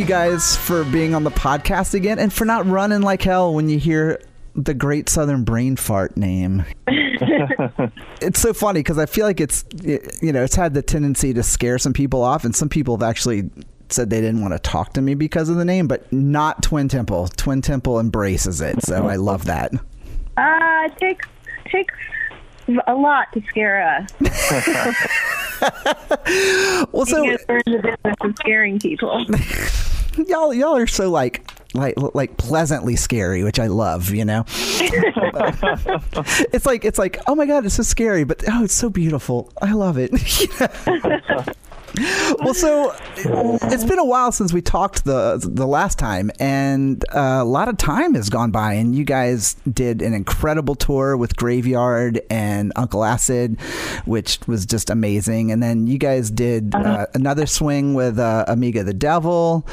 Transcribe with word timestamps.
you 0.00 0.06
guys 0.06 0.56
for 0.56 0.82
being 0.84 1.14
on 1.14 1.24
the 1.24 1.30
podcast 1.30 1.92
again 1.92 2.18
and 2.18 2.32
for 2.32 2.46
not 2.46 2.64
running 2.64 3.02
like 3.02 3.20
hell 3.20 3.52
when 3.52 3.68
you 3.68 3.78
hear 3.78 4.18
the 4.54 4.72
Great 4.72 5.10
Southern 5.10 5.44
Brain 5.44 5.76
Fart 5.76 6.16
name. 6.16 6.64
it's 6.88 8.40
so 8.40 8.54
funny 8.54 8.80
because 8.80 8.96
I 8.96 9.04
feel 9.04 9.26
like 9.26 9.42
it's 9.42 9.62
you 9.82 10.32
know 10.32 10.42
it's 10.42 10.54
had 10.54 10.72
the 10.72 10.80
tendency 10.80 11.34
to 11.34 11.42
scare 11.42 11.78
some 11.78 11.92
people 11.92 12.22
off, 12.22 12.46
and 12.46 12.56
some 12.56 12.70
people 12.70 12.96
have 12.96 13.02
actually 13.02 13.50
said 13.90 14.08
they 14.08 14.22
didn't 14.22 14.40
want 14.40 14.54
to 14.54 14.58
talk 14.58 14.94
to 14.94 15.02
me 15.02 15.14
because 15.14 15.50
of 15.50 15.56
the 15.56 15.66
name, 15.66 15.86
but 15.86 16.10
not 16.10 16.62
Twin 16.62 16.88
Temple. 16.88 17.28
Twin 17.36 17.60
Temple 17.60 18.00
embraces 18.00 18.62
it, 18.62 18.82
so 18.82 19.06
I 19.06 19.16
love 19.16 19.44
that. 19.44 19.74
Uh, 20.38 20.88
it 20.88 20.96
takes 20.96 21.28
takes 21.66 21.94
a 22.86 22.94
lot 22.94 23.30
to 23.34 23.42
scare 23.42 23.82
us. 23.86 24.10
Well, 26.92 27.06
so 27.06 27.22
we're 27.22 27.62
in 27.66 27.72
the 27.72 27.82
business 27.82 28.16
of 28.20 28.36
scaring 28.38 28.78
people. 28.78 29.24
Y'all 30.26 30.52
y'all 30.54 30.76
are 30.76 30.86
so 30.86 31.10
like 31.10 31.48
like 31.74 31.94
like 32.14 32.36
pleasantly 32.36 32.96
scary, 32.96 33.44
which 33.44 33.58
I 33.58 33.68
love. 33.68 34.10
You 34.10 34.24
know, 34.24 34.44
it's 36.52 36.66
like 36.66 36.84
it's 36.84 36.98
like 36.98 37.20
oh 37.26 37.34
my 37.34 37.46
god, 37.46 37.64
it's 37.64 37.74
so 37.74 37.82
scary, 37.82 38.24
but 38.24 38.42
oh, 38.48 38.64
it's 38.64 38.74
so 38.74 38.90
beautiful. 38.90 39.52
I 39.62 39.72
love 39.72 39.96
it. 39.98 40.10
well, 42.38 42.54
so 42.54 42.94
it's 43.16 43.84
been 43.84 43.98
a 43.98 44.04
while 44.04 44.30
since 44.30 44.52
we 44.52 44.62
talked 44.62 45.04
the 45.04 45.40
the 45.42 45.66
last 45.66 45.98
time, 45.98 46.30
and 46.38 47.04
uh, 47.12 47.38
a 47.40 47.44
lot 47.44 47.68
of 47.68 47.76
time 47.78 48.14
has 48.14 48.28
gone 48.28 48.50
by. 48.50 48.74
And 48.74 48.94
you 48.94 49.04
guys 49.04 49.54
did 49.70 50.00
an 50.00 50.14
incredible 50.14 50.76
tour 50.76 51.16
with 51.16 51.36
Graveyard 51.36 52.20
and 52.30 52.72
Uncle 52.76 53.04
Acid, 53.04 53.60
which 54.04 54.38
was 54.46 54.66
just 54.66 54.88
amazing. 54.88 55.50
And 55.50 55.62
then 55.62 55.86
you 55.88 55.98
guys 55.98 56.30
did 56.30 56.74
uh, 56.74 57.06
another 57.14 57.46
swing 57.46 57.94
with 57.94 58.18
uh, 58.18 58.44
Amigo 58.46 58.84
the 58.84 58.94
Devil, 58.94 59.66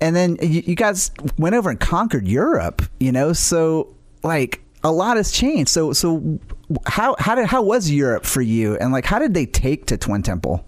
and 0.00 0.16
then 0.16 0.38
you, 0.42 0.62
you 0.66 0.74
guys 0.74 1.12
went 1.38 1.54
over 1.54 1.70
and 1.70 1.78
conquered 1.78 2.26
Europe. 2.26 2.82
You 2.98 3.12
know, 3.12 3.32
so 3.32 3.94
like 4.24 4.60
a 4.82 4.90
lot 4.90 5.16
has 5.16 5.30
changed. 5.30 5.70
So 5.70 5.92
so 5.92 6.40
how 6.86 7.14
how 7.18 7.36
did 7.36 7.46
how 7.46 7.62
was 7.62 7.90
Europe 7.90 8.24
for 8.24 8.42
you, 8.42 8.76
and 8.78 8.92
like 8.92 9.04
how 9.04 9.20
did 9.20 9.34
they 9.34 9.46
take 9.46 9.86
to 9.86 9.96
Twin 9.96 10.22
Temple? 10.22 10.64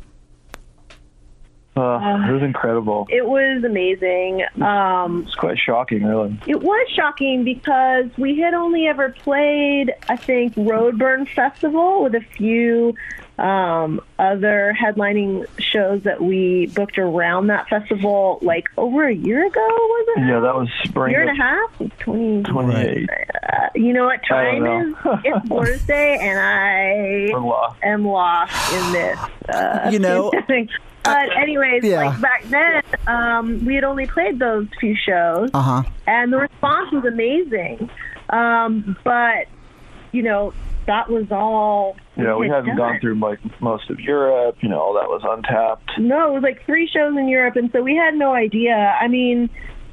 Uh, 1.74 2.26
it 2.28 2.32
was 2.32 2.42
incredible. 2.42 3.06
It 3.08 3.26
was 3.26 3.64
amazing. 3.64 4.44
Um, 4.60 5.22
It's 5.26 5.34
quite 5.34 5.58
shocking, 5.58 6.04
really. 6.04 6.38
it 6.46 6.60
was 6.62 6.86
shocking 6.94 7.44
because 7.44 8.06
we 8.18 8.38
had 8.40 8.52
only 8.52 8.86
ever 8.88 9.08
played, 9.08 9.94
I 10.08 10.16
think, 10.16 10.54
Roadburn 10.54 11.26
Festival 11.28 12.02
with 12.02 12.14
a 12.14 12.20
few 12.20 12.94
um, 13.38 14.02
other 14.18 14.76
headlining 14.78 15.46
shows 15.58 16.02
that 16.02 16.20
we 16.20 16.66
booked 16.74 16.98
around 16.98 17.46
that 17.46 17.66
festival, 17.70 18.38
like 18.42 18.68
over 18.76 19.06
a 19.08 19.14
year 19.14 19.46
ago, 19.46 19.60
was 19.66 20.08
it? 20.18 20.20
Yeah, 20.28 20.40
that 20.40 20.54
was 20.54 20.68
spring. 20.84 21.12
year 21.12 21.22
and 21.22 21.30
a 21.30 21.42
half, 21.42 21.98
twenty. 22.00 22.42
28. 22.42 23.08
Uh, 23.10 23.68
you 23.74 23.94
know 23.94 24.04
what 24.04 24.20
I 24.24 24.28
time 24.28 24.64
don't 24.64 24.90
is? 24.90 24.96
It's 25.24 25.48
Thursday, 25.48 26.18
and 26.20 26.38
I 26.38 27.38
lost. 27.38 27.78
am 27.82 28.04
lost 28.06 28.72
in 28.74 28.92
this. 28.92 29.18
Uh, 29.48 29.88
You 29.90 29.98
know, 29.98 30.30
thing. 30.46 30.68
But 31.04 31.36
anyways, 31.36 31.84
yeah. 31.84 32.06
like 32.06 32.20
back 32.20 32.44
then, 32.44 32.82
um, 33.06 33.64
we 33.64 33.74
had 33.74 33.84
only 33.84 34.06
played 34.06 34.38
those 34.38 34.66
few 34.78 34.94
shows, 34.96 35.50
Uh 35.52 35.60
huh. 35.60 35.82
and 36.06 36.32
the 36.32 36.38
response 36.38 36.92
was 36.92 37.04
amazing. 37.04 37.90
Um, 38.30 38.96
but 39.04 39.46
you 40.12 40.22
know, 40.22 40.52
that 40.86 41.10
was 41.10 41.26
all. 41.32 41.96
Yeah, 42.16 42.36
we 42.36 42.46
had 42.48 42.56
hadn't 42.56 42.76
done. 42.76 42.92
gone 42.92 43.00
through 43.00 43.14
like 43.18 43.40
most 43.60 43.90
of 43.90 43.98
Europe. 44.00 44.56
You 44.60 44.68
know, 44.68 44.80
all 44.80 44.94
that 44.94 45.08
was 45.08 45.22
untapped. 45.24 45.98
No, 45.98 46.30
it 46.30 46.34
was 46.34 46.42
like 46.42 46.64
three 46.66 46.86
shows 46.88 47.16
in 47.16 47.28
Europe, 47.28 47.56
and 47.56 47.70
so 47.72 47.82
we 47.82 47.96
had 47.96 48.14
no 48.14 48.32
idea. 48.32 48.74
I 49.00 49.08
mean, 49.08 49.48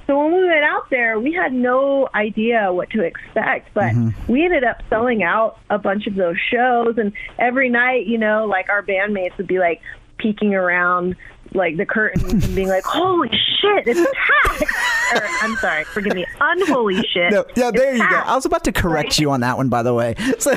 so 0.05 0.17
when 0.23 0.33
we 0.33 0.43
went 0.45 0.63
out 0.63 0.89
there, 0.89 1.19
we 1.19 1.31
had 1.33 1.53
no 1.53 2.09
idea 2.15 2.73
what 2.73 2.89
to 2.91 3.03
expect, 3.03 3.73
but 3.73 3.93
we 4.27 4.43
ended 4.43 4.63
up 4.63 4.81
selling 4.89 5.21
out 5.23 5.57
a 5.69 5.77
bunch 5.77 6.07
of 6.07 6.15
those 6.15 6.37
shows, 6.51 6.97
and 6.97 7.13
every 7.37 7.69
night, 7.69 8.05
you 8.07 8.17
know, 8.17 8.45
like 8.45 8.69
our 8.69 8.81
bandmates 8.83 9.37
would 9.37 9.47
be 9.47 9.59
like 9.59 9.81
peeking 10.19 10.53
around 10.53 11.15
like 11.55 11.77
the 11.77 11.85
curtains 11.85 12.31
and 12.45 12.55
being 12.55 12.67
like, 12.67 12.83
"Holy 12.83 13.29
shit, 13.29 13.87
it's 13.87 13.99
Tax!" 13.99 14.61
or 15.15 15.27
I'm 15.41 15.55
sorry, 15.55 15.83
forgive 15.85 16.13
me, 16.13 16.25
unholy 16.39 17.01
shit. 17.11 17.31
No, 17.31 17.43
yeah, 17.55 17.71
there 17.71 17.89
It's 17.91 17.99
you 17.99 18.07
go. 18.09 18.15
I 18.17 18.35
was 18.35 18.45
about 18.45 18.63
to 18.65 18.71
correct 18.71 19.17
you 19.17 19.31
on 19.31 19.39
that 19.41 19.57
one, 19.57 19.67
by 19.69 19.81
the 19.81 19.93
way. 19.93 20.15
So, 20.39 20.51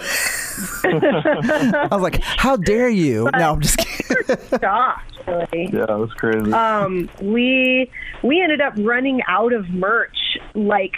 I 0.84 1.88
was 1.90 2.02
like, 2.02 2.20
"How 2.22 2.56
dare 2.56 2.88
you?" 2.88 3.28
No, 3.36 3.52
I'm 3.52 3.60
just 3.60 3.78
kidding. 3.78 4.36
shocked, 4.60 5.12
really. 5.26 5.70
Yeah, 5.72 5.84
it 5.84 5.98
was 5.98 6.12
crazy. 6.16 6.52
um, 6.52 7.08
we 7.22 7.90
we 8.22 8.42
ended 8.42 8.60
up 8.60 8.74
running 8.78 9.22
out 9.28 9.52
of 9.52 9.68
merch 9.70 10.16
like 10.54 10.96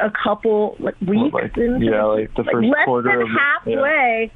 a 0.00 0.10
couple 0.22 0.76
like 0.80 0.94
weeks 1.02 1.32
like- 1.34 1.56
into 1.56 1.84
yeah, 1.86 2.02
like 2.04 2.34
the 2.34 2.44
first 2.44 2.66
less 2.66 2.84
quarter 2.84 3.10
than 3.10 3.22
of 3.22 3.28
the- 3.28 3.38
halfway. 3.38 4.32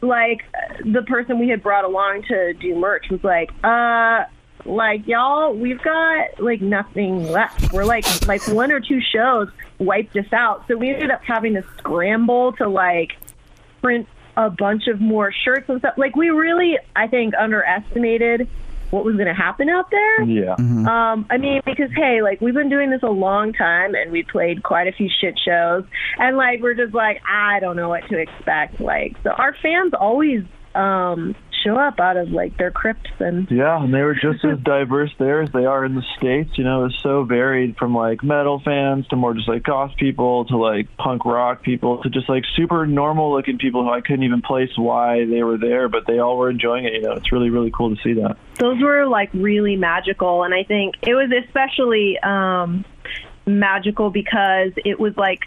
Like 0.00 0.44
the 0.84 1.02
person 1.02 1.38
we 1.38 1.48
had 1.48 1.62
brought 1.62 1.84
along 1.84 2.24
to 2.28 2.54
do 2.54 2.74
merch 2.74 3.08
was 3.10 3.22
like, 3.24 3.50
uh. 3.62 4.24
Like 4.66 5.06
y'all, 5.06 5.52
we've 5.52 5.82
got 5.82 6.40
like 6.40 6.62
nothing 6.62 7.30
left. 7.30 7.70
We're 7.70 7.84
like 7.84 8.06
like 8.26 8.46
one 8.48 8.72
or 8.72 8.80
two 8.80 8.98
shows 8.98 9.48
wiped 9.78 10.16
us 10.16 10.32
out, 10.32 10.66
so 10.66 10.76
we 10.76 10.88
ended 10.90 11.10
up 11.10 11.22
having 11.22 11.52
to 11.54 11.62
scramble 11.76 12.52
to 12.54 12.66
like 12.66 13.12
print 13.82 14.08
a 14.38 14.48
bunch 14.48 14.86
of 14.86 15.02
more 15.02 15.32
shirts 15.32 15.68
and 15.68 15.80
stuff. 15.80 15.98
Like 15.98 16.16
we 16.16 16.30
really, 16.30 16.78
I 16.96 17.08
think, 17.08 17.34
underestimated 17.34 18.48
what 18.94 19.04
was 19.04 19.16
going 19.16 19.26
to 19.26 19.34
happen 19.34 19.68
out 19.68 19.90
there. 19.90 20.22
yeah. 20.22 20.54
Um, 20.54 21.26
I 21.28 21.36
mean, 21.36 21.60
because 21.66 21.90
hey, 21.96 22.22
like 22.22 22.40
we've 22.40 22.54
been 22.54 22.70
doing 22.70 22.90
this 22.90 23.02
a 23.02 23.10
long 23.10 23.52
time, 23.52 23.94
and 23.94 24.12
we 24.12 24.22
played 24.22 24.62
quite 24.62 24.86
a 24.86 24.92
few 24.92 25.08
shit 25.20 25.38
shows, 25.44 25.84
and 26.18 26.36
like 26.36 26.60
we're 26.62 26.74
just 26.74 26.94
like, 26.94 27.20
I 27.28 27.58
don't 27.60 27.76
know 27.76 27.88
what 27.88 28.08
to 28.08 28.18
expect. 28.18 28.80
Like, 28.80 29.16
so 29.24 29.30
our 29.30 29.54
fans 29.60 29.92
always 29.98 30.44
um, 30.74 31.34
show 31.64 31.76
up 31.76 31.98
out 31.98 32.16
of 32.16 32.28
like 32.30 32.56
their 32.58 32.70
crypts 32.70 33.10
and 33.18 33.50
Yeah, 33.50 33.82
and 33.82 33.92
they 33.92 34.02
were 34.02 34.14
just 34.14 34.44
as 34.44 34.58
diverse 34.62 35.10
there 35.18 35.42
as 35.42 35.50
they 35.52 35.64
are 35.64 35.84
in 35.84 35.94
the 35.94 36.02
states. 36.18 36.50
You 36.58 36.64
know, 36.64 36.80
it 36.80 36.84
was 36.84 36.98
so 37.02 37.24
varied 37.24 37.76
from 37.76 37.94
like 37.94 38.22
metal 38.22 38.60
fans 38.64 39.06
to 39.08 39.16
more 39.16 39.34
just 39.34 39.48
like 39.48 39.62
goth 39.62 39.92
people 39.96 40.44
to 40.46 40.56
like 40.56 40.94
punk 40.96 41.24
rock 41.24 41.62
people 41.62 42.02
to 42.02 42.10
just 42.10 42.28
like 42.28 42.44
super 42.54 42.86
normal 42.86 43.32
looking 43.34 43.58
people 43.58 43.82
who 43.82 43.90
I 43.90 44.00
couldn't 44.00 44.24
even 44.24 44.42
place 44.42 44.70
why 44.76 45.24
they 45.24 45.42
were 45.42 45.58
there, 45.58 45.88
but 45.88 46.06
they 46.06 46.18
all 46.18 46.36
were 46.36 46.50
enjoying 46.50 46.84
it. 46.84 46.92
You 46.92 47.02
know, 47.02 47.12
it's 47.12 47.32
really 47.32 47.50
really 47.50 47.70
cool 47.70 47.94
to 47.94 48.02
see 48.02 48.14
that. 48.14 48.36
those 48.58 48.80
were 48.82 49.06
like 49.06 49.30
really 49.34 49.76
magical 49.76 50.44
and 50.44 50.54
i 50.54 50.62
think 50.62 50.94
it 51.02 51.14
was 51.14 51.30
especially 51.46 52.18
um 52.22 52.84
magical 53.46 54.10
because 54.10 54.72
it 54.84 54.98
was 54.98 55.16
like 55.16 55.40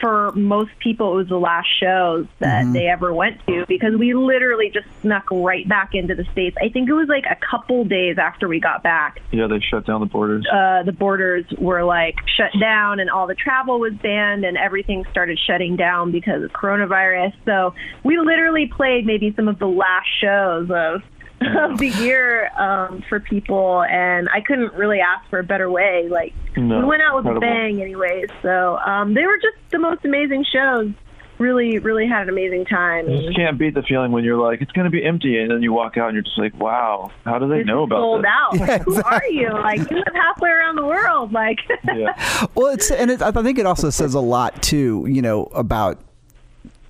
for 0.00 0.32
most 0.32 0.70
people 0.78 1.12
it 1.12 1.16
was 1.16 1.28
the 1.28 1.38
last 1.38 1.68
shows 1.80 2.26
that 2.38 2.72
they 2.72 2.86
ever 2.86 3.12
went 3.12 3.44
to 3.46 3.64
because 3.68 3.94
we 3.96 4.14
literally 4.14 4.70
just 4.72 4.86
snuck 5.02 5.24
right 5.30 5.68
back 5.68 5.90
into 5.94 6.14
the 6.14 6.24
states 6.32 6.56
i 6.62 6.68
think 6.68 6.88
it 6.88 6.92
was 6.92 7.08
like 7.08 7.24
a 7.30 7.36
couple 7.50 7.84
days 7.84 8.16
after 8.16 8.48
we 8.48 8.58
got 8.60 8.82
back 8.82 9.20
Yeah, 9.32 9.48
they 9.48 9.60
shut 9.60 9.84
down 9.86 10.00
the 10.00 10.06
borders. 10.06 10.46
uh, 10.50 10.82
the 10.84 10.92
borders 10.92 11.44
were 11.58 11.82
like 11.84 12.14
shut 12.36 12.52
down 12.60 13.00
and 13.00 13.10
all 13.10 13.26
the 13.26 13.34
travel 13.34 13.80
was 13.80 13.92
banned 13.94 14.44
and 14.44 14.56
everything 14.56 15.04
started 15.10 15.38
shutting 15.46 15.76
down 15.76 16.10
because 16.12 16.42
of 16.42 16.52
coronavirus. 16.52 17.32
So 17.44 17.74
we 18.04 18.18
literally 18.18 18.66
played 18.74 19.04
maybe 19.04 19.32
some 19.34 19.48
of 19.48 19.58
the 19.58 19.66
last 19.66 20.06
shows 20.20 20.70
of 20.70 21.02
of 21.46 21.78
the 21.78 21.88
year 21.88 22.50
um, 22.58 23.02
for 23.08 23.20
people, 23.20 23.82
and 23.82 24.28
I 24.32 24.40
couldn't 24.40 24.72
really 24.74 25.00
ask 25.00 25.28
for 25.30 25.38
a 25.38 25.44
better 25.44 25.70
way. 25.70 26.08
Like 26.10 26.34
No, 26.56 26.78
we 26.80 26.84
went 26.84 27.02
out 27.02 27.16
with 27.16 27.26
incredible. 27.26 27.46
a 27.48 27.50
bang, 27.50 27.80
anyways. 27.82 28.26
So 28.42 28.76
um, 28.78 29.14
they 29.14 29.24
were 29.24 29.36
just 29.36 29.56
the 29.70 29.78
most 29.78 30.04
amazing 30.04 30.44
shows. 30.52 30.90
Really, 31.38 31.78
really 31.78 32.06
had 32.06 32.24
an 32.24 32.28
amazing 32.28 32.66
time. 32.66 33.08
You 33.10 33.22
just 33.22 33.36
can't 33.36 33.58
beat 33.58 33.74
the 33.74 33.82
feeling 33.82 34.12
when 34.12 34.22
you're 34.22 34.36
like, 34.40 34.60
it's 34.60 34.70
going 34.72 34.84
to 34.84 34.90
be 34.90 35.04
empty, 35.04 35.38
and 35.40 35.50
then 35.50 35.60
you 35.60 35.72
walk 35.72 35.96
out 35.96 36.08
and 36.08 36.14
you're 36.14 36.22
just 36.22 36.38
like, 36.38 36.54
wow, 36.60 37.10
how 37.24 37.40
do 37.40 37.48
they 37.48 37.60
It's 37.60 37.66
know 37.66 37.82
about 37.82 37.96
sold 38.00 38.22
this? 38.22 38.30
out. 38.30 38.54
Yeah, 38.54 38.78
Who 38.78 39.02
are 39.02 39.24
you? 39.28 39.48
Like 39.50 39.78
you 39.90 39.96
live 39.96 40.14
halfway 40.14 40.50
around 40.50 40.76
the 40.76 40.84
world. 40.84 41.32
Like 41.32 41.58
Yeah. 41.84 42.46
Well, 42.54 42.68
it's 42.72 42.90
and 42.92 43.10
it, 43.10 43.22
I 43.22 43.32
think 43.32 43.58
it 43.58 43.66
also 43.66 43.90
says 43.90 44.14
a 44.14 44.20
lot 44.20 44.62
too, 44.62 45.04
you 45.08 45.20
know, 45.22 45.44
about 45.46 45.98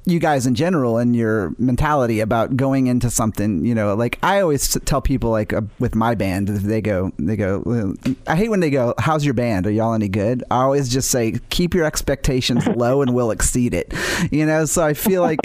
you 0.05 0.19
guys 0.19 0.47
in 0.47 0.55
general 0.55 0.99
and 0.99 1.15
your 1.15 1.55
mentality 1.59 2.19
about 2.21 2.57
going 2.57 2.89
into 2.89 3.09
something 3.09 3.65
you 3.65 3.75
know 3.75 3.95
like 3.95 4.19
i 4.23 4.41
always 4.41 4.77
tell 4.85 5.01
people 5.01 5.31
like 5.31 5.53
uh, 5.53 5.61
with 5.79 5.95
my 5.95 6.15
band 6.15 6.49
they 6.49 6.81
go 6.81 7.13
they 7.19 7.37
go 7.37 7.95
i 8.27 8.35
hate 8.35 8.49
when 8.49 8.59
they 8.61 8.71
go 8.71 8.95
how's 8.99 9.25
your 9.25 9.35
band 9.35 9.65
are 9.67 9.71
y'all 9.71 9.95
any 9.95 10.09
good 10.09 10.43
i 10.51 10.57
always 10.63 10.89
just 10.89 11.09
say 11.11 11.39
keep 11.51 11.73
your 11.73 11.85
expectations 11.85 12.67
low 12.77 13.01
and 13.01 13.15
we'll 13.15 13.31
exceed 13.31 13.73
it 13.75 13.95
you 14.33 14.45
know 14.45 14.65
so 14.65 14.85
i 14.85 14.93
feel 14.93 15.23
like 15.23 15.39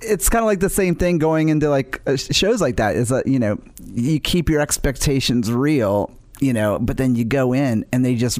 it's 0.00 0.30
kind 0.30 0.42
of 0.42 0.46
like 0.46 0.60
the 0.60 0.70
same 0.70 0.94
thing 0.94 1.18
going 1.18 1.50
into 1.50 1.68
like 1.68 2.00
uh, 2.06 2.16
shows 2.16 2.60
like 2.62 2.76
that 2.76 2.96
is 2.96 3.10
that 3.10 3.26
you 3.26 3.38
know 3.38 3.58
you 3.92 4.18
keep 4.18 4.48
your 4.48 4.60
expectations 4.62 5.52
real 5.52 6.10
you 6.40 6.54
know 6.54 6.78
but 6.78 6.96
then 6.96 7.14
you 7.14 7.24
go 7.24 7.52
in 7.52 7.84
and 7.92 8.02
they 8.04 8.14
just 8.14 8.38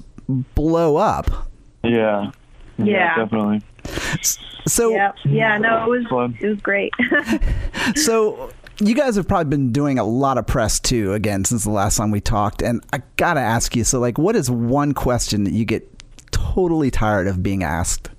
blow 0.54 0.96
up 0.96 1.48
Yeah. 1.82 2.30
Yeah. 2.78 3.14
definitely. 3.16 3.60
So 4.66 4.90
Yeah, 4.90 5.12
yeah, 5.24 5.58
no, 5.58 5.84
it 5.84 5.88
was 5.88 6.06
Fun. 6.08 6.36
it 6.40 6.48
was 6.48 6.60
great. 6.60 6.92
So 7.96 8.50
you 8.80 8.94
guys 8.94 9.16
have 9.16 9.26
probably 9.28 9.48
been 9.50 9.72
doing 9.72 9.98
a 9.98 10.04
lot 10.04 10.38
of 10.38 10.46
press 10.46 10.78
too 10.80 11.12
again 11.12 11.44
since 11.44 11.64
the 11.64 11.70
last 11.70 11.96
time 11.96 12.10
we 12.10 12.20
talked 12.20 12.62
and 12.62 12.82
I 12.92 13.02
got 13.16 13.34
to 13.34 13.40
ask 13.40 13.74
you 13.76 13.84
so 13.84 13.98
like 14.00 14.16
what 14.18 14.36
is 14.36 14.50
one 14.50 14.92
question 14.94 15.44
that 15.44 15.52
you 15.52 15.64
get 15.64 15.86
totally 16.30 16.90
tired 16.90 17.26
of 17.26 17.42
being 17.42 17.62
asked? 17.62 18.10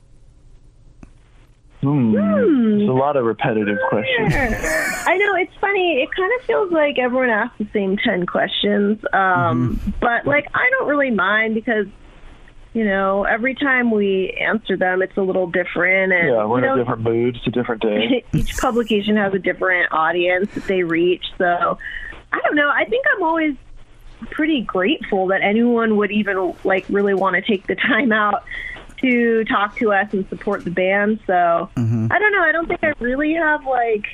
Hmm. 1.82 2.12
There's 2.14 2.90
a 2.90 2.92
lot 2.94 3.16
of 3.18 3.26
repetitive 3.26 3.78
questions. 3.90 4.34
I 4.36 5.18
know 5.18 5.36
it's 5.36 5.54
funny. 5.60 6.02
It 6.04 6.10
kind 6.16 6.32
of 6.40 6.46
feels 6.46 6.72
like 6.72 7.00
everyone 7.00 7.30
asks 7.32 7.58
the 7.58 7.68
same 7.74 7.98
ten 7.98 8.26
questions, 8.28 9.00
um, 9.14 9.80
Mm-hmm. 9.80 9.90
but 10.00 10.28
like 10.28 10.46
I 10.54 10.70
don't 10.72 10.88
really 10.88 11.10
mind 11.12 11.56
because 11.56 11.88
you 12.74 12.86
know 12.86 13.24
every 13.24 13.56
time 13.56 13.92
we 13.92 14.32
answer 14.40 14.78
them, 14.78 15.02
it's 15.02 15.18
a 15.18 15.22
little 15.22 15.48
different, 15.48 16.14
and 16.14 16.30
Yeah, 16.30 16.46
we're 16.46 16.60
in 16.60 16.64
know, 16.64 16.76
a 16.76 16.78
different 16.78 17.02
mood. 17.02 17.38
It's 17.38 17.48
a 17.48 17.52
different 17.52 17.82
day. 17.82 18.24
each 18.34 18.58
publication 18.58 19.18
has 19.18 19.34
a 19.34 19.40
different 19.40 19.92
audience 19.92 20.54
that 20.54 20.66
they 20.66 20.84
reach. 20.84 21.26
So 21.38 21.78
I 22.32 22.40
don't 22.42 22.56
know. 22.56 22.70
I 22.70 22.86
think 22.86 23.06
I'm 23.16 23.24
always 23.24 23.56
pretty 24.30 24.62
grateful 24.62 25.28
that 25.28 25.42
anyone 25.42 25.98
would 25.98 26.12
even 26.12 26.54
like 26.64 26.86
really 26.90 27.14
want 27.14 27.36
to 27.36 27.42
take 27.42 27.68
the 27.68 27.76
time 27.76 28.12
out 28.12 28.44
to 29.02 29.44
talk 29.46 29.76
to 29.78 29.92
us 29.92 30.14
and 30.14 30.28
support 30.30 30.64
the 30.64 30.72
band. 30.72 31.20
So 31.26 31.70
mm-hmm. 31.76 32.08
I 32.12 32.20
don't 32.20 32.32
know. 32.32 32.42
I 32.42 32.52
don't 32.52 32.68
think 32.68 32.84
I 32.84 32.94
really 33.00 33.34
have 33.34 33.66
like 33.66 34.06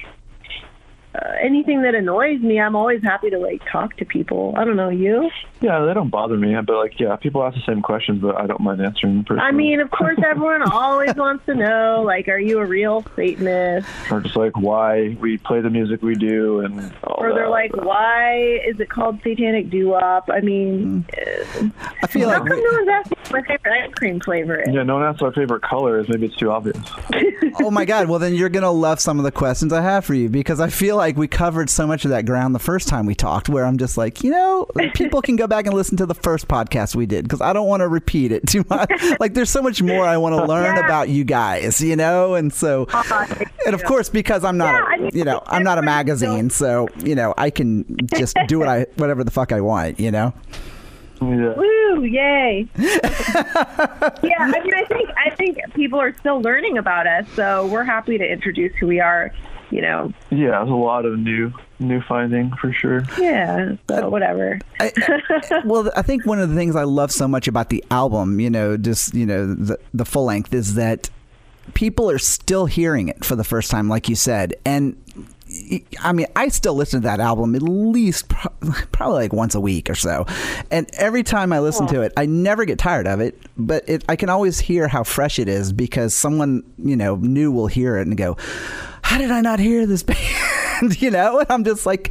uh, 1.17 1.31
anything 1.41 1.81
that 1.81 1.95
annoys 1.95 2.39
me. 2.41 2.59
I'm 2.59 2.75
always 2.75 3.01
happy 3.01 3.29
to 3.31 3.37
like 3.39 3.61
talk 3.71 3.95
to 3.97 4.05
people. 4.05 4.53
I 4.57 4.65
don't 4.65 4.75
know 4.75 4.89
you. 4.89 5.29
Yeah, 5.61 5.79
they 5.85 5.93
don't 5.93 6.09
bother 6.09 6.37
me. 6.37 6.55
But 6.65 6.77
like, 6.77 6.99
yeah, 6.99 7.15
people 7.15 7.43
ask 7.43 7.55
the 7.55 7.63
same 7.65 7.81
questions, 7.81 8.21
but 8.21 8.35
I 8.39 8.45
don't 8.45 8.61
mind 8.61 8.81
answering 8.81 9.15
them. 9.15 9.23
Personally. 9.25 9.47
I 9.47 9.51
mean, 9.51 9.79
of 9.79 9.89
course, 9.89 10.19
everyone 10.25 10.61
always 10.71 11.15
wants 11.15 11.45
to 11.47 11.55
know 11.55 12.03
like, 12.05 12.27
are 12.27 12.39
you 12.39 12.59
a 12.59 12.65
real 12.65 13.03
Satanist? 13.15 13.87
or 14.11 14.21
just 14.21 14.35
like 14.35 14.55
why 14.57 15.17
we 15.19 15.37
play 15.37 15.61
the 15.61 15.69
music 15.69 16.01
we 16.01 16.15
do, 16.15 16.59
and 16.61 16.93
all 17.03 17.15
Or 17.19 17.33
they're 17.33 17.45
that. 17.45 17.49
like, 17.49 17.75
why 17.75 18.59
is 18.67 18.79
it 18.79 18.89
called 18.89 19.19
satanic 19.23 19.69
doo-wop? 19.69 20.29
I 20.31 20.41
mean, 20.41 21.05
uh, 21.17 21.69
I 22.03 22.07
feel 22.07 22.29
how 22.29 22.39
like 22.39 22.49
come 22.49 22.59
no 22.63 22.71
one's 22.73 22.89
asking 22.89 23.17
what 23.17 23.31
my 23.31 23.41
favorite 23.41 23.83
ice 23.83 23.93
cream 23.95 24.19
flavor 24.19 24.59
is? 24.61 24.67
yeah, 24.73 24.83
no 24.83 24.95
one 24.95 25.03
asks 25.03 25.21
what 25.21 25.27
our 25.27 25.33
favorite 25.33 25.63
color 25.63 25.99
is. 25.99 26.07
Maybe 26.09 26.27
it's 26.27 26.35
too 26.35 26.51
obvious. 26.51 26.77
Oh 27.59 27.71
my 27.71 27.85
god, 27.85 28.07
well 28.07 28.19
then 28.19 28.35
you're 28.35 28.49
going 28.49 28.61
to 28.63 28.69
love 28.69 28.99
some 28.99 29.17
of 29.17 29.23
the 29.25 29.31
questions 29.31 29.73
I 29.73 29.81
have 29.81 30.05
for 30.05 30.13
you 30.13 30.29
because 30.29 30.59
I 30.59 30.69
feel 30.69 30.95
like 30.95 31.06
we 31.15 31.27
covered 31.27 31.69
so 31.69 31.85
much 31.87 32.03
of 32.05 32.11
that 32.11 32.25
ground 32.25 32.53
the 32.55 32.59
first 32.59 32.87
time 32.87 33.05
we 33.05 33.15
talked 33.15 33.47
where 33.47 33.65
I'm 33.65 33.77
just 33.77 33.97
like, 33.97 34.23
you 34.23 34.31
know, 34.31 34.65
people 34.95 35.21
can 35.21 35.35
go 35.35 35.47
back 35.47 35.65
and 35.67 35.75
listen 35.75 35.95
to 35.97 36.05
the 36.05 36.15
first 36.15 36.47
podcast 36.47 36.95
we 36.95 37.05
did 37.05 37.23
because 37.25 37.39
I 37.41 37.53
don't 37.53 37.67
want 37.67 37.81
to 37.81 37.87
repeat 37.87 38.31
it 38.31 38.47
too 38.47 38.65
much. 38.69 38.91
like 39.19 39.33
there's 39.35 39.49
so 39.49 39.61
much 39.61 39.81
more 39.81 40.03
I 40.05 40.17
want 40.17 40.35
to 40.35 40.45
learn 40.45 40.75
Yeah. 40.75 40.85
about 40.85 41.09
you 41.09 41.23
guys, 41.23 41.79
you 41.79 41.95
know? 41.95 42.33
And 42.35 42.51
so 42.51 42.87
and 43.65 43.75
of 43.75 43.83
course 43.83 44.09
because 44.09 44.43
I'm 44.43 44.57
not 44.57 44.73
Yeah, 44.73 44.81
a, 44.81 44.85
I 44.85 44.97
mean, 44.97 45.11
you 45.13 45.23
know, 45.23 45.41
I'm 45.45 45.63
not 45.63 45.77
a 45.77 45.81
magazine, 45.83 46.49
so, 46.49 46.87
you 47.03 47.15
know, 47.15 47.33
I 47.37 47.51
can 47.51 47.85
just 48.15 48.35
do 48.47 48.59
what 48.59 48.67
I 48.67 48.87
whatever 48.95 49.23
the 49.23 49.31
fuck 49.31 49.51
I 49.51 49.61
want, 49.61 49.99
you 49.99 50.09
know? 50.11 50.33
Yeah. 51.21 51.53
Woo! 51.55 52.03
Yay! 52.03 52.67
yeah, 52.77 52.87
I 54.39 54.61
mean, 54.63 54.73
I 54.73 54.85
think 54.87 55.09
I 55.17 55.29
think 55.35 55.57
people 55.73 55.99
are 55.99 56.13
still 56.17 56.41
learning 56.41 56.77
about 56.77 57.07
us, 57.07 57.25
so 57.35 57.65
we're 57.67 57.83
happy 57.83 58.17
to 58.19 58.23
introduce 58.31 58.75
who 58.75 58.85
we 58.87 58.99
are. 58.99 59.33
You 59.69 59.81
know, 59.81 60.13
Yeah, 60.29 60.51
there's 60.51 60.69
a 60.69 60.73
lot 60.73 61.05
of 61.05 61.19
new 61.19 61.51
new 61.79 62.01
finding 62.01 62.51
for 62.55 62.71
sure. 62.71 63.03
yeah. 63.19 63.75
So 63.89 64.09
whatever. 64.09 64.59
I, 64.79 64.91
well, 65.65 65.91
I 65.95 66.01
think 66.01 66.25
one 66.25 66.39
of 66.39 66.49
the 66.49 66.55
things 66.55 66.75
I 66.75 66.83
love 66.83 67.11
so 67.11 67.27
much 67.27 67.47
about 67.47 67.69
the 67.69 67.83
album, 67.91 68.39
you 68.39 68.49
know, 68.49 68.77
just 68.77 69.13
you 69.13 69.25
know, 69.25 69.53
the 69.53 69.77
the 69.93 70.05
full 70.05 70.25
length 70.25 70.53
is 70.53 70.75
that 70.75 71.09
people 71.73 72.09
are 72.09 72.17
still 72.19 72.65
hearing 72.65 73.09
it 73.09 73.25
for 73.25 73.35
the 73.35 73.43
first 73.43 73.69
time, 73.69 73.89
like 73.89 74.09
you 74.09 74.15
said, 74.15 74.55
and. 74.65 74.95
I 76.01 76.11
mean, 76.11 76.27
I 76.35 76.49
still 76.49 76.73
listen 76.73 77.01
to 77.01 77.07
that 77.07 77.19
album 77.19 77.55
at 77.55 77.61
least 77.61 78.29
pro- 78.29 78.53
probably 78.91 79.23
like 79.23 79.33
once 79.33 79.55
a 79.55 79.61
week 79.61 79.89
or 79.89 79.95
so, 79.95 80.25
and 80.71 80.89
every 80.97 81.23
time 81.23 81.53
I 81.53 81.59
listen 81.59 81.87
to 81.87 82.01
it, 82.01 82.13
I 82.17 82.25
never 82.25 82.65
get 82.65 82.79
tired 82.79 83.07
of 83.07 83.19
it. 83.19 83.39
But 83.57 83.87
it, 83.87 84.03
I 84.09 84.15
can 84.15 84.29
always 84.29 84.59
hear 84.59 84.87
how 84.87 85.03
fresh 85.03 85.39
it 85.39 85.47
is 85.47 85.71
because 85.73 86.15
someone 86.15 86.63
you 86.77 86.95
know 86.95 87.15
new 87.15 87.51
will 87.51 87.67
hear 87.67 87.97
it 87.97 88.07
and 88.07 88.17
go, 88.17 88.37
"How 89.01 89.17
did 89.17 89.31
I 89.31 89.41
not 89.41 89.59
hear 89.59 89.85
this 89.85 90.03
band?" 90.03 90.17
you 91.01 91.11
know, 91.11 91.39
and 91.39 91.49
I'm 91.49 91.63
just 91.63 91.85
like, 91.85 92.07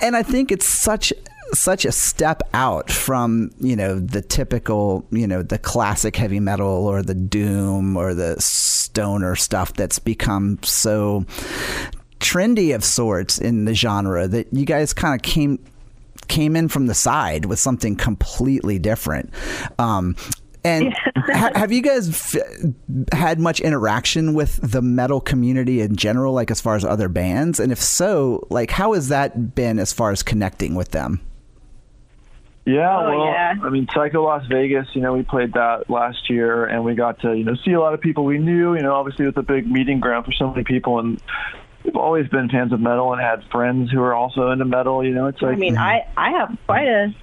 and 0.00 0.16
I 0.16 0.22
think 0.22 0.52
it's 0.52 0.66
such 0.66 1.12
such 1.54 1.84
a 1.84 1.92
step 1.92 2.42
out 2.54 2.90
from 2.90 3.50
you 3.60 3.76
know 3.76 3.98
the 3.98 4.22
typical 4.22 5.06
you 5.10 5.26
know 5.26 5.42
the 5.42 5.58
classic 5.58 6.16
heavy 6.16 6.40
metal 6.40 6.86
or 6.86 7.02
the 7.02 7.14
doom 7.14 7.94
or 7.94 8.14
the 8.14 8.40
stoner 8.40 9.36
stuff 9.36 9.74
that's 9.74 9.98
become 9.98 10.58
so 10.62 11.26
trendy 12.22 12.74
of 12.74 12.84
sorts 12.84 13.38
in 13.38 13.64
the 13.64 13.74
genre 13.74 14.28
that 14.28 14.46
you 14.52 14.64
guys 14.64 14.92
kind 14.94 15.14
of 15.14 15.22
came 15.22 15.58
came 16.28 16.54
in 16.56 16.68
from 16.68 16.86
the 16.86 16.94
side 16.94 17.44
with 17.46 17.58
something 17.58 17.96
completely 17.96 18.78
different 18.78 19.28
um 19.78 20.14
and 20.64 20.94
ha- 21.16 21.50
have 21.56 21.72
you 21.72 21.82
guys 21.82 22.08
f- 22.08 22.40
had 23.12 23.40
much 23.40 23.60
interaction 23.60 24.32
with 24.32 24.58
the 24.62 24.80
metal 24.80 25.20
community 25.20 25.80
in 25.80 25.96
general 25.96 26.32
like 26.32 26.50
as 26.50 26.60
far 26.60 26.76
as 26.76 26.84
other 26.84 27.08
bands 27.08 27.58
and 27.58 27.72
if 27.72 27.80
so 27.82 28.46
like 28.50 28.70
how 28.70 28.92
has 28.92 29.08
that 29.08 29.54
been 29.56 29.78
as 29.80 29.92
far 29.92 30.12
as 30.12 30.22
connecting 30.22 30.74
with 30.76 30.92
them 30.92 31.20
Yeah, 32.64 32.96
Oh, 32.96 33.08
well, 33.18 33.26
yeah. 33.26 33.54
I 33.60 33.70
mean, 33.70 33.88
Psycho 33.92 34.22
Las 34.22 34.46
Vegas, 34.48 34.86
you 34.94 35.00
know, 35.00 35.12
we 35.14 35.24
played 35.24 35.52
that 35.54 35.90
last 35.90 36.30
year, 36.30 36.64
and 36.64 36.84
we 36.84 36.94
got 36.94 37.18
to, 37.22 37.34
you 37.34 37.42
know, 37.42 37.56
see 37.64 37.72
a 37.72 37.80
lot 37.80 37.92
of 37.92 38.00
people 38.00 38.24
we 38.24 38.38
knew. 38.38 38.76
You 38.76 38.82
know, 38.82 38.94
obviously 38.94 39.26
it's 39.26 39.36
a 39.36 39.42
big 39.42 39.66
meeting 39.66 39.98
ground 39.98 40.24
for 40.26 40.30
so 40.32 40.48
many 40.48 40.62
people, 40.62 41.00
and 41.00 41.20
we've 41.84 41.96
always 41.96 42.28
been 42.28 42.48
fans 42.48 42.72
of 42.72 42.80
metal 42.80 43.12
and 43.12 43.20
had 43.20 43.42
friends 43.50 43.90
who 43.90 44.00
are 44.00 44.14
also 44.14 44.50
into 44.50 44.64
metal. 44.64 45.04
You 45.04 45.14
know, 45.14 45.26
it's 45.26 45.40
like, 45.42 45.54
I 45.54 45.56
mean, 45.56 45.76
I 45.76 46.06
I 46.16 46.30
have 46.32 46.56
quite 46.66 46.88
a 46.88 47.14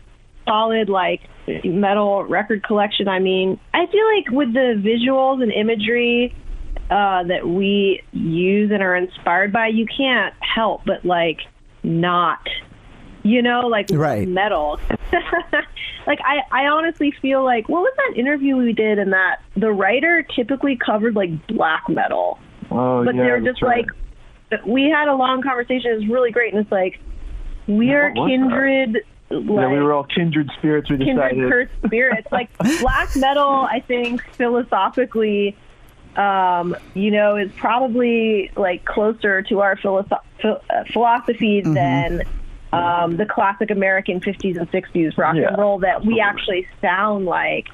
solid 0.45 0.89
like 0.89 1.21
metal 1.63 2.23
record 2.25 2.63
collection. 2.63 3.07
I 3.07 3.19
mean, 3.19 3.59
I 3.73 3.85
feel 3.87 4.05
like 4.15 4.29
with 4.31 4.53
the 4.53 4.81
visuals 4.83 5.41
and 5.41 5.51
imagery 5.51 6.35
uh, 6.89 7.23
that 7.23 7.47
we 7.47 8.01
use 8.11 8.71
and 8.71 8.81
are 8.81 8.95
inspired 8.95 9.53
by, 9.53 9.67
you 9.67 9.85
can't 9.85 10.33
help 10.39 10.85
but 10.85 11.05
like 11.05 11.39
not, 11.83 12.47
you 13.23 13.41
know, 13.41 13.61
like 13.67 13.87
Right. 13.91 14.27
metal. 14.27 14.79
like 16.07 16.19
I, 16.23 16.41
I 16.51 16.65
honestly 16.67 17.13
feel 17.21 17.43
like 17.43 17.69
what 17.69 17.81
was 17.81 17.93
that 17.97 18.19
interview 18.19 18.57
we 18.57 18.73
did 18.73 18.99
and 18.99 19.13
that 19.13 19.41
the 19.55 19.71
writer 19.71 20.25
typically 20.35 20.75
covered 20.75 21.15
like 21.15 21.47
black 21.47 21.87
metal 21.89 22.39
oh, 22.71 23.03
but 23.03 23.15
yeah, 23.15 23.23
they're 23.23 23.41
just 23.41 23.61
right. 23.61 23.85
like 23.85 23.95
we 24.65 24.89
had 24.89 25.07
a 25.07 25.15
long 25.15 25.41
conversation. 25.41 25.91
It 25.91 25.95
was 25.95 26.07
really 26.07 26.31
great, 26.31 26.53
and 26.53 26.61
it's 26.63 26.71
like 26.71 26.99
we 27.67 27.91
are 27.93 28.11
what 28.11 28.15
was 28.15 28.29
that? 28.29 28.29
kindred. 28.29 29.03
yeah, 29.29 29.67
we 29.69 29.79
were 29.79 29.93
all 29.93 30.05
kindred 30.05 30.49
spirits. 30.57 30.89
We 30.89 30.97
kindred 30.97 31.31
decided. 31.31 31.51
cursed 31.51 31.71
spirits. 31.85 32.27
like 32.31 32.49
black 32.79 33.15
metal, 33.15 33.67
I 33.71 33.79
think 33.87 34.21
philosophically, 34.37 35.55
um, 36.15 36.75
you 36.93 37.11
know, 37.11 37.35
is 37.37 37.51
probably 37.57 38.51
like 38.55 38.85
closer 38.85 39.41
to 39.43 39.61
our 39.61 39.75
philosoph- 39.77 40.23
phil- 40.41 40.61
uh, 40.69 40.83
Mm-hmm. 40.93 41.73
than 41.73 42.21
um, 42.71 43.17
the 43.17 43.25
classic 43.25 43.71
American 43.71 44.19
50s 44.19 44.57
and 44.57 44.69
60s 44.71 45.17
rock 45.17 45.35
Yeah, 45.35 45.47
and 45.49 45.57
roll 45.57 45.79
that 45.79 46.05
we 46.05 46.19
absolutely. 46.19 46.21
actually 46.21 46.67
sound 46.81 47.25
like. 47.25 47.67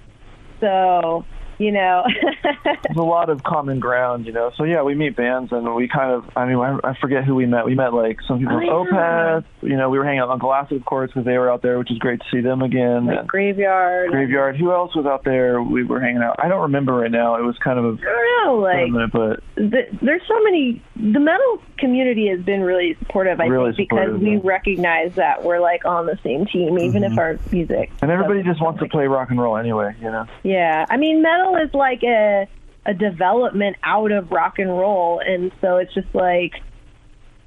So, 0.62 1.26
you 1.58 1.72
know, 1.72 2.04
There's 2.64 2.98
a 2.98 3.02
lot 3.02 3.30
of 3.30 3.44
common 3.44 3.80
ground, 3.80 4.26
you 4.26 4.32
know. 4.32 4.52
So 4.58 4.64
yeah, 4.64 4.84
we 4.84 4.96
meet 4.96 5.16
bands, 5.16 5.52
and 5.52 5.76
we 5.76 5.88
kind 5.88 6.12
of. 6.12 6.26
I 6.36 6.46
mean, 6.46 6.58
I, 6.58 6.80
I 6.84 6.98
forget 7.00 7.24
who 7.24 7.36
we 7.36 7.46
met. 7.46 7.66
We 7.66 7.76
met 7.76 7.94
like 7.94 8.20
some 8.28 8.40
people 8.40 8.60
Oh, 8.70 8.86
from 8.86 8.96
yeah. 8.96 9.42
Opeth. 9.42 9.70
You 9.70 9.78
know, 9.78 9.90
we 9.90 9.98
were 9.98 10.06
hanging 10.06 10.20
out 10.20 10.30
on 10.30 10.40
Acid, 10.46 10.78
of 10.78 10.86
course, 10.86 11.10
because 11.12 11.26
they 11.26 11.38
were 11.38 11.52
out 11.52 11.62
there, 11.62 11.78
which 11.80 11.92
is 11.92 11.98
great 11.98 12.20
to 12.20 12.26
see 12.32 12.42
them 12.42 12.62
again. 12.62 13.06
like 13.08 13.28
graveyard. 13.28 14.12
Graveyard. 14.12 14.58
Who 14.58 14.72
else 14.72 14.96
was 14.96 15.06
out 15.06 15.24
there? 15.24 15.62
We 15.62 15.84
were 15.84 16.00
hanging 16.00 16.22
out. 16.22 16.36
I 16.40 16.48
don't 16.48 16.62
remember 16.64 16.94
right 16.94 17.12
now. 17.12 17.36
It 17.36 17.44
was 17.44 17.58
kind 17.58 17.80
of 17.80 17.86
a 17.86 17.98
I 18.02 18.04
don't 18.04 18.46
know, 18.46 18.56
like 18.60 18.92
minute, 18.92 19.12
but 19.12 19.44
the, 19.56 19.88
there's 20.02 20.22
so 20.28 20.40
many. 20.44 20.82
The 20.96 21.20
metal 21.20 21.62
community 21.78 22.28
has 22.30 22.42
been 22.42 22.62
really 22.62 22.96
supportive. 23.00 23.40
I 23.40 23.46
Really 23.46 23.74
think 23.74 23.90
because 23.90 24.20
we 24.20 24.38
recognize 24.38 25.16
that 25.16 25.44
we're 25.44 25.60
like 25.60 25.86
on 25.86 26.06
the 26.06 26.18
same 26.24 26.46
team, 26.46 26.80
even 26.80 27.04
if 27.04 27.12
mm-hmm. 27.12 27.20
our 27.20 27.40
music. 27.52 27.92
and 28.02 28.12
everybody 28.12 28.44
just 28.44 28.62
wants 28.62 28.80
to 28.82 28.88
play 28.88 29.08
rock 29.08 29.30
and 29.30 29.42
roll 29.42 29.58
anyway, 29.58 29.96
you 30.00 30.10
know. 30.12 30.26
Yeah, 30.44 30.86
I 30.90 30.98
mean, 30.98 31.22
metal 31.22 31.45
is 31.56 31.74
like 31.74 32.04
a 32.04 32.48
a 32.88 32.94
development 32.94 33.78
out 33.84 34.12
of 34.12 34.32
rock 34.32 34.60
and 34.60 34.70
roll, 34.70 35.20
and 35.20 35.52
so 35.62 35.78
it's 35.78 35.94
just 35.94 36.14
like 36.14 36.54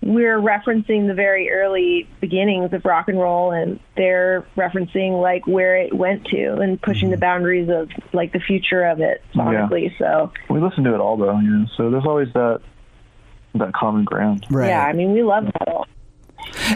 we're 0.01 0.39
referencing 0.39 1.09
the 1.09 1.15
very 1.15 1.51
early 1.51 2.09
beginnings 2.21 2.73
of 2.73 2.85
rock 2.85 3.09
and 3.09 3.19
roll 3.19 3.51
and 3.51 3.81
they're 3.97 4.47
referencing 4.57 5.21
like 5.21 5.47
where 5.47 5.77
it 5.77 5.93
went 5.93 6.25
to 6.25 6.55
and 6.55 6.81
pushing 6.81 7.11
the 7.11 7.17
mm-hmm. 7.17 7.21
boundaries 7.21 7.69
of 7.69 7.91
like 8.13 8.33
the 8.33 8.39
future 8.39 8.85
of 8.85 9.01
it 9.01 9.23
sonically 9.35 9.91
so 9.99 10.33
We 10.49 10.61
listen 10.61 10.85
to 10.85 10.95
it 10.95 11.01
all 11.01 11.17
though, 11.17 11.39
you 11.41 11.51
know. 11.51 11.67
So 11.77 11.91
there's 11.91 12.07
always 12.07 12.33
that 12.35 12.61
that 13.55 13.73
common 13.75 14.05
ground. 14.05 14.47
Right. 14.51 14.69
yeah 14.69 14.85
i 14.85 14.93
mean 14.93 15.13
we 15.13 15.23
love 15.23 15.45
metal 15.59 15.87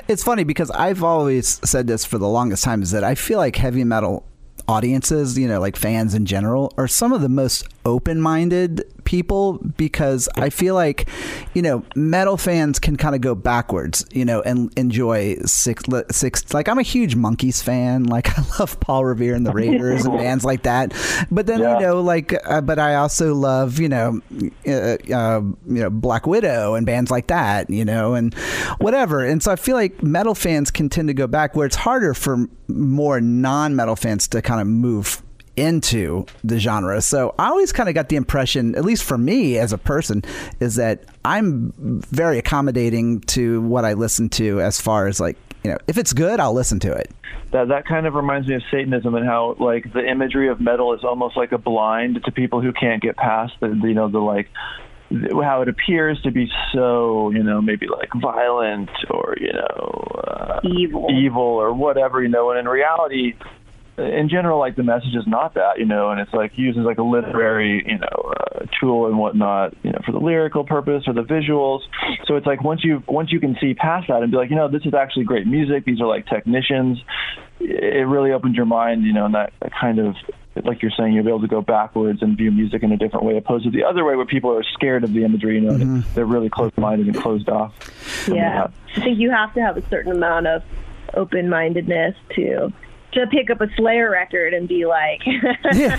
It's 0.09 0.25
funny 0.25 0.45
because 0.45 0.71
I've 0.71 1.03
always 1.03 1.61
said 1.69 1.87
this 1.87 2.05
for 2.05 2.19
the 2.19 2.29
longest 2.29 2.65
time 2.65 2.83
is 2.83 2.91
that 2.91 3.05
I 3.05 3.15
feel 3.15 3.39
like 3.39 3.57
heavy 3.57 3.85
metal 3.85 4.27
audiences, 4.69 5.39
you 5.39 5.49
know, 5.49 5.61
like 5.61 5.77
fans 5.77 6.15
in 6.15 6.27
general, 6.27 6.73
are 6.77 6.89
some 6.89 7.13
of 7.13 7.21
the 7.21 7.29
most 7.29 7.65
open 7.85 8.21
minded 8.21 8.85
people 9.13 9.59
because 9.77 10.27
I 10.37 10.49
feel 10.49 10.75
like, 10.75 11.07
you 11.53 11.61
know, 11.61 11.85
metal 11.95 12.39
fans 12.39 12.79
can 12.79 12.97
kind 12.97 13.15
of 13.15 13.21
go 13.21 13.35
backwards, 13.35 14.07
you 14.11 14.25
know, 14.25 14.41
and 14.41 14.73
enjoy 14.79 15.37
six, 15.45 15.85
six, 16.11 16.55
like 16.55 16.67
I'm 16.67 16.79
a 16.79 16.83
huge 16.83 17.15
Monkees 17.15 17.63
fan. 17.63 18.05
Like 18.13 18.39
I 18.39 18.43
love 18.59 18.79
Paul 18.81 19.05
Revere 19.05 19.35
and 19.35 19.45
the 19.47 19.53
Raiders 19.53 20.05
and 20.07 20.17
bands 20.25 20.45
like 20.47 20.63
that. 20.63 20.95
But 21.31 21.47
then, 21.47 21.61
Yeah. 21.61 21.75
you 21.79 21.81
know, 21.87 22.01
like, 22.01 22.35
uh, 22.47 22.61
but 22.63 22.79
I 22.79 22.95
also 22.95 23.35
love, 23.35 23.79
you 23.79 23.89
know, 23.91 24.21
uh, 24.67 24.97
uh, 25.15 25.41
you 25.67 25.83
know, 25.83 25.91
Black 25.91 26.27
Widow 26.27 26.75
and 26.75 26.87
bands 26.87 27.11
like 27.11 27.27
that, 27.27 27.69
you 27.69 27.85
know, 27.85 28.15
and 28.15 28.33
whatever. 28.79 29.25
And 29.25 29.43
so 29.43 29.53
I 29.53 29.57
feel 29.57 29.77
like 29.77 30.03
metal 30.03 30.35
fans 30.35 30.71
can 30.71 30.89
tend 30.89 31.09
to 31.09 31.15
go 31.15 31.27
back 31.27 31.55
where 31.55 31.67
it's 31.67 31.77
harder 31.77 32.15
for 32.15 32.47
more 32.69 33.21
non-metal 33.21 33.97
fans 33.97 34.27
to 34.29 34.41
kind 34.41 34.61
of 34.61 34.67
move 34.67 35.23
into 35.63 36.27
the 36.43 36.59
genre. 36.59 37.01
So 37.01 37.35
I 37.39 37.49
always 37.49 37.73
kind 37.73 37.89
of 37.89 37.95
got 37.95 38.09
the 38.09 38.17
impression, 38.17 38.75
at 38.75 38.85
least 38.85 39.05
for 39.05 39.17
me 39.17 39.59
as 39.59 39.73
a 39.73 39.79
person, 39.79 40.23
is 40.59 40.75
that 40.75 41.05
I'm 41.25 41.73
very 41.79 42.39
accommodating 42.39 43.21
to 43.21 43.63
what 43.63 43.85
I 43.85 43.93
listen 43.93 44.29
to 44.31 44.61
as 44.61 44.81
far 44.81 45.07
as 45.07 45.21
like, 45.21 45.37
you 45.63 45.71
know, 45.71 45.79
if 45.87 45.99
it's 45.99 46.13
good, 46.13 46.41
I'll 46.41 46.53
listen 46.53 46.81
to 46.81 46.93
it. 46.93 47.13
That 47.53 47.69
that 47.69 47.87
kind 47.87 48.07
of 48.07 48.15
reminds 48.15 48.49
me 48.49 48.57
of 48.57 48.63
Satanism 48.71 49.15
and 49.15 49.25
how 49.25 49.57
like 49.61 49.93
the 49.93 50.05
imagery 50.05 50.49
of 50.49 50.61
metal 50.61 50.95
is 50.95 51.05
almost 51.05 51.37
like 51.37 51.53
a 51.53 51.59
blind 51.59 52.25
to 52.25 52.33
people 52.33 52.61
who 52.61 52.73
can't 52.73 53.01
get 53.01 53.17
past 53.17 53.53
the 53.61 53.69
you 53.69 53.95
know 53.95 54.09
the 54.09 54.19
like 54.19 54.49
how 55.43 55.61
it 55.61 55.69
appears 55.69 56.21
to 56.23 56.31
be 56.31 56.51
so 56.73 57.31
you 57.31 57.43
know 57.43 57.61
maybe 57.61 57.87
like 57.87 58.09
violent 58.21 58.89
or 59.11 59.37
you 59.39 59.53
know 59.53 60.23
uh, 60.27 60.61
evil 60.65 61.07
evil 61.13 61.43
or 61.43 61.75
whatever 61.75 62.23
you 62.23 62.29
know 62.29 62.51
and 62.51 62.59
in 62.59 62.67
reality 62.67 63.35
in 63.99 64.29
general 64.31 64.59
like 64.59 64.75
the 64.75 64.83
message 64.83 65.15
is 65.15 65.27
not 65.27 65.55
that 65.55 65.79
you 65.79 65.85
know 65.85 66.11
and 66.11 66.21
it's 66.21 66.33
like 66.33 66.57
used 66.57 66.79
as 66.79 66.85
like 66.85 66.99
a 66.99 67.03
literary 67.03 67.85
you 67.87 67.99
know 67.99 68.33
uh, 68.41 68.65
tool 68.81 69.07
and 69.07 69.19
whatnot 69.19 69.75
you 69.83 69.91
know 69.93 69.99
for 70.07 70.13
the 70.13 70.19
lyrical 70.19 70.65
purpose 70.65 71.05
or 71.07 71.13
the 71.13 71.23
visuals. 71.23 71.81
So 72.27 72.37
it's 72.37 72.47
like 72.47 72.63
once 72.63 72.83
you 72.85 73.03
once 73.07 73.31
you 73.33 73.39
can 73.39 73.57
see 73.61 73.75
past 73.75 74.09
that 74.09 74.23
and 74.23 74.31
be 74.31 74.37
like 74.37 74.51
you 74.51 74.57
know 74.57 74.69
this 74.69 74.87
is 74.87 74.95
actually 74.95 75.25
great 75.25 75.47
music. 75.47 75.85
These 75.85 76.01
are 76.01 76.07
like 76.07 76.27
technicians. 76.27 76.99
It 77.61 78.07
really 78.07 78.33
opens 78.33 78.57
your 78.57 78.67
mind 78.67 79.05
you 79.05 79.13
know 79.13 79.27
and 79.27 79.35
that, 79.35 79.53
that 79.61 79.73
kind 79.79 79.99
of 79.99 80.17
like 80.65 80.83
you're 80.83 80.93
saying 80.99 81.13
you'll 81.13 81.25
be 81.25 81.31
able 81.31 81.41
to 81.41 81.49
go 81.49 81.61
backwards 81.61 82.23
and 82.23 82.37
view 82.37 82.51
music 82.51 82.83
in 82.83 82.93
a 82.93 82.97
different 82.97 83.25
way 83.25 83.37
opposed 83.37 83.65
to 83.65 83.71
the 83.71 83.85
other 83.85 84.05
way 84.05 84.17
where 84.17 84.27
people 84.27 84.51
are 84.51 84.65
scared 84.75 85.05
of 85.05 85.13
the 85.13 85.25
imagery 85.25 85.55
you 85.57 85.61
know 85.61 85.75
and 85.75 86.03
they're 86.15 86.27
really 86.27 86.49
closed-minded 86.49 87.07
and 87.07 87.17
closed 87.17 87.49
off. 87.49 87.75
Yeah. 88.27 88.69
I 88.97 89.01
think 89.01 89.19
you 89.19 89.31
have 89.31 89.53
to 89.55 89.61
have 89.61 89.77
a 89.77 89.89
certain 89.89 90.13
amount 90.13 90.47
of 90.47 90.63
open-mindedness 91.15 92.17
to 92.37 92.73
to 93.13 93.27
pick 93.27 93.51
up 93.51 93.61
a 93.61 93.69
slayer 93.77 94.11
record 94.11 94.55
and 94.55 94.69
be 94.69 94.87
like 94.87 95.21
yeah, 95.75 95.97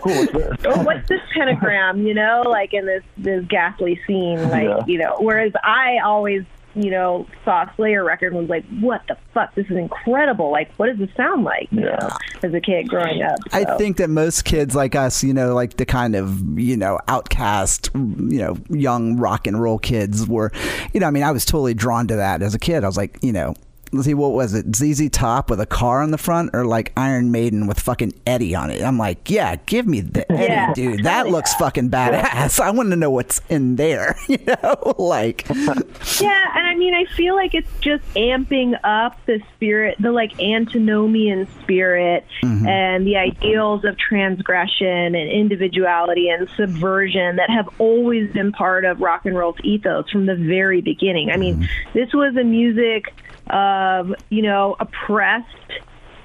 cool 0.00 0.14
what's 0.14 0.32
this? 0.32 0.56
oh, 0.66 0.82
what's 0.82 1.08
this 1.08 1.20
pentagram, 1.34 2.06
you 2.06 2.14
know, 2.14 2.42
like 2.46 2.72
in 2.74 2.86
this 2.86 3.02
this 3.18 3.44
ghastly 3.46 4.00
scene, 4.06 4.42
like 4.50 4.64
Yeah. 4.64 4.84
you 4.86 4.98
know. 4.98 5.16
Whereas 5.18 5.52
I 5.64 5.98
always, 6.04 6.42
you 6.74 6.90
know, 6.90 7.26
saw 7.44 7.62
a 7.64 7.72
Slayer 7.76 8.02
record 8.02 8.32
and 8.32 8.40
was 8.40 8.48
like, 8.48 8.64
what 8.80 9.02
the 9.08 9.16
fuck? 9.34 9.54
This 9.54 9.66
is 9.66 9.76
incredible. 9.76 10.50
Like, 10.50 10.72
what 10.78 10.86
does 10.86 10.98
this 10.98 11.14
sound 11.16 11.44
like? 11.44 11.68
You 11.70 11.80
Yeah. 11.84 11.96
know, 12.00 12.08
as 12.42 12.54
a 12.54 12.60
kid 12.60 12.88
growing 12.88 13.22
up. 13.22 13.38
I 13.52 13.76
think 13.76 13.98
that 13.98 14.08
most 14.08 14.44
kids 14.44 14.74
like 14.74 14.94
us, 14.94 15.22
you 15.22 15.34
know, 15.34 15.54
like 15.54 15.76
the 15.76 15.84
kind 15.84 16.16
of, 16.16 16.58
you 16.58 16.76
know, 16.76 16.98
outcast, 17.08 17.90
you 17.94 18.38
know, 18.38 18.56
young 18.70 19.16
rock 19.18 19.46
and 19.46 19.60
roll 19.60 19.78
kids 19.78 20.26
were, 20.26 20.50
you 20.94 21.00
know, 21.00 21.06
I 21.06 21.10
mean, 21.10 21.22
I 21.24 21.30
was 21.30 21.44
totally 21.44 21.74
drawn 21.74 22.06
to 22.08 22.16
that 22.16 22.42
as 22.42 22.54
a 22.54 22.58
kid. 22.58 22.84
I 22.84 22.86
was 22.86 22.96
like, 22.96 23.18
you 23.22 23.32
know, 23.32 23.54
see, 24.00 24.14
what 24.14 24.32
was 24.32 24.54
it? 24.54 24.74
ZZ 24.74 25.10
Top 25.10 25.50
with 25.50 25.60
a 25.60 25.66
car 25.66 26.02
on 26.02 26.12
the 26.12 26.18
front 26.18 26.50
or 26.54 26.64
like 26.64 26.92
Iron 26.96 27.30
Maiden 27.30 27.66
with 27.66 27.78
fucking 27.78 28.14
Eddie 28.26 28.54
on 28.54 28.70
it? 28.70 28.82
I'm 28.82 28.96
like, 28.96 29.28
yeah, 29.28 29.56
give 29.66 29.86
me 29.86 30.00
the 30.00 30.30
Eddie, 30.32 30.44
Yeah. 30.44 30.72
dude. 30.72 31.04
That 31.04 31.28
looks 31.28 31.52
fucking 31.54 31.90
badass. 31.90 32.58
I 32.62 32.70
want 32.70 32.90
to 32.90 32.96
know 32.96 33.10
what's 33.10 33.42
in 33.50 33.76
there, 33.76 34.16
you 34.28 34.38
know? 34.46 34.94
like, 34.98 35.46
Yeah, 35.48 36.46
and 36.54 36.66
I 36.66 36.74
mean, 36.74 36.94
I 36.94 37.04
feel 37.14 37.34
like 37.34 37.54
it's 37.54 37.70
just 37.80 38.02
amping 38.14 38.78
up 38.82 39.18
the 39.26 39.42
spirit, 39.54 39.96
the 40.00 40.10
like 40.10 40.40
antinomian 40.40 41.46
spirit, 41.62 42.24
mm-hmm. 42.42 42.66
and 42.66 43.06
the 43.06 43.16
ideals 43.16 43.84
of 43.84 43.98
transgression 43.98 45.14
and 45.14 45.30
individuality 45.30 46.30
and 46.30 46.48
subversion 46.56 47.36
that 47.36 47.50
have 47.50 47.68
always 47.78 48.32
been 48.32 48.52
part 48.52 48.84
of 48.84 49.00
rock 49.00 49.26
and 49.26 49.36
roll's 49.36 49.56
ethos 49.62 50.08
from 50.08 50.26
the 50.26 50.36
very 50.36 50.80
beginning. 50.80 51.30
I 51.30 51.36
mean, 51.36 51.56
mm-hmm. 51.56 51.98
this 51.98 52.12
was 52.14 52.36
a 52.36 52.44
music 52.44 53.12
of, 53.48 54.14
you 54.30 54.42
know, 54.42 54.76
oppressed 54.80 55.46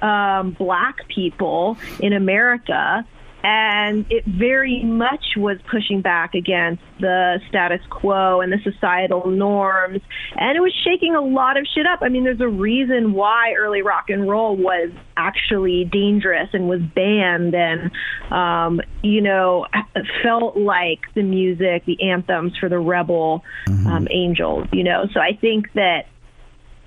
um, 0.02 0.52
black 0.52 1.08
people 1.08 1.76
in 2.00 2.12
America. 2.12 3.06
And 3.44 4.04
it 4.10 4.24
very 4.26 4.82
much 4.82 5.36
was 5.36 5.58
pushing 5.70 6.00
back 6.00 6.34
against 6.34 6.82
the 6.98 7.40
status 7.48 7.80
quo 7.88 8.40
and 8.40 8.52
the 8.52 8.58
societal 8.64 9.30
norms. 9.30 10.00
And 10.34 10.56
it 10.56 10.60
was 10.60 10.74
shaking 10.82 11.14
a 11.14 11.20
lot 11.20 11.56
of 11.56 11.64
shit 11.72 11.86
up. 11.86 12.00
I 12.02 12.08
mean, 12.08 12.24
there's 12.24 12.40
a 12.40 12.48
reason 12.48 13.12
why 13.12 13.54
early 13.56 13.80
rock 13.80 14.10
and 14.10 14.28
roll 14.28 14.56
was 14.56 14.90
actually 15.16 15.84
dangerous 15.84 16.48
and 16.52 16.68
was 16.68 16.80
banned 16.80 17.54
and, 17.54 17.92
um, 18.32 18.80
you 19.04 19.20
know, 19.20 19.66
felt 20.24 20.56
like 20.56 21.02
the 21.14 21.22
music, 21.22 21.84
the 21.86 22.10
anthems 22.10 22.56
for 22.58 22.68
the 22.68 22.80
rebel 22.80 23.44
um, 23.86 24.08
angels, 24.10 24.66
you 24.72 24.82
know. 24.82 25.06
So 25.14 25.20
I 25.20 25.38
think 25.40 25.72
that 25.74 26.06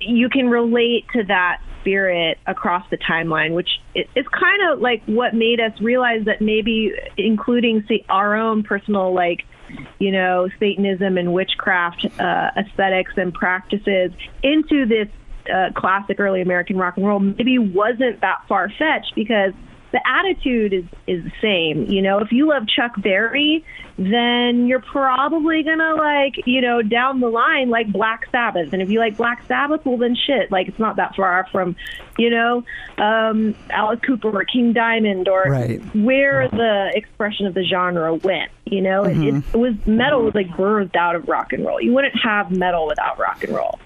you 0.02 0.30
can 0.30 0.50
relate 0.50 1.06
to 1.14 1.24
that 1.26 1.62
spirit 1.82 2.38
across 2.48 2.88
the 2.90 2.98
timeline, 2.98 3.54
which 3.54 3.70
is 3.96 4.26
kind 4.32 4.72
of 4.72 4.80
like 4.80 5.04
what 5.06 5.34
made 5.34 5.60
us 5.60 5.80
realize 5.82 6.26
that 6.26 6.42
maybe 6.42 6.92
including 7.18 7.84
say, 7.88 8.06
our 8.10 8.36
own 8.36 8.64
personal 8.64 9.14
like 9.14 9.44
you 10.00 10.12
know 10.12 10.50
Satanism 10.60 11.18
and 11.18 11.34
witchcraft 11.34 12.06
uh, 12.20 12.50
aesthetics 12.58 13.14
and 13.18 13.34
practices 13.34 14.12
into 14.44 14.86
this 14.86 15.08
uh, 15.52 15.72
classic 15.76 16.20
early 16.20 16.42
American 16.42 16.78
rock 16.78 16.98
and 16.98 17.08
roll 17.08 17.20
maybe 17.20 17.58
wasn't 17.58 18.22
that 18.22 18.44
far 18.48 18.70
fetched 18.70 19.14
because 19.16 19.54
the 19.92 20.02
attitude 20.08 20.74
is 20.74 20.84
is 21.08 21.24
the 21.24 21.32
same. 21.42 21.86
You 21.92 22.02
know, 22.02 22.20
if 22.20 22.32
you 22.32 22.48
love 22.48 22.68
Chuck 22.68 22.94
Berry, 23.02 23.64
then 23.98 24.68
you're 24.68 24.82
probably 24.82 25.64
gonna 25.64 25.96
like, 25.96 26.36
you 26.46 26.62
know, 26.62 26.82
down 26.82 27.20
the 27.20 27.28
line 27.30 27.70
like 27.70 27.92
Black 27.92 28.28
Sabbath. 28.32 28.72
And 28.74 28.82
if 28.82 28.90
you 28.90 29.00
like 29.00 29.18
Black 29.18 29.44
Sabbath, 29.48 29.86
well 29.86 29.98
then 29.98 30.16
shit, 30.16 30.52
like 30.52 30.68
it's 30.70 30.80
not 30.80 30.96
that 30.96 31.16
far 31.16 31.48
from, 31.52 31.76
you 32.18 32.30
know, 32.30 32.64
um, 32.98 33.54
Alice 33.70 34.00
Cooper 34.06 34.30
or 34.30 34.46
King 34.46 34.74
Diamond 34.74 35.28
or 35.28 35.44
Right. 35.44 35.82
where 35.96 36.48
the 36.48 36.92
expression 36.96 37.46
of 37.46 37.54
the 37.54 37.64
genre 37.66 38.16
went. 38.16 38.52
You 38.66 38.80
know, 38.82 39.04
it, 39.04 39.18
it, 39.18 39.44
it 39.54 39.58
was 39.58 39.74
metal 39.86 40.24
was 40.24 40.34
like 40.34 40.48
birthed 40.52 40.96
out 40.96 41.16
of 41.18 41.28
rock 41.28 41.52
and 41.52 41.66
roll. 41.66 41.82
You 41.82 41.92
wouldn't 41.92 42.16
have 42.24 42.52
metal 42.52 42.88
without 42.88 43.20
rock 43.20 43.44
and 43.44 43.54
roll. 43.54 43.78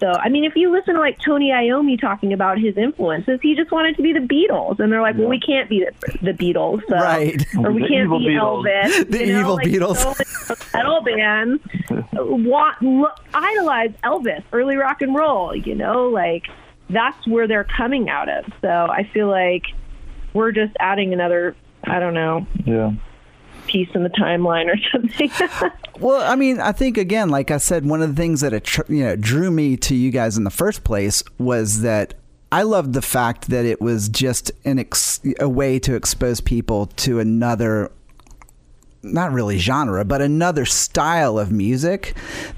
So, 0.00 0.10
I 0.12 0.30
mean, 0.30 0.44
if 0.44 0.56
you 0.56 0.72
listen 0.72 0.94
to 0.94 1.00
like 1.00 1.18
Tony 1.24 1.50
Iommi 1.50 2.00
talking 2.00 2.32
about 2.32 2.58
his 2.58 2.76
influences, 2.78 3.38
he 3.42 3.54
just 3.54 3.70
wanted 3.70 3.96
to 3.96 4.02
be 4.02 4.12
the 4.14 4.20
Beatles, 4.20 4.80
and 4.80 4.90
they're 4.90 5.02
like, 5.02 5.16
"Well, 5.18 5.28
we 5.28 5.38
can't 5.38 5.68
be 5.68 5.84
the, 5.84 6.18
the 6.22 6.32
Beatles, 6.32 6.80
so, 6.88 6.96
Right. 6.96 7.44
Or 7.58 7.70
we 7.70 7.82
The 7.82 7.88
can't 7.88 8.04
evil 8.06 8.18
be 8.18 8.26
Beatles. 8.28 8.64
Elvis, 8.66 9.10
The 9.10 9.26
you 9.26 9.32
know? 9.34 9.40
evil 9.40 9.54
like, 9.56 9.66
Beatles. 9.66 9.96
so 9.98 10.14
many 10.18 10.60
metal 10.74 11.02
bands 11.02 11.62
want 12.14 12.82
lo- 12.82 13.10
idolize 13.34 13.90
Elvis, 14.02 14.42
early 14.52 14.76
rock 14.76 15.02
and 15.02 15.14
roll. 15.14 15.54
You 15.54 15.74
know, 15.74 16.08
like 16.08 16.46
that's 16.88 17.26
where 17.26 17.46
they're 17.46 17.64
coming 17.76 18.08
out 18.08 18.28
of. 18.28 18.46
So, 18.62 18.68
I 18.68 19.08
feel 19.12 19.28
like 19.28 19.64
we're 20.32 20.52
just 20.52 20.74
adding 20.80 21.12
another, 21.12 21.54
I 21.84 22.00
don't 22.00 22.14
know, 22.14 22.46
yeah 22.64 22.92
piece 23.70 23.88
in 23.94 24.02
the 24.02 24.10
timeline 24.10 24.66
or 24.66 24.76
something. 24.92 25.30
Well, 25.98 26.20
I 26.20 26.34
mean, 26.34 26.60
I 26.60 26.72
think 26.72 26.98
again, 26.98 27.28
like 27.28 27.50
I 27.50 27.58
said, 27.58 27.86
one 27.86 28.02
of 28.02 28.08
the 28.14 28.20
things 28.20 28.40
that 28.40 28.52
attr- 28.52 28.88
you 28.88 29.04
know 29.04 29.16
drew 29.16 29.50
me 29.50 29.76
to 29.78 29.94
you 29.94 30.10
guys 30.10 30.36
in 30.36 30.44
the 30.44 30.50
first 30.50 30.84
place 30.84 31.22
was 31.38 31.82
that 31.82 32.14
I 32.52 32.62
loved 32.62 32.94
the 32.94 33.02
fact 33.02 33.48
that 33.48 33.64
it 33.64 33.80
was 33.80 34.08
just 34.08 34.50
an 34.64 34.78
ex- 34.78 35.20
a 35.38 35.48
way 35.48 35.78
to 35.80 35.94
expose 35.94 36.40
people 36.40 36.86
to 36.86 37.20
another 37.20 37.92
not 39.02 39.32
really 39.32 39.56
genre, 39.56 40.04
but 40.04 40.20
another 40.20 40.66
style 40.66 41.38
of 41.38 41.50
music 41.50 42.14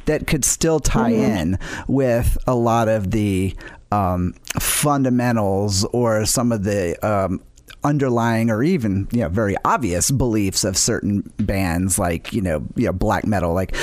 that 0.06 0.26
could 0.26 0.44
still 0.44 0.80
tie 0.80 1.12
in 1.12 1.58
with 1.86 2.36
a 2.48 2.54
lot 2.54 2.88
of 2.88 3.12
the 3.12 3.54
um, 3.92 4.34
fundamentals 4.58 5.84
or 5.92 6.24
some 6.26 6.50
of 6.50 6.64
the 6.64 6.98
um, 7.06 7.40
underlying 7.84 8.50
or 8.50 8.62
even 8.62 9.08
you 9.10 9.20
know 9.20 9.28
very 9.28 9.56
obvious 9.64 10.10
beliefs 10.10 10.64
of 10.64 10.76
certain 10.76 11.22
bands 11.38 11.98
like 11.98 12.32
you 12.32 12.40
know 12.40 12.64
you 12.76 12.86
know 12.86 12.92
black 12.92 13.26
metal 13.26 13.52
like 13.52 13.74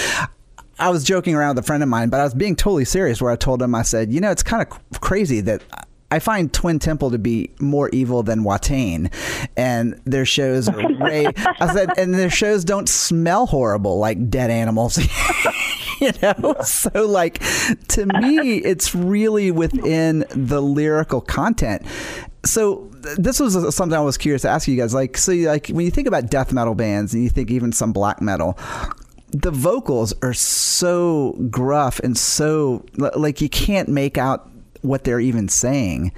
I 0.79 0.89
was 0.89 1.03
joking 1.03 1.35
around 1.35 1.55
with 1.55 1.65
a 1.65 1.67
friend 1.67 1.83
of 1.83 1.89
mine, 1.89 2.07
but 2.07 2.21
I 2.21 2.23
was 2.23 2.33
being 2.33 2.55
totally 2.55 2.85
serious. 2.85 3.21
Where 3.21 3.31
I 3.31 3.35
told 3.35 3.61
him, 3.61 3.75
I 3.75 3.81
said, 3.81 4.13
you 4.13 4.21
know, 4.21 4.31
it's 4.31 4.43
kind 4.43 4.65
of 4.65 5.01
crazy 5.01 5.41
that 5.41 5.61
I 6.11 6.19
find 6.19 6.51
Twin 6.51 6.79
Temple 6.79 7.11
to 7.11 7.19
be 7.19 7.51
more 7.59 7.89
evil 7.89 8.23
than 8.23 8.43
Watain, 8.43 9.13
and 9.55 9.99
their 10.05 10.25
shows 10.25 10.67
are 10.67 10.77
way. 10.99 11.27
I 11.59 11.73
said, 11.73 11.89
and 11.97 12.13
their 12.13 12.29
shows 12.29 12.65
don't 12.65 12.89
smell 12.89 13.45
horrible 13.45 13.99
like 13.99 14.29
dead 14.29 14.49
animals. 14.49 14.97
you 16.01 16.11
know, 16.21 16.55
so 16.63 17.05
like 17.05 17.39
to 17.89 18.05
me, 18.05 18.57
it's 18.57 18.95
really 18.95 19.51
within 19.51 20.25
the 20.29 20.61
lyrical 20.61 21.21
content. 21.21 21.83
So 22.45 22.89
this 22.93 23.39
was 23.39 23.75
something 23.75 23.97
I 23.97 24.01
was 24.01 24.17
curious 24.17 24.43
to 24.43 24.49
ask 24.49 24.67
you 24.67 24.77
guys. 24.77 24.93
Like, 24.93 25.17
so 25.17 25.33
like 25.33 25.67
when 25.67 25.85
you 25.85 25.91
think 25.91 26.07
about 26.07 26.29
death 26.29 26.53
metal 26.53 26.75
bands, 26.75 27.13
and 27.13 27.23
you 27.23 27.29
think 27.29 27.51
even 27.51 27.71
some 27.71 27.91
black 27.91 28.21
metal, 28.21 28.57
the 29.31 29.51
vocals 29.51 30.13
are 30.21 30.33
so 30.33 31.35
gruff 31.49 31.99
and 31.99 32.17
so 32.17 32.85
like 32.97 33.41
you 33.41 33.49
can't 33.49 33.89
make 33.89 34.17
out 34.17 34.49
what 34.81 35.03
they're 35.03 35.19
even 35.19 35.49
saying. 35.49 36.11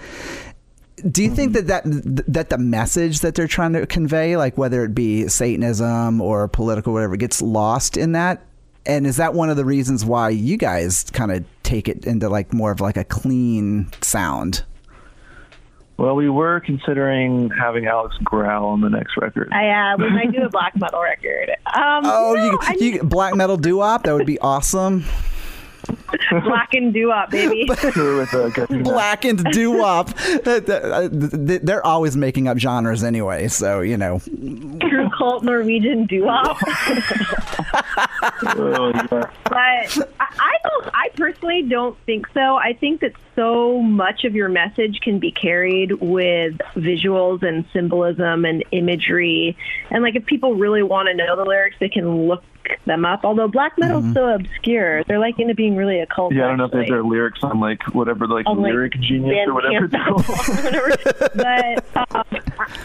Do 1.09 1.23
you 1.23 1.29
mm-hmm. 1.29 1.35
think 1.35 1.53
that, 1.53 1.67
that 1.67 2.23
that 2.27 2.49
the 2.49 2.57
message 2.59 3.21
that 3.21 3.33
they're 3.33 3.47
trying 3.47 3.73
to 3.73 3.87
convey, 3.87 4.37
like 4.37 4.57
whether 4.57 4.83
it 4.85 4.93
be 4.93 5.27
Satanism 5.27 6.21
or 6.21 6.47
political, 6.47 6.93
whatever, 6.93 7.15
gets 7.15 7.41
lost 7.41 7.97
in 7.97 8.11
that? 8.11 8.45
And 8.85 9.07
is 9.07 9.17
that 9.17 9.33
one 9.33 9.49
of 9.49 9.57
the 9.57 9.65
reasons 9.65 10.05
why 10.05 10.29
you 10.29 10.57
guys 10.57 11.03
kind 11.11 11.31
of 11.31 11.43
take 11.63 11.87
it 11.87 12.05
into 12.05 12.29
like 12.29 12.53
more 12.53 12.71
of 12.71 12.81
like 12.81 12.97
a 12.97 13.03
clean 13.03 13.91
sound? 14.01 14.63
Well, 16.01 16.15
we 16.15 16.31
were 16.31 16.59
considering 16.61 17.51
having 17.51 17.85
Alex 17.85 18.17
growl 18.23 18.69
on 18.69 18.81
the 18.81 18.89
next 18.89 19.15
record. 19.17 19.53
I 19.53 19.93
uh, 19.93 19.97
we 19.99 20.09
might 20.09 20.31
do 20.31 20.41
a 20.41 20.49
black 20.49 20.75
metal 20.75 20.99
record. 20.99 21.51
Um, 21.67 22.01
oh, 22.05 22.33
no, 22.35 22.73
you, 22.73 22.93
you 22.93 23.03
black 23.03 23.35
metal 23.35 23.55
doo 23.55 23.77
wop? 23.77 24.05
That 24.05 24.15
would 24.15 24.25
be 24.25 24.39
awesome. 24.39 25.05
Black 26.43 26.73
and 26.73 26.93
doo 26.93 27.09
wop, 27.09 27.29
baby. 27.29 27.65
Black 28.83 29.25
and 29.25 29.43
doo 29.51 29.77
wop. 29.77 30.09
They're 30.43 31.85
always 31.85 32.15
making 32.17 32.47
up 32.47 32.57
genres 32.57 33.03
anyway, 33.03 33.47
so 33.47 33.81
you 33.81 33.97
know. 33.97 34.19
True 34.19 35.09
cult 35.17 35.43
Norwegian 35.43 36.05
doo 36.05 36.25
wop. 36.25 36.57
oh, 38.43 38.91
But 39.43 39.97
I 40.39 40.57
don't. 40.63 40.89
I 40.93 41.09
personally 41.15 41.63
don't 41.63 41.97
think 42.05 42.27
so. 42.33 42.55
I 42.55 42.73
think 42.73 43.01
that 43.01 43.13
so 43.35 43.81
much 43.81 44.23
of 44.23 44.35
your 44.35 44.49
message 44.49 44.99
can 45.01 45.19
be 45.19 45.31
carried 45.31 45.93
with 45.93 46.57
visuals 46.75 47.43
and 47.43 47.65
symbolism 47.73 48.45
and 48.45 48.63
imagery. 48.71 49.57
And 49.89 50.03
like 50.03 50.15
if 50.15 50.25
people 50.25 50.55
really 50.55 50.83
want 50.83 51.07
to 51.07 51.13
know 51.13 51.35
the 51.35 51.43
lyrics, 51.45 51.77
they 51.79 51.89
can 51.89 52.27
look 52.27 52.43
them 52.85 53.05
up. 53.05 53.21
Although 53.23 53.47
black 53.47 53.77
metal's 53.77 54.03
mm-hmm. 54.03 54.13
so 54.13 54.29
obscure, 54.29 55.03
they're 55.05 55.19
like 55.19 55.39
into 55.39 55.55
being 55.55 55.75
really 55.75 55.99
occult. 55.99 56.33
Yeah, 56.33 56.45
I 56.45 56.47
don't 56.49 56.57
know 56.57 56.65
if 56.65 56.71
they 56.71 56.79
have 56.79 56.87
their 56.87 57.03
lyrics 57.03 57.39
on 57.43 57.59
like 57.59 57.83
whatever, 57.93 58.27
like 58.27 58.45
on, 58.47 58.61
lyric 58.61 58.95
like, 58.95 59.03
genius 59.03 59.47
or 59.47 59.53
whatever. 59.55 59.87
but 61.35 62.15
um, 62.15 62.25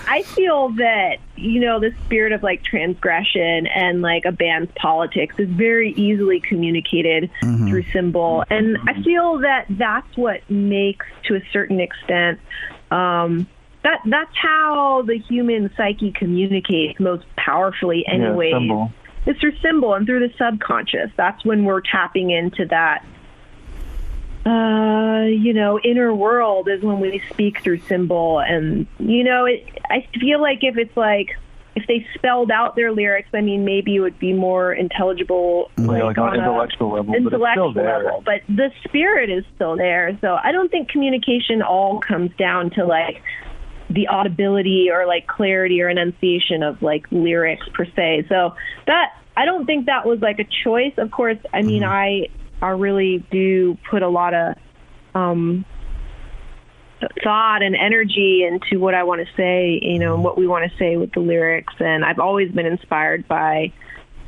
I 0.08 0.22
feel 0.22 0.70
that 0.70 1.18
you 1.36 1.60
know 1.60 1.80
the 1.80 1.94
spirit 2.04 2.32
of 2.32 2.42
like 2.42 2.62
transgression 2.62 3.66
and 3.66 4.02
like 4.02 4.24
a 4.24 4.32
band's 4.32 4.70
politics 4.76 5.34
is 5.38 5.48
very 5.48 5.92
easily 5.92 6.40
communicated 6.40 7.30
mm-hmm. 7.42 7.68
through 7.68 7.84
symbol, 7.92 8.44
and 8.50 8.78
I 8.86 9.02
feel 9.02 9.38
that 9.38 9.66
that's 9.70 10.16
what 10.16 10.48
makes, 10.50 11.06
to 11.24 11.36
a 11.36 11.42
certain 11.52 11.80
extent. 11.80 12.40
Um, 12.90 13.48
that 13.82 14.00
that's 14.04 14.36
how 14.36 15.02
the 15.02 15.16
human 15.16 15.70
psyche 15.76 16.10
communicates 16.10 16.98
most 16.98 17.24
powerfully 17.36 18.04
anyway. 18.06 18.50
Yeah, 18.50 18.88
it's 19.26 19.40
through 19.40 19.56
symbol 19.58 19.94
and 19.94 20.06
through 20.06 20.20
the 20.20 20.34
subconscious. 20.38 21.10
That's 21.16 21.44
when 21.44 21.64
we're 21.64 21.82
tapping 21.82 22.30
into 22.30 22.66
that 22.66 23.04
uh, 24.46 25.24
you 25.24 25.52
know, 25.52 25.80
inner 25.80 26.14
world 26.14 26.68
is 26.68 26.80
when 26.82 27.00
we 27.00 27.20
speak 27.30 27.62
through 27.62 27.80
symbol. 27.80 28.38
And, 28.38 28.86
you 29.00 29.24
know, 29.24 29.44
it, 29.44 29.66
I 29.90 30.06
feel 30.20 30.40
like 30.40 30.60
if 30.62 30.76
it's 30.78 30.96
like, 30.96 31.36
if 31.74 31.86
they 31.88 32.06
spelled 32.14 32.50
out 32.50 32.76
their 32.76 32.92
lyrics, 32.92 33.28
I 33.34 33.40
mean, 33.40 33.64
maybe 33.64 33.96
it 33.96 34.00
would 34.00 34.18
be 34.18 34.32
more 34.32 34.72
intelligible. 34.72 35.70
Like, 35.76 36.02
like 36.02 36.18
on, 36.18 36.28
on 36.28 36.38
intellectual 36.38 36.92
level. 36.92 37.14
Intellectual 37.14 37.72
but 37.72 37.84
level. 37.84 38.22
But 38.24 38.42
the 38.48 38.70
spirit 38.84 39.30
is 39.30 39.44
still 39.56 39.76
there. 39.76 40.16
So 40.20 40.38
I 40.42 40.52
don't 40.52 40.70
think 40.70 40.90
communication 40.90 41.60
all 41.60 41.98
comes 41.98 42.30
down 42.38 42.70
to 42.70 42.86
like 42.86 43.22
the 43.90 44.08
audibility 44.08 44.88
or 44.92 45.06
like 45.06 45.26
clarity 45.26 45.80
or 45.82 45.88
enunciation 45.88 46.62
of 46.62 46.82
like 46.82 47.06
lyrics 47.10 47.66
per 47.74 47.86
se. 47.96 48.26
So 48.28 48.54
that 48.86 49.12
I 49.36 49.44
don't 49.44 49.66
think 49.66 49.86
that 49.86 50.06
was 50.06 50.20
like 50.20 50.38
a 50.38 50.46
choice. 50.64 50.94
Of 50.96 51.10
course, 51.10 51.38
I 51.52 51.62
mean 51.62 51.82
mm-hmm. 51.82 51.92
I 52.62 52.66
I 52.66 52.70
really 52.70 53.24
do 53.30 53.76
put 53.90 54.02
a 54.02 54.08
lot 54.08 54.34
of 54.34 54.54
um 55.14 55.64
thought 57.22 57.62
and 57.62 57.76
energy 57.76 58.42
into 58.44 58.80
what 58.80 58.94
I 58.94 59.04
want 59.04 59.20
to 59.20 59.26
say, 59.36 59.78
you 59.82 59.98
know, 59.98 60.14
and 60.14 60.24
what 60.24 60.38
we 60.38 60.46
want 60.46 60.70
to 60.70 60.78
say 60.78 60.96
with 60.96 61.12
the 61.12 61.20
lyrics 61.20 61.74
and 61.78 62.04
I've 62.04 62.18
always 62.18 62.50
been 62.50 62.66
inspired 62.66 63.28
by 63.28 63.72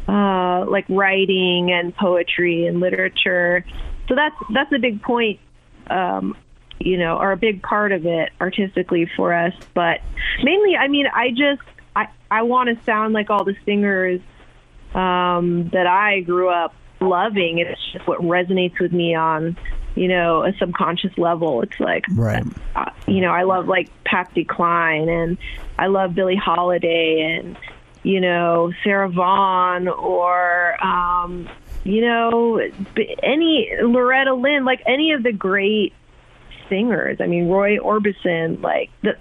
uh 0.06 0.66
like 0.68 0.84
writing 0.88 1.72
and 1.72 1.94
poetry 1.96 2.66
and 2.66 2.80
literature. 2.80 3.64
So 4.08 4.14
that's 4.14 4.36
that's 4.54 4.72
a 4.72 4.78
big 4.78 5.02
point 5.02 5.40
um 5.88 6.36
you 6.80 6.96
know, 6.96 7.16
are 7.16 7.32
a 7.32 7.36
big 7.36 7.62
part 7.62 7.92
of 7.92 8.06
it 8.06 8.30
artistically 8.40 9.10
for 9.16 9.32
us. 9.32 9.54
But 9.74 10.00
mainly, 10.42 10.76
I 10.76 10.88
mean, 10.88 11.06
I 11.12 11.30
just 11.30 11.62
I 11.96 12.08
I 12.30 12.42
want 12.42 12.68
to 12.68 12.84
sound 12.84 13.14
like 13.14 13.30
all 13.30 13.44
the 13.44 13.56
singers 13.64 14.20
um, 14.94 15.68
that 15.70 15.86
I 15.86 16.20
grew 16.20 16.48
up 16.48 16.74
loving. 17.00 17.58
It's 17.58 17.80
just 17.92 18.06
what 18.06 18.20
resonates 18.20 18.78
with 18.80 18.92
me 18.92 19.14
on 19.14 19.56
you 19.94 20.08
know 20.08 20.44
a 20.44 20.52
subconscious 20.58 21.16
level. 21.18 21.62
It's 21.62 21.78
like 21.80 22.04
right. 22.14 22.44
Uh, 22.76 22.90
you 23.06 23.20
know, 23.20 23.30
I 23.30 23.42
love 23.42 23.66
like 23.66 23.90
Patsy 24.04 24.44
Cline 24.44 25.08
and 25.08 25.38
I 25.78 25.86
love 25.88 26.14
Billie 26.14 26.36
Holiday 26.36 27.38
and 27.38 27.56
you 28.02 28.20
know 28.20 28.72
Sarah 28.84 29.08
Vaughan 29.08 29.88
or 29.88 30.84
um, 30.84 31.48
you 31.84 32.00
know 32.00 32.60
any 33.22 33.70
Loretta 33.82 34.34
Lynn, 34.34 34.64
like 34.64 34.82
any 34.86 35.12
of 35.12 35.22
the 35.22 35.32
great 35.32 35.92
singers. 36.68 37.18
I 37.20 37.26
mean, 37.26 37.48
Roy 37.48 37.78
Orbison, 37.78 38.62
like 38.62 38.90
the, 39.02 39.12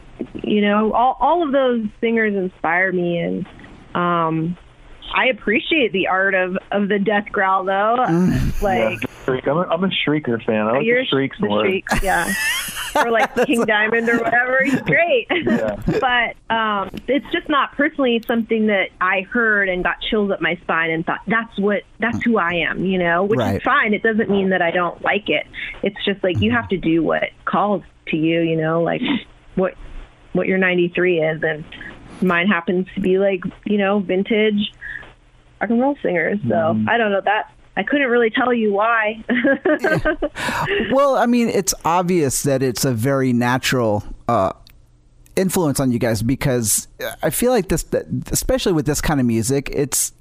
you 0.44 0.62
know, 0.62 0.94
all 0.94 1.18
all 1.20 1.44
of 1.44 1.52
those 1.52 1.86
singers 2.02 2.36
inspire 2.36 2.92
me, 2.92 3.20
and 3.20 3.48
um, 3.96 4.58
I 5.14 5.28
appreciate 5.28 5.92
the 5.94 6.08
art 6.08 6.34
of 6.34 6.58
of 6.72 6.90
the 6.90 7.00
death 7.00 7.26
growl, 7.32 7.66
though. 7.66 7.98
Mm. 8.00 8.62
Like, 8.62 9.00
yeah, 9.28 9.52
I'm, 9.52 9.58
a, 9.58 9.62
I'm 9.62 9.84
a 9.84 9.90
shrieker 9.90 10.44
fan. 10.44 10.68
I 10.68 10.72
like 10.74 10.82
the 10.82 11.06
shrieks 11.10 11.40
more. 11.40 11.66
Shrieks, 11.66 12.02
yeah. 12.04 12.34
or 13.06 13.12
like 13.12 13.34
King 13.46 13.66
Diamond 13.66 14.10
or 14.10 14.18
whatever. 14.18 14.60
He's 14.64 14.82
great. 14.82 15.28
Yeah. 15.48 15.76
but 15.86 16.54
um, 16.54 16.90
it's 17.08 17.26
just 17.32 17.48
not 17.48 17.72
personally 17.74 18.22
something 18.28 18.68
that 18.68 18.90
I 19.00 19.22
heard 19.22 19.70
and 19.70 19.84
got 19.84 19.96
chills 20.02 20.30
up 20.30 20.42
my 20.42 20.56
spine 20.62 20.90
and 20.90 21.06
thought 21.06 21.22
that's 21.28 21.58
what 21.58 21.84
that's 22.00 22.22
who 22.24 22.38
I 22.38 22.54
am, 22.70 22.86
you 22.86 22.98
know, 22.98 23.24
which 23.24 23.40
right. 23.40 23.56
is 23.56 23.64
fine. 23.64 23.94
It 23.94 24.04
doesn't 24.04 24.30
mean 24.30 24.50
that 24.50 24.62
I 24.62 24.72
don't 24.72 25.02
like 25.02 25.30
it. 25.30 25.48
It's 25.84 25.98
just 26.04 26.24
like 26.24 26.42
you 26.42 26.52
have 26.52 26.68
to 26.70 26.78
do 26.78 27.02
what 27.02 27.24
calls 27.46 27.84
to 28.10 28.18
you, 28.18 28.42
you 28.42 28.58
know, 28.58 28.84
like 28.84 29.02
what 29.56 29.76
what 30.34 30.48
your 30.48 30.58
93 30.58 31.20
is 31.22 31.44
and 31.44 31.64
mine 32.22 32.48
happens 32.48 32.88
to 32.96 33.02
be 33.02 33.18
like, 33.18 33.44
you 33.66 33.78
know, 33.78 34.00
vintage 34.00 34.72
rock 35.62 35.70
and 35.70 35.82
roll 35.82 35.98
singers. 36.02 36.40
So 36.44 36.56
mm. 36.56 36.90
I 36.90 36.98
don't 36.98 37.12
know 37.12 37.22
that 37.24 37.52
I 37.78 37.84
couldn't 37.84 38.08
really 38.10 38.32
tell 38.32 38.52
you 38.52 38.74
why. 38.74 39.24
well, 40.92 41.16
I 41.16 41.28
mean, 41.28 41.48
it's 41.48 41.76
obvious 41.86 42.42
that 42.42 42.64
it's 42.64 42.84
a 42.86 42.92
very 42.92 43.34
natural 43.34 44.04
uh, 44.28 44.54
influence 45.36 45.80
on 45.80 45.92
you 45.92 46.00
guys 46.00 46.24
because 46.24 46.88
I 47.22 47.30
feel 47.30 47.52
like 47.52 47.70
this, 47.70 47.86
especially 48.32 48.74
with 48.74 48.88
this 48.88 49.00
kind 49.00 49.20
of 49.20 49.28
music, 49.28 49.70
it's 49.72 50.12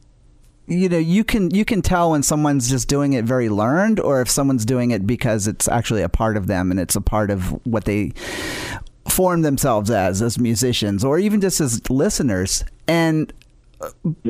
you 0.66 0.88
know 0.90 0.98
you 0.98 1.24
can 1.24 1.50
you 1.50 1.64
can 1.64 1.80
tell 1.80 2.10
when 2.10 2.22
someone's 2.22 2.68
just 2.68 2.88
doing 2.88 3.14
it 3.14 3.24
very 3.24 3.48
learned 3.48 4.00
or 4.00 4.20
if 4.20 4.28
someone's 4.28 4.66
doing 4.66 4.90
it 4.90 5.06
because 5.06 5.46
it's 5.46 5.66
actually 5.66 6.02
a 6.02 6.08
part 6.10 6.36
of 6.36 6.48
them 6.48 6.70
and 6.70 6.78
it's 6.78 6.96
a 6.96 7.00
part 7.00 7.30
of 7.30 7.48
what 7.64 7.86
they 7.86 8.12
form 9.08 9.40
themselves 9.40 9.90
as 9.90 10.20
as 10.20 10.38
musicians 10.38 11.04
or 11.04 11.18
even 11.18 11.40
just 11.40 11.60
as 11.60 11.88
listeners 11.88 12.64
and 12.86 13.32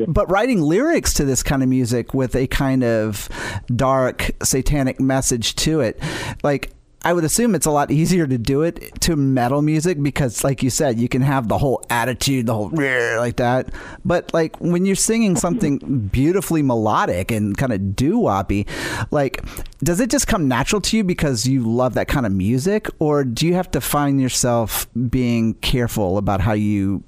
but 0.07 0.29
writing 0.29 0.61
lyrics 0.61 1.13
to 1.13 1.25
this 1.25 1.43
kind 1.43 1.63
of 1.63 1.69
music 1.69 2.13
with 2.13 2.35
a 2.35 2.47
kind 2.47 2.83
of 2.83 3.29
dark 3.75 4.31
satanic 4.43 4.99
message 4.99 5.55
to 5.55 5.79
it 5.79 6.01
like 6.43 6.71
I 7.03 7.13
would 7.13 7.23
assume 7.23 7.55
it's 7.55 7.65
a 7.65 7.71
lot 7.71 7.91
easier 7.91 8.25
to 8.27 8.37
do 8.37 8.63
it 8.63 8.99
to 9.01 9.15
metal 9.15 9.61
music 9.61 10.01
because, 10.01 10.43
like 10.43 10.63
you 10.63 10.69
said, 10.69 10.99
you 10.99 11.07
can 11.07 11.21
have 11.21 11.47
the 11.47 11.57
whole 11.57 11.81
attitude, 11.89 12.47
the 12.47 12.53
whole 12.53 12.69
like 12.69 13.37
that. 13.37 13.69
But 14.03 14.33
like 14.33 14.59
when 14.59 14.85
you're 14.85 14.95
singing 14.97 15.35
something 15.35 15.77
beautifully 16.11 16.63
melodic 16.63 17.31
and 17.31 17.57
kind 17.57 17.71
of 17.71 17.95
doo 17.95 18.19
woppy, 18.19 18.67
like 19.11 19.41
does 19.79 19.99
it 19.99 20.09
just 20.09 20.27
come 20.27 20.47
natural 20.47 20.81
to 20.81 20.97
you 20.97 21.03
because 21.03 21.47
you 21.47 21.61
love 21.63 21.93
that 21.93 22.07
kind 22.07 22.25
of 22.25 22.31
music, 22.31 22.89
or 22.99 23.23
do 23.23 23.45
you 23.45 23.53
have 23.53 23.71
to 23.71 23.79
find 23.79 24.19
yourself 24.19 24.87
being 25.09 25.53
careful 25.55 26.17
about 26.17 26.41
how 26.41 26.53
you 26.53 27.03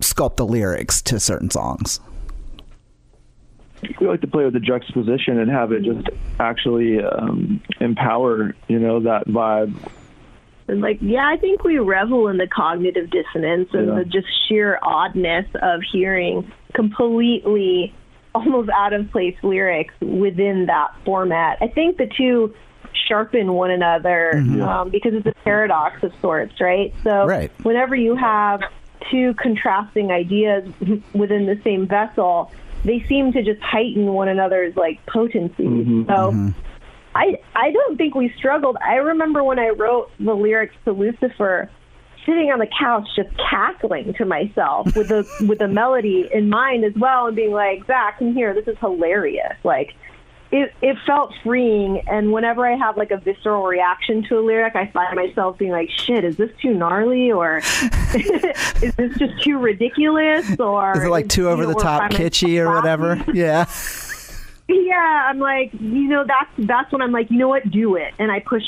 sculpt 0.00 0.36
the 0.36 0.46
lyrics 0.46 1.00
to 1.02 1.20
certain 1.20 1.50
songs? 1.50 2.00
we 4.00 4.06
like 4.06 4.20
to 4.22 4.26
play 4.26 4.44
with 4.44 4.54
the 4.54 4.60
juxtaposition 4.60 5.38
and 5.38 5.50
have 5.50 5.70
it 5.72 5.82
just 5.82 6.08
actually 6.40 7.02
um, 7.04 7.60
empower, 7.80 8.54
you 8.66 8.78
know, 8.78 9.00
that 9.00 9.26
vibe. 9.28 9.74
And 10.68 10.80
like, 10.80 10.98
yeah, 11.02 11.28
I 11.28 11.36
think 11.36 11.64
we 11.64 11.78
revel 11.78 12.28
in 12.28 12.38
the 12.38 12.46
cognitive 12.46 13.10
dissonance 13.10 13.68
and 13.74 13.88
Yeah. 13.88 13.94
the 13.96 14.04
just 14.04 14.26
sheer 14.48 14.78
oddness 14.82 15.46
of 15.60 15.80
hearing 15.92 16.50
completely 16.72 17.94
almost 18.34 18.70
out 18.70 18.92
of 18.94 19.10
place 19.10 19.36
lyrics 19.42 19.94
within 20.00 20.66
that 20.66 20.92
format. 21.04 21.58
I 21.60 21.68
think 21.68 21.98
the 21.98 22.06
two 22.16 22.54
sharpen 23.06 23.52
one 23.52 23.70
another 23.70 24.38
um, 24.62 24.88
because 24.88 25.12
it's 25.14 25.26
a 25.26 25.34
paradox 25.44 26.02
of 26.02 26.12
sorts, 26.22 26.58
right? 26.60 26.94
So 27.04 27.26
Right. 27.26 27.52
whenever 27.62 27.94
you 27.94 28.16
have 28.16 28.60
two 29.10 29.34
contrasting 29.34 30.10
ideas 30.10 30.68
within 31.14 31.46
the 31.46 31.60
same 31.64 31.86
vessel, 31.86 32.50
they 32.84 33.04
seem 33.08 33.32
to 33.32 33.42
just 33.42 33.60
heighten 33.60 34.06
one 34.12 34.28
another's 34.28 34.76
like 34.76 35.04
potency. 35.06 35.64
Mm-hmm, 35.64 36.02
so 36.08 36.14
mm-hmm. 36.14 36.48
I 37.14 37.38
I 37.54 37.70
don't 37.70 37.96
think 37.96 38.14
we 38.14 38.32
struggled. 38.36 38.76
I 38.84 38.96
remember 38.96 39.42
when 39.42 39.58
I 39.58 39.68
wrote 39.68 40.10
the 40.18 40.34
lyrics 40.34 40.74
to 40.84 40.92
Lucifer, 40.92 41.70
sitting 42.26 42.50
on 42.50 42.58
the 42.58 42.68
couch 42.78 43.08
just 43.16 43.30
cackling 43.50 44.14
to 44.14 44.24
myself 44.24 44.94
with 44.96 45.08
the 45.08 45.26
with 45.48 45.58
the 45.58 45.68
melody 45.68 46.28
in 46.32 46.48
mind 46.48 46.84
as 46.84 46.94
well, 46.94 47.26
and 47.26 47.36
being 47.36 47.52
like, 47.52 47.86
Zach, 47.86 48.18
come 48.18 48.34
here, 48.34 48.54
this 48.54 48.66
is 48.66 48.78
hilarious. 48.80 49.56
Like 49.62 49.94
it 50.54 50.72
it 50.80 50.96
felt 51.04 51.34
freeing. 51.42 52.00
And 52.08 52.32
whenever 52.32 52.64
I 52.64 52.76
have 52.76 52.96
like 52.96 53.10
a 53.10 53.16
visceral 53.16 53.64
reaction 53.64 54.22
to 54.28 54.38
a 54.38 54.40
lyric, 54.40 54.76
I 54.76 54.86
find 54.86 55.16
myself 55.16 55.58
being 55.58 55.72
like, 55.72 55.90
shit, 55.90 56.24
is 56.24 56.36
this 56.36 56.50
too 56.62 56.72
gnarly? 56.72 57.32
Or 57.32 57.58
is 58.14 58.94
this 58.94 59.18
just 59.18 59.42
too 59.42 59.58
ridiculous? 59.58 60.58
Or 60.60 60.96
Is 60.96 61.04
it 61.04 61.08
like 61.08 61.28
too 61.28 61.48
over 61.48 61.66
the 61.66 61.74
top 61.74 62.12
kitschy 62.12 62.58
or 62.58 62.72
whatever? 62.72 63.22
Yeah. 63.34 63.68
yeah, 64.68 65.26
I'm 65.28 65.40
like, 65.40 65.72
you 65.72 66.08
know, 66.08 66.24
that's 66.24 66.50
that's 66.68 66.92
when 66.92 67.02
I'm 67.02 67.10
like, 67.10 67.30
you 67.30 67.38
know 67.38 67.48
what, 67.48 67.68
do 67.70 67.96
it, 67.96 68.14
and 68.18 68.30
I 68.30 68.38
push 68.40 68.62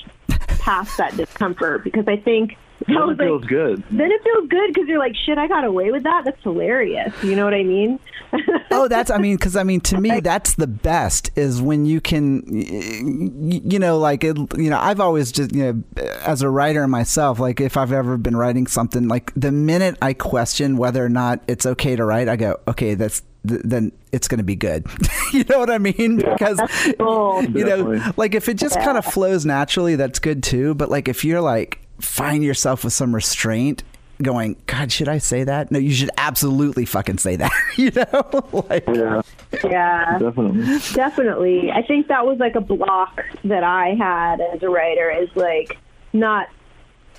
past 0.59 0.97
that 0.99 1.17
discomfort 1.17 1.85
because 1.85 2.09
I 2.09 2.17
think 2.17 2.57
Then 2.87 2.97
was 2.97 3.19
it 3.19 3.23
feels 3.23 3.41
like, 3.43 3.51
good. 3.51 3.85
then 3.91 4.13
it 4.13 4.23
feels 4.23 4.49
good 4.49 4.73
because 4.73 4.89
you're 4.89 4.99
like, 4.99 5.15
shit, 5.25 5.39
I 5.39 5.49
got 5.49 5.65
away 5.65 5.91
with 5.91 6.03
that. 6.03 6.25
That's 6.25 6.43
hilarious. 6.43 7.13
You 7.23 7.35
know 7.35 7.45
what 7.45 7.55
I 7.55 7.63
mean? 7.63 7.99
oh, 8.71 8.87
that's 8.87 9.11
I 9.11 9.19
mean, 9.19 9.37
because 9.37 9.57
I 9.57 9.63
mean, 9.63 9.81
to 9.83 10.01
me, 10.01 10.21
that's 10.21 10.55
the 10.55 10.67
best 10.67 11.31
is 11.37 11.63
when 11.63 11.87
you 11.87 12.01
can, 12.01 12.45
you 12.51 13.79
know, 13.79 13.99
like 13.99 14.25
it, 14.25 14.37
you 14.57 14.69
know, 14.69 14.79
I've 14.79 15.01
always 15.01 15.33
just 15.33 15.55
you 15.55 15.65
know, 15.97 16.03
as 16.23 16.43
a 16.43 16.51
writer 16.51 16.87
myself, 16.87 17.39
like 17.39 17.61
if 17.61 17.77
I've 17.77 17.93
ever 17.93 18.17
been 18.19 18.37
writing 18.37 18.67
something, 18.67 19.09
like 19.09 19.33
the 19.35 19.53
minute 19.53 19.97
I 20.03 20.13
question 20.13 20.77
whether 20.77 21.05
or 21.05 21.09
not 21.09 21.41
it's 21.49 21.65
okay 21.65 21.97
to 21.97 22.05
write, 22.05 22.29
I 22.29 22.37
go, 22.37 22.61
okay, 22.69 22.95
that's 22.95 23.23
then 23.45 23.93
it's 24.13 24.29
going 24.29 24.39
to 24.39 24.45
be 24.45 24.57
good. 24.57 24.87
you 25.33 25.45
know 25.45 25.59
what 25.59 25.71
I 25.71 25.79
mean? 25.79 26.17
Because 26.17 26.61
cool. 26.99 27.45
you 27.45 27.65
know, 27.65 27.93
Definitely. 27.93 28.13
like 28.17 28.35
if 28.35 28.49
it 28.49 28.55
just 28.55 28.79
kind 28.81 28.99
of 28.99 29.05
flows 29.05 29.47
naturally, 29.47 29.97
that's 29.97 30.19
good 30.19 30.43
too. 30.43 30.75
But 30.75 30.91
like 30.91 31.09
if 31.09 31.25
you're 31.25 31.41
like 31.41 31.81
find 32.01 32.43
yourself 32.45 32.85
with 32.85 32.93
some 32.93 33.15
restraint. 33.15 33.83
Going, 34.23 34.57
God, 34.67 34.91
should 34.91 35.09
I 35.09 35.19
say 35.19 35.45
that? 35.45 35.71
No, 35.71 35.79
you 35.79 35.91
should 35.93 36.09
absolutely 36.17 36.87
fucking 36.87 37.19
say 37.19 37.37
that. 37.37 37.53
you 37.77 37.91
know, 37.91 38.49
like, 38.71 38.87
Yeah, 38.89 39.21
yeah. 39.63 40.19
definitely. 40.19 40.79
Definitely. 40.95 41.71
I 41.71 41.83
think 41.83 42.09
that 42.09 42.25
was 42.27 42.39
like 42.39 42.55
a 42.55 42.63
block 42.63 43.21
that 43.45 43.63
I 43.63 43.95
had 43.99 44.41
as 44.41 44.63
a 44.63 44.71
writer 44.71 45.11
is 45.11 45.29
like 45.35 45.77
not 46.15 46.49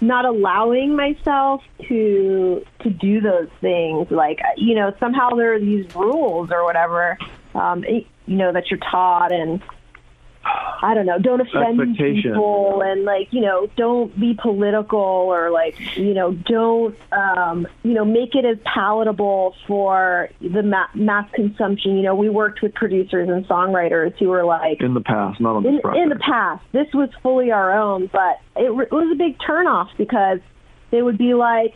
not 0.01 0.25
allowing 0.25 0.95
myself 0.95 1.61
to 1.87 2.63
to 2.81 2.89
do 2.89 3.19
those 3.21 3.49
things 3.61 4.09
like 4.11 4.39
you 4.55 4.75
know 4.75 4.93
somehow 4.99 5.29
there 5.31 5.53
are 5.53 5.59
these 5.59 5.85
rules 5.95 6.51
or 6.51 6.63
whatever 6.63 7.17
um 7.55 7.83
you 7.83 8.05
know 8.27 8.51
that 8.53 8.69
you're 8.69 8.79
taught 8.79 9.31
and 9.31 9.59
I 10.81 10.93
don't 10.93 11.05
know, 11.05 11.17
don't 11.17 11.41
offend 11.41 11.97
people 11.97 12.81
and 12.83 13.03
like, 13.03 13.29
you 13.31 13.41
know, 13.41 13.67
don't 13.75 14.17
be 14.19 14.37
political 14.39 14.99
or 14.99 15.49
like, 15.49 15.75
you 15.97 16.13
know, 16.13 16.33
don't, 16.33 16.95
um, 17.11 17.67
you 17.83 17.93
know, 17.93 18.05
make 18.05 18.35
it 18.35 18.45
as 18.45 18.57
palatable 18.63 19.55
for 19.65 20.29
the 20.39 20.61
ma- 20.63 20.87
mass 20.93 21.27
consumption. 21.33 21.97
You 21.97 22.03
know, 22.03 22.15
we 22.15 22.29
worked 22.29 22.61
with 22.61 22.73
producers 22.75 23.27
and 23.27 23.45
songwriters 23.47 24.15
who 24.19 24.29
were 24.29 24.43
like, 24.45 24.79
In 24.81 24.93
the 24.93 25.01
past, 25.01 25.41
not 25.41 25.55
on 25.55 25.63
this 25.63 25.73
in, 25.73 25.81
project. 25.81 26.03
in 26.03 26.09
the 26.09 26.19
past, 26.19 26.63
this 26.73 26.87
was 26.93 27.09
fully 27.23 27.51
our 27.51 27.71
own, 27.77 28.07
but 28.11 28.39
it, 28.55 28.71
re- 28.71 28.85
it 28.85 28.91
was 28.91 29.09
a 29.11 29.15
big 29.17 29.37
turnoff 29.39 29.89
because 29.97 30.39
they 30.91 31.01
would 31.01 31.17
be 31.17 31.33
like, 31.33 31.73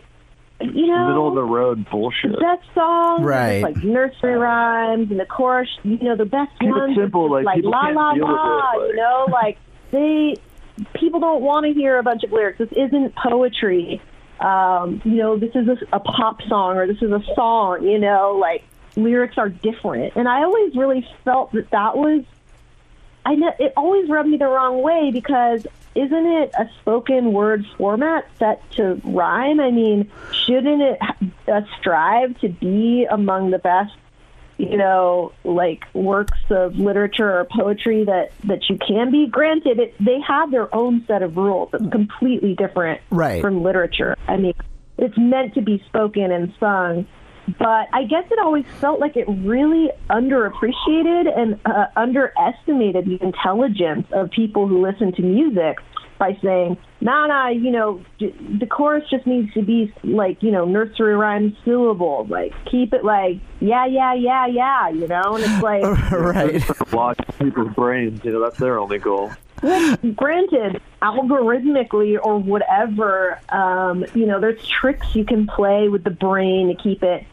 you 0.64 0.88
know, 0.88 1.08
Middle 1.08 1.28
of 1.30 1.36
the 1.36 1.44
road 1.44 1.90
bullshit. 1.90 2.32
the 2.32 2.38
best 2.38 2.64
songs, 2.74 3.24
Right. 3.24 3.62
like 3.64 3.78
nursery 3.78 4.36
rhymes 4.38 5.12
and 5.12 5.20
the 5.20 5.26
chorus. 5.26 5.70
You 5.84 5.98
know, 6.00 6.16
the 6.16 6.26
best 6.26 6.52
Keep 6.60 6.70
it 6.70 6.72
ones, 6.74 6.96
simple, 6.98 7.34
are 7.36 7.44
just 7.44 7.46
like, 7.46 7.64
la 7.64 7.88
la 7.90 8.12
la. 8.12 8.14
it, 8.14 8.20
like- 8.80 8.90
You 8.90 8.96
know, 8.96 9.26
like 9.32 9.58
they 9.92 10.36
people 10.94 11.20
don't 11.20 11.42
want 11.42 11.66
to 11.66 11.74
hear 11.74 11.98
a 11.98 12.04
bunch 12.04 12.24
of 12.24 12.32
lyrics. 12.32 12.58
This 12.58 12.72
isn't 12.72 13.16
poetry. 13.16 14.02
Um, 14.40 15.02
you 15.06 15.18
know, 15.18 15.38
this 15.38 15.52
is 15.54 15.68
a, 15.68 15.78
a 15.94 16.00
pop 16.00 16.42
song 16.50 16.78
or 16.78 16.88
this 16.88 17.02
is 17.02 17.12
a 17.12 17.22
song. 17.36 17.84
You 17.84 18.00
know, 18.00 18.38
like 18.42 18.64
lyrics 18.96 19.38
are 19.38 19.50
different, 19.50 20.16
and 20.16 20.28
I 20.28 20.44
always 20.44 20.76
really 20.76 21.08
felt 21.24 21.52
that 21.54 21.70
that 21.72 21.96
was. 21.98 22.24
I 23.24 23.36
know 23.36 23.52
it 23.60 23.74
always 23.78 24.10
rubbed 24.10 24.30
me 24.30 24.38
the 24.38 24.48
wrong 24.48 24.82
way 24.82 25.12
because 25.12 25.68
isn't 25.96 26.26
it 26.26 26.52
a 26.58 26.70
spoken 26.80 27.34
word 27.34 27.66
format 27.78 28.26
set 28.40 28.70
to 28.72 29.02
rhyme? 29.04 29.60
I 29.60 29.72
mean, 29.72 30.10
shouldn't 30.32 30.82
it 30.82 31.00
uh, 31.48 31.62
strive 31.80 32.40
to 32.40 32.50
be 32.50 33.06
among 33.10 33.52
the 33.52 33.60
best, 33.60 33.94
you 34.58 34.78
know, 34.78 35.34
like 35.44 35.84
works 35.94 36.40
of 36.50 36.78
literature 36.78 37.40
or 37.40 37.46
poetry 37.46 38.06
that 38.06 38.32
that 38.46 38.70
you 38.70 38.78
can 38.78 39.12
be? 39.12 39.28
Granted, 39.28 39.80
it, 39.80 39.96
they 40.00 40.20
have 40.22 40.52
their 40.52 40.74
own 40.74 41.04
set 41.08 41.24
of 41.24 41.36
rules 41.36 41.70
that's 41.72 41.90
completely 41.92 42.56
different 42.56 43.02
Right. 43.10 43.42
from 43.42 43.64
literature. 43.64 44.16
I 44.28 44.38
mean, 44.38 44.54
it's 44.98 45.18
meant 45.18 45.56
to 45.56 45.62
be 45.62 45.84
spoken 45.88 46.32
and 46.32 46.54
sung. 46.60 47.08
But 47.58 47.88
I 47.92 48.04
guess 48.04 48.26
it 48.32 48.40
always 48.40 48.66
felt 48.80 49.00
like 49.00 49.18
it 49.18 49.28
really 49.28 49.90
underappreciated 50.10 51.38
and 51.38 51.60
uh, 51.66 51.88
underestimated 51.96 53.06
the 53.06 53.22
intelligence 53.22 54.08
of 54.12 54.30
people 54.32 54.68
who 54.68 54.82
listen 54.82 55.12
to 55.14 55.22
music 55.22 55.80
by 56.22 56.38
saying, 56.44 56.78
nah, 57.02 57.26
nah, 57.26 57.50
you 57.50 57.72
know, 57.72 58.00
j- 58.20 58.36
the 58.60 58.68
chorus 58.68 59.04
just 59.10 59.26
needs 59.26 59.52
to 59.56 59.64
be 59.64 59.92
like, 60.04 60.44
you 60.44 60.52
know, 60.52 60.66
nursery 60.66 61.16
rhyme 61.16 61.58
syllables. 61.66 62.30
Like, 62.30 62.54
keep 62.66 62.94
it 62.94 63.04
like, 63.04 63.40
yeah, 63.60 63.88
yeah, 63.88 64.14
yeah, 64.14 64.46
yeah, 64.46 64.90
you 64.90 65.08
know? 65.08 65.36
And 65.36 65.44
it's 65.44 65.64
like, 65.64 65.84
right. 66.12 66.94
Lock 66.94 67.18
people's 67.40 67.74
brains. 67.74 68.24
You 68.24 68.34
know, 68.34 68.40
that's 68.40 68.58
their 68.58 68.78
only 68.78 69.00
goal. 69.00 69.32
granted, 70.16 70.80
algorithmically 71.02 72.20
or 72.24 72.38
whatever, 72.38 73.40
um, 73.50 74.06
you 74.14 74.28
know, 74.28 74.40
there's 74.40 74.64
tricks 74.68 75.16
you 75.16 75.26
can 75.26 75.48
play 75.48 75.88
with 75.88 76.04
the 76.04 76.12
brain 76.12 76.68
to 76.68 76.76
keep 76.82 77.02
it 77.04 77.26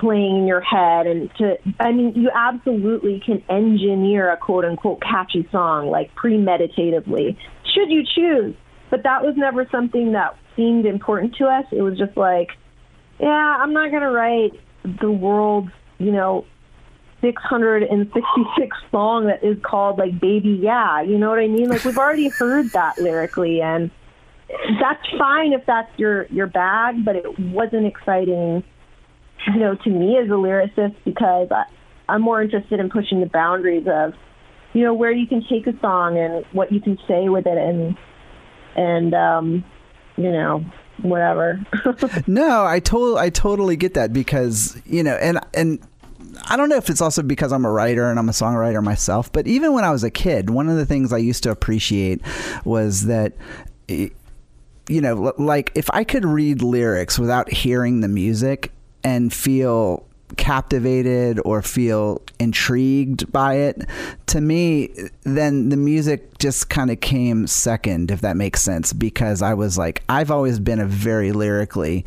playing 0.00 0.36
in 0.38 0.46
your 0.46 0.60
head 0.60 1.06
and 1.06 1.30
to 1.38 1.56
I 1.80 1.92
mean 1.92 2.12
you 2.14 2.30
absolutely 2.34 3.22
can 3.24 3.42
engineer 3.48 4.30
a 4.30 4.36
quote 4.36 4.64
unquote 4.64 5.00
catchy 5.00 5.48
song 5.50 5.88
like 5.88 6.14
premeditatively 6.14 7.36
should 7.74 7.90
you 7.90 8.02
choose. 8.14 8.54
But 8.90 9.02
that 9.02 9.22
was 9.22 9.34
never 9.36 9.66
something 9.70 10.12
that 10.12 10.36
seemed 10.54 10.86
important 10.86 11.34
to 11.36 11.46
us. 11.46 11.64
It 11.72 11.82
was 11.82 11.98
just 11.98 12.16
like 12.16 12.48
yeah 13.20 13.56
I'm 13.60 13.72
not 13.72 13.90
going 13.90 14.02
to 14.02 14.10
write 14.10 14.52
the 15.00 15.10
world's 15.10 15.72
you 15.98 16.12
know 16.12 16.44
666 17.22 18.76
song 18.90 19.26
that 19.26 19.42
is 19.42 19.56
called 19.62 19.98
like 19.98 20.20
baby 20.20 20.60
yeah 20.62 21.02
you 21.02 21.18
know 21.18 21.30
what 21.30 21.38
i 21.38 21.48
mean? 21.48 21.68
Like 21.68 21.84
we've 21.84 21.98
already 21.98 22.28
heard 22.38 22.70
that 22.72 22.98
lyrically 22.98 23.60
and 23.60 23.90
that's 24.80 25.02
fine 25.18 25.52
if 25.52 25.66
that's 25.66 25.90
your 25.98 26.26
your 26.26 26.46
bag 26.46 27.04
but 27.04 27.16
it 27.16 27.38
wasn't 27.38 27.86
exciting 27.86 28.62
you 29.46 29.60
know 29.60 29.74
to 29.74 29.90
me 29.90 30.18
as 30.18 30.26
a 30.26 30.32
lyricist 30.32 30.96
because 31.04 31.48
I, 31.50 31.64
i'm 32.08 32.22
more 32.22 32.42
interested 32.42 32.80
in 32.80 32.90
pushing 32.90 33.20
the 33.20 33.26
boundaries 33.26 33.86
of 33.86 34.12
you 34.72 34.82
know 34.82 34.94
where 34.94 35.12
you 35.12 35.26
can 35.26 35.44
take 35.48 35.66
a 35.66 35.78
song 35.80 36.18
and 36.18 36.44
what 36.52 36.72
you 36.72 36.80
can 36.80 36.98
say 37.08 37.28
with 37.28 37.46
it 37.46 37.58
and 37.58 37.96
and 38.76 39.14
um 39.14 39.64
you 40.16 40.30
know 40.30 40.64
whatever. 41.02 41.60
No, 42.26 42.64
I 42.64 42.80
total 42.80 43.18
I 43.18 43.30
totally 43.30 43.76
get 43.76 43.94
that 43.94 44.12
because 44.12 44.80
you 44.84 45.02
know, 45.02 45.14
and 45.14 45.38
and 45.54 45.78
I 46.48 46.56
don't 46.56 46.68
know 46.68 46.76
if 46.76 46.90
it's 46.90 47.00
also 47.00 47.22
because 47.22 47.52
I'm 47.52 47.64
a 47.64 47.70
writer 47.70 48.10
and 48.10 48.18
I'm 48.18 48.28
a 48.28 48.32
songwriter 48.32 48.82
myself, 48.82 49.30
but 49.32 49.46
even 49.46 49.72
when 49.72 49.84
I 49.84 49.90
was 49.90 50.04
a 50.04 50.10
kid, 50.10 50.50
one 50.50 50.68
of 50.68 50.76
the 50.76 50.86
things 50.86 51.12
I 51.12 51.18
used 51.18 51.42
to 51.44 51.50
appreciate 51.50 52.20
was 52.64 53.06
that 53.06 53.34
you 53.88 55.00
know, 55.00 55.34
like 55.38 55.72
if 55.74 55.88
I 55.90 56.04
could 56.04 56.24
read 56.24 56.62
lyrics 56.62 57.18
without 57.18 57.52
hearing 57.52 58.00
the 58.00 58.08
music 58.08 58.72
and 59.06 59.32
feel 59.32 60.04
captivated 60.36 61.40
or 61.44 61.62
feel 61.62 62.20
intrigued 62.40 63.30
by 63.30 63.54
it, 63.54 63.88
to 64.26 64.40
me, 64.40 64.90
then 65.22 65.68
the 65.68 65.76
music 65.76 66.38
just 66.38 66.68
kind 66.68 66.90
of 66.90 67.00
came 67.00 67.46
second, 67.46 68.10
if 68.10 68.20
that 68.22 68.36
makes 68.36 68.60
sense, 68.60 68.92
because 68.92 69.42
I 69.42 69.54
was 69.54 69.78
like, 69.78 70.02
I've 70.08 70.32
always 70.32 70.58
been 70.58 70.80
a 70.80 70.86
very 70.86 71.30
lyrically, 71.30 72.04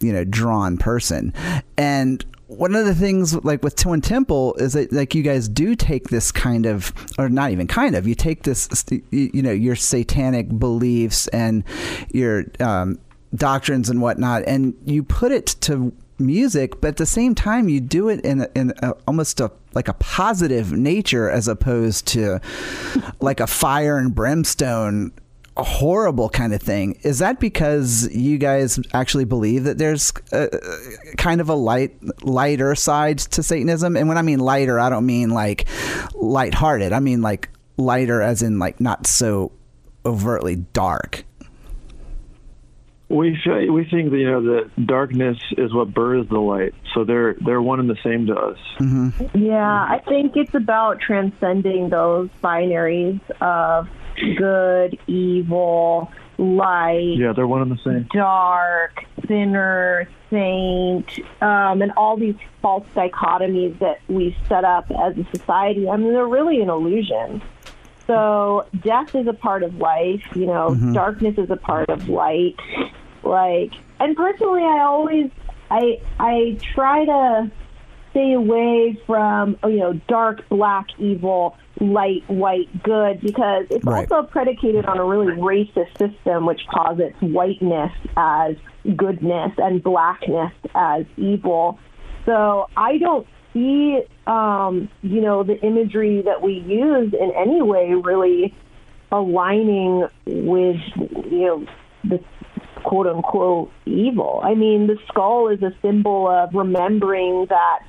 you 0.00 0.10
know, 0.10 0.24
drawn 0.24 0.78
person. 0.78 1.34
And 1.76 2.24
one 2.46 2.74
of 2.74 2.86
the 2.86 2.94
things 2.94 3.34
like 3.44 3.62
with 3.62 3.76
Twin 3.76 4.00
Temple 4.00 4.54
is 4.54 4.72
that 4.72 4.90
like 4.90 5.14
you 5.14 5.22
guys 5.22 5.50
do 5.50 5.74
take 5.74 6.08
this 6.08 6.32
kind 6.32 6.64
of 6.64 6.94
or 7.18 7.28
not 7.28 7.50
even 7.50 7.66
kind 7.66 7.94
of 7.94 8.06
you 8.06 8.14
take 8.14 8.42
this 8.42 8.84
you, 9.10 9.40
know 9.40 9.52
your 9.52 9.74
satanic 9.74 10.58
beliefs 10.58 11.28
and 11.28 11.64
your 12.10 12.44
um, 12.60 12.98
doctrines 13.34 13.88
and 13.88 14.02
whatnot 14.02 14.42
and 14.46 14.74
you 14.84 15.02
put 15.02 15.32
it 15.32 15.46
to 15.46 15.94
music 16.24 16.80
but 16.80 16.88
at 16.88 16.96
the 16.96 17.06
same 17.06 17.34
time 17.34 17.68
you 17.68 17.80
do 17.80 18.08
it 18.08 18.20
in 18.20 18.42
a, 18.42 18.48
in 18.54 18.72
a, 18.82 18.92
almost 19.06 19.40
a 19.40 19.50
like 19.74 19.88
a 19.88 19.94
positive 19.94 20.72
nature 20.72 21.30
as 21.30 21.48
opposed 21.48 22.06
to 22.06 22.40
like 23.20 23.40
a 23.40 23.46
fire 23.46 23.98
and 23.98 24.14
brimstone 24.14 25.12
a 25.56 25.62
horrible 25.62 26.28
kind 26.30 26.54
of 26.54 26.62
thing. 26.62 26.98
Is 27.02 27.18
that 27.18 27.38
because 27.38 28.08
you 28.14 28.38
guys 28.38 28.80
actually 28.94 29.24
believe 29.24 29.64
that 29.64 29.78
there's 29.78 30.12
a, 30.32 30.48
a 30.50 31.16
kind 31.16 31.40
of 31.40 31.48
a 31.48 31.54
light, 31.54 31.94
lighter 32.24 32.74
side 32.74 33.18
to 33.18 33.42
Satanism? 33.42 33.96
And 33.96 34.08
when 34.08 34.16
I 34.16 34.22
mean 34.22 34.40
lighter, 34.40 34.80
I 34.80 34.88
don't 34.88 35.04
mean 35.04 35.30
like 35.30 35.66
lighthearted. 36.14 36.92
I 36.92 37.00
mean 37.00 37.20
like 37.20 37.50
lighter, 37.76 38.22
as 38.22 38.42
in 38.42 38.58
like 38.58 38.80
not 38.80 39.06
so 39.06 39.52
overtly 40.06 40.56
dark. 40.56 41.24
We 43.12 43.38
th- 43.44 43.70
we 43.70 43.84
think 43.84 44.10
that 44.10 44.16
you 44.18 44.30
know 44.30 44.42
that 44.54 44.86
darkness 44.86 45.36
is 45.58 45.72
what 45.74 45.92
births 45.92 46.30
the 46.30 46.38
light, 46.38 46.74
so 46.94 47.04
they're 47.04 47.34
they're 47.44 47.60
one 47.60 47.78
and 47.78 47.90
the 47.90 47.98
same 48.02 48.26
to 48.26 48.34
us. 48.34 48.58
Yeah, 49.34 49.56
I 49.84 50.00
think 50.08 50.32
it's 50.36 50.54
about 50.54 50.98
transcending 51.00 51.90
those 51.90 52.30
binaries 52.42 53.20
of 53.42 53.88
good, 54.38 54.98
evil, 55.06 56.10
light, 56.38 57.16
Yeah, 57.18 57.32
they're 57.34 57.46
one 57.46 57.60
and 57.62 57.70
the 57.72 57.78
same. 57.84 58.08
dark, 58.14 59.04
sinner, 59.28 60.08
saint, 60.30 61.10
um, 61.42 61.82
and 61.82 61.92
all 61.98 62.16
these 62.16 62.36
false 62.62 62.86
dichotomies 62.94 63.78
that 63.80 64.00
we 64.08 64.34
set 64.48 64.64
up 64.64 64.90
as 64.90 65.18
a 65.18 65.26
society. 65.36 65.88
I 65.88 65.96
mean, 65.98 66.14
they're 66.14 66.26
really 66.26 66.62
an 66.62 66.70
illusion. 66.70 67.42
So 68.06 68.66
death 68.82 69.14
is 69.14 69.26
a 69.26 69.32
part 69.32 69.62
of 69.62 69.76
life, 69.76 70.22
you 70.34 70.46
know, 70.46 70.74
darkness 70.92 71.36
is 71.38 71.50
a 71.50 71.56
part 71.56 71.88
of 71.88 72.08
light. 72.08 72.56
Like, 73.22 73.72
and 74.00 74.16
personally, 74.16 74.62
I 74.62 74.80
always, 74.82 75.30
I, 75.70 76.00
I 76.18 76.58
try 76.74 77.04
to 77.04 77.50
stay 78.10 78.34
away 78.34 78.98
from, 79.06 79.56
you 79.64 79.78
know, 79.78 79.94
dark, 80.08 80.48
black, 80.48 80.86
evil, 80.98 81.56
light, 81.80 82.22
white, 82.28 82.82
good, 82.82 83.20
because 83.20 83.66
it's 83.70 83.84
Right. 83.84 84.10
also 84.10 84.26
predicated 84.28 84.84
on 84.84 84.98
a 84.98 85.04
really 85.04 85.32
racist 85.32 85.96
system 85.98 86.44
which 86.46 86.60
posits 86.66 87.16
whiteness 87.20 87.92
as 88.16 88.56
goodness 88.96 89.52
and 89.56 89.82
blackness 89.82 90.52
as 90.74 91.06
evil. 91.16 91.78
So 92.26 92.68
I 92.76 92.98
don't 92.98 93.26
see, 93.54 94.02
um, 94.26 94.88
you 95.02 95.20
know, 95.20 95.42
the 95.42 95.58
imagery 95.60 96.22
that 96.22 96.42
we 96.42 96.54
use 96.54 97.14
in 97.14 97.32
any 97.36 97.62
way 97.62 97.94
really 97.94 98.54
aligning 99.10 100.08
with, 100.26 100.80
you 100.96 101.46
know, 101.46 101.66
the 102.04 102.20
quote 102.82 103.06
unquote 103.06 103.70
evil. 103.86 104.40
I 104.42 104.54
mean, 104.54 104.86
the 104.86 104.98
skull 105.08 105.48
is 105.48 105.62
a 105.62 105.74
symbol 105.82 106.28
of 106.28 106.54
remembering 106.54 107.46
that 107.48 107.80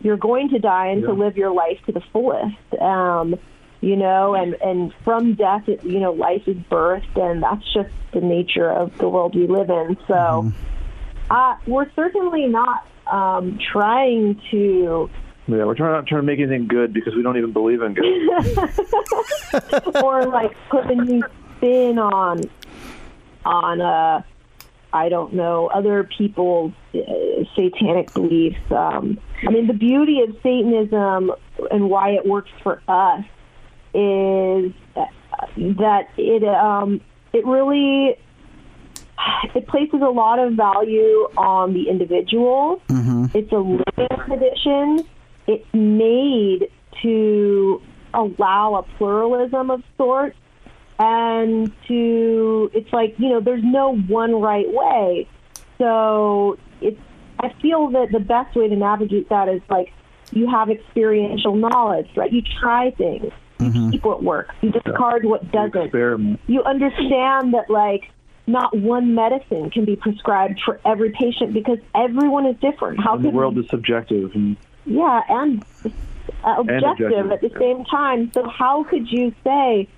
you're 0.00 0.16
going 0.16 0.48
to 0.50 0.58
die 0.58 0.88
and 0.88 1.02
to 1.02 1.12
live 1.12 1.36
your 1.36 1.52
life 1.52 1.78
to 1.86 1.92
the 1.92 2.02
fullest. 2.12 2.80
Um, 2.80 3.36
you 3.80 3.96
know, 3.96 4.34
and 4.34 4.54
and 4.54 4.92
from 5.04 5.34
death, 5.34 5.68
it, 5.68 5.84
you 5.84 6.00
know, 6.00 6.12
life 6.12 6.42
is 6.46 6.56
birthed, 6.70 7.16
and 7.16 7.42
that's 7.42 7.62
just 7.72 7.90
the 8.12 8.20
nature 8.20 8.70
of 8.70 8.96
the 8.98 9.08
world 9.08 9.36
we 9.36 9.46
live 9.46 9.70
in. 9.70 9.96
So, 10.08 10.52
uh, 11.30 11.54
we're 11.66 11.90
certainly 11.94 12.46
not 12.46 12.86
um, 13.06 13.58
trying 13.72 14.40
to 14.50 15.08
Yeah, 15.46 15.64
we're 15.64 15.74
trying 15.74 15.92
not 15.92 16.06
trying 16.06 16.22
to 16.22 16.26
make 16.26 16.40
anything 16.40 16.66
good 16.66 16.92
because 16.92 17.14
we 17.14 17.22
don't 17.22 17.36
even 17.36 17.52
believe 17.52 17.82
in 17.82 17.94
good. 17.94 18.04
or 20.02 20.26
like 20.26 20.56
put 20.70 20.90
a 20.90 20.94
new 20.94 21.22
spin 21.56 21.98
on 21.98 22.40
on 23.44 23.80
uh 23.80 24.22
I 24.92 25.08
don't 25.08 25.34
know 25.34 25.66
other 25.68 26.04
people's 26.04 26.72
uh, 26.94 26.98
satanic 27.54 28.12
beliefs. 28.14 28.58
Um, 28.70 29.18
I 29.46 29.50
mean, 29.50 29.66
the 29.66 29.74
beauty 29.74 30.20
of 30.22 30.34
Satanism 30.42 31.32
and 31.70 31.90
why 31.90 32.10
it 32.10 32.26
works 32.26 32.50
for 32.62 32.82
us 32.88 33.24
is 33.94 34.72
that 35.56 36.08
it 36.16 36.44
um, 36.44 37.00
it 37.32 37.44
really 37.46 38.16
it 39.54 39.66
places 39.66 40.00
a 40.02 40.10
lot 40.10 40.38
of 40.38 40.54
value 40.54 41.28
on 41.36 41.74
the 41.74 41.88
individual. 41.88 42.82
It's 43.34 43.52
a 43.52 43.58
limited 43.58 44.32
edition. 44.32 45.06
It's 45.46 45.66
made 45.74 46.70
to 47.02 47.82
allow 48.14 48.76
a 48.76 48.82
pluralism 48.96 49.70
of 49.70 49.82
sorts 49.96 50.36
and 50.98 51.72
to 51.86 52.70
it's 52.74 52.92
like 52.92 53.14
you 53.18 53.28
know 53.28 53.40
there's 53.40 53.64
no 53.64 53.96
one 53.96 54.40
right 54.40 54.66
way. 54.68 55.28
So 55.78 56.58
it's 56.80 57.00
i 57.40 57.52
feel 57.60 57.88
that 57.90 58.10
the 58.10 58.20
best 58.20 58.56
way 58.56 58.68
to 58.68 58.76
navigate 58.76 59.28
that 59.28 59.48
is 59.48 59.62
like 59.70 59.92
you 60.32 60.48
have 60.48 60.70
experiential 60.70 61.54
knowledge 61.54 62.08
right? 62.16 62.32
You 62.32 62.42
try 62.60 62.90
things. 62.92 63.32
You 63.60 63.90
keep 63.90 64.04
what 64.04 64.22
works. 64.22 64.54
You 64.60 64.70
discard 64.70 65.24
what 65.24 65.50
doesn't. 65.50 65.76
Experiment. 65.76 66.40
you 66.46 66.62
understand 66.62 67.54
that 67.54 67.68
like 67.68 68.10
not 68.46 68.76
one 68.76 69.14
medicine 69.14 69.70
can 69.70 69.84
be 69.84 69.96
prescribed 69.96 70.60
for 70.64 70.80
every 70.84 71.10
patient 71.10 71.52
because 71.52 71.78
everyone 71.94 72.46
is 72.46 72.56
different. 72.60 73.00
How 73.00 73.14
And 73.16 73.24
the 73.24 73.30
world 73.30 73.58
is 73.58 73.68
subjective. 73.68 74.32
And 74.34 74.56
yeah, 74.86 75.22
and 75.28 75.64
uh, 76.44 76.54
objective, 76.58 77.10
objective, 77.10 77.32
at 77.32 77.40
the 77.40 77.52
same 77.58 77.84
time. 77.84 78.30
So 78.32 78.48
how 78.48 78.84
could 78.84 79.10
you 79.10 79.34
say 79.44 79.88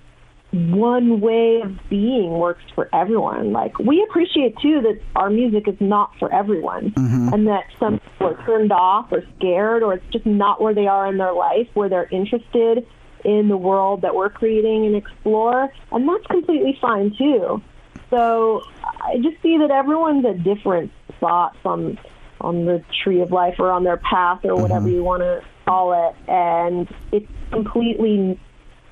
one 0.52 1.20
way 1.20 1.60
of 1.62 1.78
being 1.88 2.30
works 2.30 2.64
for 2.74 2.88
everyone? 2.92 3.52
Like 3.52 3.78
we 3.78 4.02
appreciate 4.08 4.56
too 4.60 4.80
that 4.82 5.00
our 5.14 5.30
music 5.30 5.68
is 5.68 5.76
not 5.80 6.12
for 6.18 6.32
everyone, 6.34 6.90
mm-hmm. 6.90 7.32
and 7.32 7.46
that 7.46 7.64
some 7.78 8.00
people 8.00 8.28
are 8.28 8.46
turned 8.46 8.72
off 8.72 9.12
or 9.12 9.22
scared, 9.36 9.82
or 9.82 9.94
it's 9.94 10.06
just 10.12 10.26
not 10.26 10.60
where 10.60 10.74
they 10.74 10.86
are 10.86 11.06
in 11.06 11.18
their 11.18 11.32
life, 11.32 11.68
where 11.74 11.88
they're 11.88 12.08
interested 12.10 12.86
in 13.24 13.48
the 13.48 13.56
world 13.56 14.02
that 14.02 14.14
we're 14.14 14.30
creating 14.30 14.86
and 14.86 14.96
explore, 14.96 15.72
and 15.92 16.08
that's 16.08 16.26
completely 16.26 16.76
fine 16.80 17.14
too. 17.16 17.62
So 18.08 18.62
I 18.82 19.18
just 19.22 19.40
see 19.42 19.58
that 19.58 19.70
everyone's 19.70 20.24
at 20.24 20.42
different 20.42 20.90
spots 21.16 21.58
on 21.64 21.98
on 22.40 22.64
the 22.64 22.82
tree 23.04 23.20
of 23.20 23.30
life 23.30 23.56
or 23.58 23.70
on 23.70 23.84
their 23.84 23.98
path 23.98 24.40
or 24.44 24.56
whatever 24.56 24.86
mm-hmm. 24.86 24.96
you 24.96 25.04
want 25.04 25.22
to 25.22 25.42
call 25.66 26.08
it, 26.08 26.16
and 26.28 26.88
it's 27.12 27.30
completely 27.52 28.40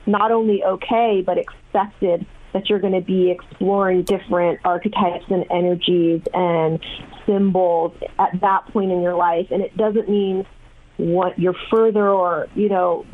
not 0.09 0.33
only 0.33 0.65
okay 0.65 1.23
but 1.25 1.39
expected 1.39 2.27
that 2.53 2.69
you're 2.69 2.79
going 2.79 2.95
to 2.95 3.01
be 3.01 3.31
exploring 3.31 4.03
different 4.03 4.59
archetypes 4.65 5.25
and 5.29 5.45
energies 5.51 6.23
and 6.33 6.81
symbols 7.27 7.93
at 8.19 8.41
that 8.41 8.67
point 8.73 8.91
in 8.91 9.03
your 9.03 9.15
life, 9.15 9.47
and 9.51 9.63
it 9.63 9.77
doesn't 9.77 10.09
mean 10.09 10.47
what 10.97 11.39
you're 11.39 11.55
further 11.71 12.09
or 12.09 12.49
you 12.57 12.69
know 12.69 13.07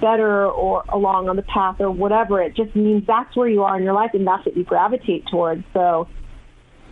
better 0.00 0.46
or 0.46 0.82
along 0.88 1.28
on 1.28 1.36
the 1.36 1.42
path 1.42 1.76
or 1.80 1.90
whatever. 1.90 2.40
It 2.40 2.56
just 2.56 2.74
means 2.74 3.06
that's 3.06 3.36
where 3.36 3.48
you 3.48 3.62
are 3.62 3.76
in 3.76 3.82
your 3.82 3.92
life 3.92 4.12
and 4.14 4.26
that's 4.26 4.46
what 4.46 4.56
you 4.56 4.64
gravitate 4.64 5.26
towards. 5.26 5.62
So 5.74 6.08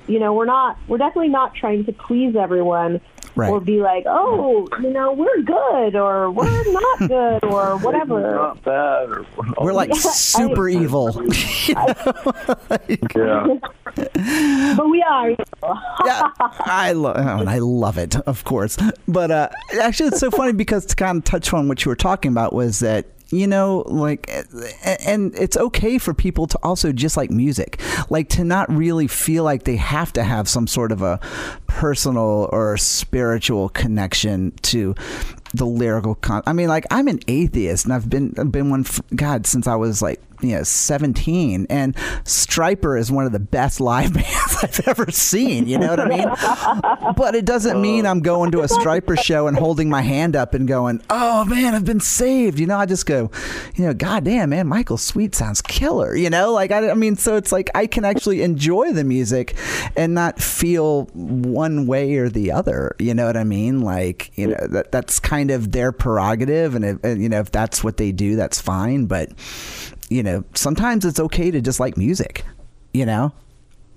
you 0.06 0.18
know 0.18 0.32
we're 0.34 0.44
not 0.44 0.78
we're 0.88 0.98
definitely 0.98 1.28
not 1.28 1.54
trying 1.54 1.84
to 1.84 1.92
please 1.92 2.36
everyone 2.36 3.00
Right. 3.36 3.50
or 3.50 3.58
be 3.60 3.80
like 3.80 4.04
oh 4.06 4.68
you 4.80 4.90
know 4.90 5.12
we're 5.12 5.42
good 5.42 5.96
or 5.96 6.30
we're 6.30 6.72
not 6.72 6.98
good 7.00 7.44
or 7.44 7.76
whatever 7.78 8.20
not 8.36 8.62
bad. 8.62 9.08
Or, 9.10 9.26
We're 9.60 9.72
like 9.72 9.88
Yeah, 9.88 9.96
I- 9.96 9.98
super 10.12 10.68
evil. 10.68 11.10
yeah. 11.68 13.46
but 14.76 14.88
we 14.88 15.02
are 15.02 15.30
yeah, 16.04 16.30
I 16.38 16.92
love 16.94 17.16
and 17.16 17.48
I 17.50 17.58
love 17.58 17.98
it, 17.98 18.16
of 18.16 18.44
course. 18.44 18.76
But 19.08 19.30
uh, 19.30 19.48
actually, 19.80 20.08
it's 20.08 20.20
so 20.20 20.30
funny 20.30 20.52
because 20.52 20.84
to 20.86 20.96
kind 20.96 21.18
of 21.18 21.24
touch 21.24 21.52
on 21.52 21.68
what 21.68 21.84
you 21.84 21.88
were 21.88 21.96
talking 21.96 22.30
about 22.30 22.52
was 22.52 22.80
that 22.80 23.06
you 23.34 23.46
know, 23.46 23.84
like, 23.86 24.26
eh, 24.28 24.44
eh, 24.54 24.72
eh, 24.82 24.96
and 25.06 25.34
it's 25.36 25.56
okay 25.56 25.98
for 25.98 26.14
people 26.14 26.46
to 26.46 26.58
also 26.62 26.92
just 26.92 27.16
like 27.16 27.30
music, 27.30 27.80
like 28.10 28.28
to 28.30 28.44
not 28.44 28.70
really 28.70 29.06
feel 29.06 29.44
like 29.44 29.64
they 29.64 29.76
have 29.76 30.12
to 30.14 30.22
have 30.22 30.48
some 30.48 30.66
sort 30.66 30.92
of 30.92 31.02
a 31.02 31.18
personal 31.66 32.48
or 32.52 32.76
spiritual 32.76 33.68
connection 33.70 34.52
to 34.62 34.94
the 35.52 35.66
lyrical 35.66 36.14
con. 36.16 36.42
I 36.46 36.52
mean, 36.52 36.68
like 36.68 36.84
I'm 36.90 37.08
an 37.08 37.20
atheist, 37.28 37.84
and 37.84 37.94
I've 37.94 38.08
been 38.08 38.34
I've 38.38 38.52
been 38.52 38.70
one. 38.70 38.84
God, 39.14 39.46
since 39.46 39.66
I 39.66 39.76
was 39.76 40.02
like 40.02 40.20
you 40.40 40.56
know 40.56 40.62
17, 40.62 41.66
and 41.70 41.94
Stryper 42.24 42.98
is 42.98 43.10
one 43.10 43.26
of 43.26 43.32
the 43.32 43.40
best 43.40 43.80
live 43.80 44.12
bands 44.14 44.56
I've 44.62 44.88
ever 44.88 45.10
seen. 45.10 45.66
You 45.66 45.78
know 45.78 45.88
what 45.88 46.00
I 46.00 46.08
mean? 46.08 47.14
but 47.16 47.34
it 47.34 47.44
doesn't 47.44 47.80
mean 47.80 48.06
oh. 48.06 48.10
I'm 48.10 48.20
going 48.20 48.50
to 48.52 48.60
a 48.60 48.66
Stryper 48.66 49.22
show 49.22 49.46
and 49.46 49.56
holding 49.56 49.88
my 49.88 50.02
hand 50.02 50.36
up 50.36 50.54
and 50.54 50.66
going, 50.66 51.02
"Oh 51.10 51.44
man, 51.44 51.74
I've 51.74 51.84
been 51.84 52.00
saved." 52.00 52.58
You 52.58 52.66
know, 52.66 52.78
I 52.78 52.86
just 52.86 53.06
go, 53.06 53.30
you 53.74 53.84
know, 53.84 53.94
God 53.94 54.24
damn, 54.24 54.50
man, 54.50 54.66
Michael 54.66 54.98
Sweet 54.98 55.34
sounds 55.34 55.62
killer. 55.62 56.14
You 56.14 56.30
know, 56.30 56.52
like 56.52 56.70
I, 56.70 56.90
I 56.90 56.94
mean, 56.94 57.16
so 57.16 57.36
it's 57.36 57.52
like 57.52 57.70
I 57.74 57.86
can 57.86 58.04
actually 58.04 58.42
enjoy 58.42 58.92
the 58.92 59.04
music 59.04 59.54
and 59.96 60.14
not 60.14 60.40
feel 60.40 61.04
one 61.14 61.86
way 61.86 62.16
or 62.16 62.28
the 62.28 62.52
other. 62.52 62.94
You 62.98 63.14
know 63.14 63.26
what 63.26 63.36
I 63.36 63.44
mean? 63.44 63.80
Like, 63.80 64.36
you 64.36 64.48
know, 64.48 64.66
that 64.70 64.92
that's 64.92 65.20
kind 65.20 65.50
of 65.50 65.72
their 65.72 65.92
prerogative, 65.92 66.74
and, 66.74 66.84
if, 66.84 67.04
and 67.04 67.22
you 67.22 67.28
know, 67.28 67.40
if 67.40 67.50
that's 67.50 67.82
what 67.82 67.96
they 67.96 68.12
do, 68.12 68.36
that's 68.36 68.60
fine. 68.60 69.06
But 69.06 69.30
you 70.10 70.22
know, 70.22 70.44
sometimes 70.54 71.04
it's 71.04 71.20
okay 71.20 71.50
to 71.50 71.60
just 71.60 71.80
like 71.80 71.96
music. 71.96 72.44
You 72.92 73.06
know. 73.06 73.32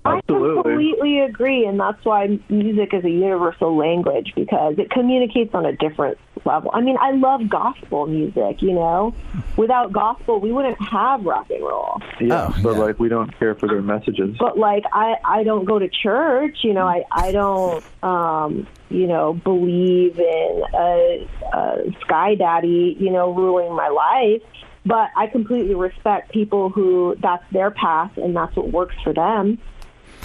Absolutely. 0.04 0.58
I 0.58 0.62
completely 0.62 1.20
agree, 1.20 1.66
and 1.66 1.78
that's 1.78 2.02
why 2.04 2.38
music 2.48 2.94
is 2.94 3.04
a 3.04 3.10
universal 3.10 3.76
language 3.76 4.32
because 4.34 4.78
it 4.78 4.90
communicates 4.90 5.54
on 5.54 5.66
a 5.66 5.72
different 5.76 6.16
level. 6.46 6.70
I 6.72 6.80
mean, 6.80 6.96
I 6.98 7.10
love 7.10 7.46
gospel 7.50 8.06
music. 8.06 8.62
You 8.62 8.72
know, 8.72 9.14
without 9.56 9.92
gospel, 9.92 10.40
we 10.40 10.50
wouldn't 10.50 10.80
have 10.80 11.24
rock 11.26 11.50
and 11.50 11.62
roll. 11.62 12.00
Yeah, 12.20 12.48
Oh, 12.50 12.62
but 12.62 12.72
yeah. 12.74 12.78
like 12.78 12.98
we 12.98 13.10
don't 13.10 13.36
care 13.38 13.54
for 13.54 13.68
their 13.68 13.82
messages. 13.82 14.34
But 14.38 14.56
like, 14.56 14.84
I 14.94 15.16
I 15.24 15.44
don't 15.44 15.66
go 15.66 15.78
to 15.78 15.88
church. 15.88 16.58
You 16.62 16.72
know, 16.72 16.86
I 16.86 17.04
I 17.12 17.30
don't 17.32 17.84
um 18.02 18.66
you 18.88 19.06
know 19.06 19.34
believe 19.34 20.18
in 20.18 20.62
a, 20.74 21.28
a 21.52 21.92
sky 22.00 22.34
daddy. 22.34 22.96
You 22.98 23.10
know, 23.10 23.34
ruling 23.34 23.74
my 23.74 23.88
life. 23.88 24.42
But 24.86 25.10
I 25.16 25.26
completely 25.26 25.74
respect 25.74 26.32
people 26.32 26.70
who 26.70 27.16
that's 27.20 27.44
their 27.52 27.70
path 27.70 28.16
and 28.16 28.34
that's 28.34 28.54
what 28.56 28.70
works 28.70 28.96
for 29.02 29.12
them. 29.12 29.58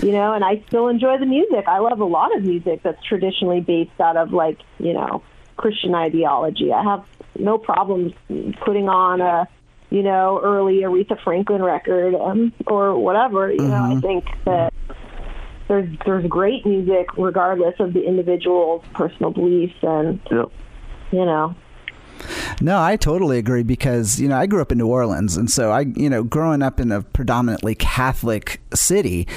You 0.02 0.12
know, 0.12 0.34
and 0.34 0.44
I 0.44 0.64
still 0.68 0.88
enjoy 0.88 1.18
the 1.20 1.26
music. 1.26 1.66
I 1.68 1.80
love 1.80 2.00
a 2.00 2.06
lot 2.06 2.36
of 2.36 2.44
music 2.44 2.82
that's 2.84 3.02
traditionally 3.04 3.62
based 3.62 4.00
out 4.00 4.18
of 4.18 4.34
like, 4.34 4.60
you 4.80 4.94
know, 4.94 5.24
Christian 5.56 5.94
ideology. 5.94 6.72
I 6.74 6.84
have 6.84 7.06
no 7.38 7.58
problems 7.58 8.14
putting 8.66 8.90
on 8.90 9.22
a, 9.22 9.48
you 9.90 10.02
know, 10.02 10.40
early 10.44 10.82
Aretha 10.82 11.22
Franklin 11.24 11.62
record 11.62 12.16
um, 12.16 12.54
or 12.66 12.98
whatever. 12.98 13.52
You 13.52 13.68
know, 13.68 13.96
I 13.96 14.02
think 14.02 14.26
that 14.46 14.74
there's 15.68 15.90
there's 16.06 16.26
great 16.28 16.66
music 16.66 17.16
regardless 17.18 17.76
of 17.80 17.94
the 17.94 18.04
individual's 18.04 18.84
personal 18.94 19.32
beliefs 19.32 19.76
and 19.82 20.20
Yep. 20.32 20.52
you 21.12 21.26
know. 21.26 21.56
No, 22.62 22.82
I 22.82 22.96
totally 22.96 23.38
agree 23.38 23.64
because 23.64 24.20
you 24.20 24.28
know 24.28 24.38
I 24.38 24.46
grew 24.46 24.62
up 24.62 24.72
in 24.72 24.78
New 24.78 24.88
Orleans, 24.88 25.38
and 25.38 25.50
so 25.50 25.72
I 25.72 25.82
you 25.82 26.10
know 26.10 26.24
growing 26.24 26.62
up 26.62 26.80
in 26.80 26.92
a 26.92 27.02
predominantly 27.02 27.76
Catholic 27.76 28.62
city, 28.74 29.28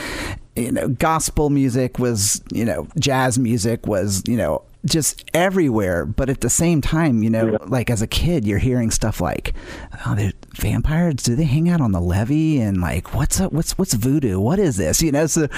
you 0.55 0.73
know 0.73 0.89
gospel 0.89 1.51
music 1.51 1.99
was 1.99 2.43
you 2.53 2.65
know 2.65 2.89
jazz 2.99 3.39
music 3.39 3.87
was 3.87 4.23
you 4.27 4.37
know 4.37 4.63
just 4.87 5.25
everywhere. 5.35 6.07
But 6.07 6.31
at 6.31 6.41
the 6.41 6.51
same 6.51 6.81
time, 6.81 7.23
you 7.23 7.31
know, 7.31 7.59
like 7.67 7.91
as 7.91 8.01
a 8.01 8.07
kid, 8.07 8.47
you're 8.47 8.59
hearing 8.59 8.91
stuff 8.91 9.21
like, 9.21 9.55
"Oh, 10.07 10.15
they're 10.15 10.33
vampires. 10.55 11.17
Do 11.17 11.35
they 11.35 11.45
hang 11.45 11.69
out 11.69 11.81
on 11.81 11.93
the 11.93 12.01
levee?" 12.01 12.61
And 12.61 12.81
like, 12.81 13.15
"What's 13.15 13.41
up? 13.41 13.53
What's 13.53 13.77
what's 13.77 13.95
voodoo? 13.95 14.41
What 14.41 14.59
is 14.59 14.77
this?" 14.77 15.03
You 15.03 15.13
know, 15.13 15.27
so 15.27 15.49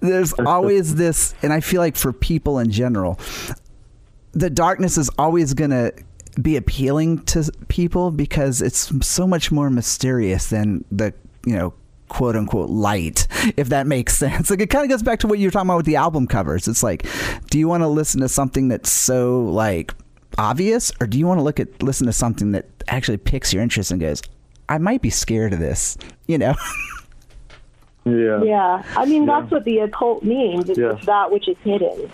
there's 0.00 0.32
always 0.34 0.94
this, 0.94 1.34
and 1.42 1.52
I 1.52 1.60
feel 1.60 1.80
like 1.80 1.96
for 1.96 2.12
people 2.12 2.58
in 2.58 2.70
general, 2.70 3.18
the 4.32 4.50
darkness 4.50 4.96
is 4.96 5.10
always 5.18 5.54
going 5.54 5.70
to 5.70 5.92
be 6.40 6.56
appealing 6.56 7.22
to 7.24 7.50
people 7.68 8.10
because 8.10 8.60
it's 8.62 8.92
so 9.06 9.26
much 9.26 9.50
more 9.50 9.70
mysterious 9.70 10.48
than 10.50 10.84
the 10.90 11.12
you 11.46 11.54
know 11.56 11.72
quote 12.08 12.36
unquote 12.36 12.70
light 12.70 13.26
if 13.56 13.68
that 13.70 13.86
makes 13.86 14.16
sense 14.18 14.50
like 14.50 14.60
it 14.60 14.68
kind 14.70 14.84
of 14.84 14.90
goes 14.90 15.02
back 15.02 15.18
to 15.18 15.26
what 15.26 15.38
you 15.38 15.46
were 15.46 15.50
talking 15.50 15.68
about 15.68 15.78
with 15.78 15.86
the 15.86 15.96
album 15.96 16.26
covers 16.26 16.68
it's 16.68 16.82
like 16.82 17.06
do 17.50 17.58
you 17.58 17.66
want 17.66 17.82
to 17.82 17.88
listen 17.88 18.20
to 18.20 18.28
something 18.28 18.68
that's 18.68 18.92
so 18.92 19.42
like 19.44 19.92
obvious 20.38 20.92
or 21.00 21.06
do 21.06 21.18
you 21.18 21.26
want 21.26 21.38
to 21.38 21.42
look 21.42 21.58
at 21.58 21.82
listen 21.82 22.06
to 22.06 22.12
something 22.12 22.52
that 22.52 22.66
actually 22.88 23.16
picks 23.16 23.52
your 23.52 23.62
interest 23.62 23.90
and 23.90 24.00
goes 24.00 24.22
i 24.68 24.76
might 24.78 25.00
be 25.02 25.10
scared 25.10 25.52
of 25.52 25.58
this 25.58 25.96
you 26.26 26.38
know 26.38 26.54
Yeah. 28.04 28.42
Yeah. 28.44 28.82
I 28.96 29.04
mean 29.04 29.26
that's 29.26 29.50
what 29.50 29.64
the 29.64 29.78
occult 29.80 30.22
means. 30.22 30.68
It's 30.70 30.78
Yeah. 30.78 30.92
that 31.06 31.32
which 31.32 31.48
is 31.48 31.56
hidden. 31.64 32.08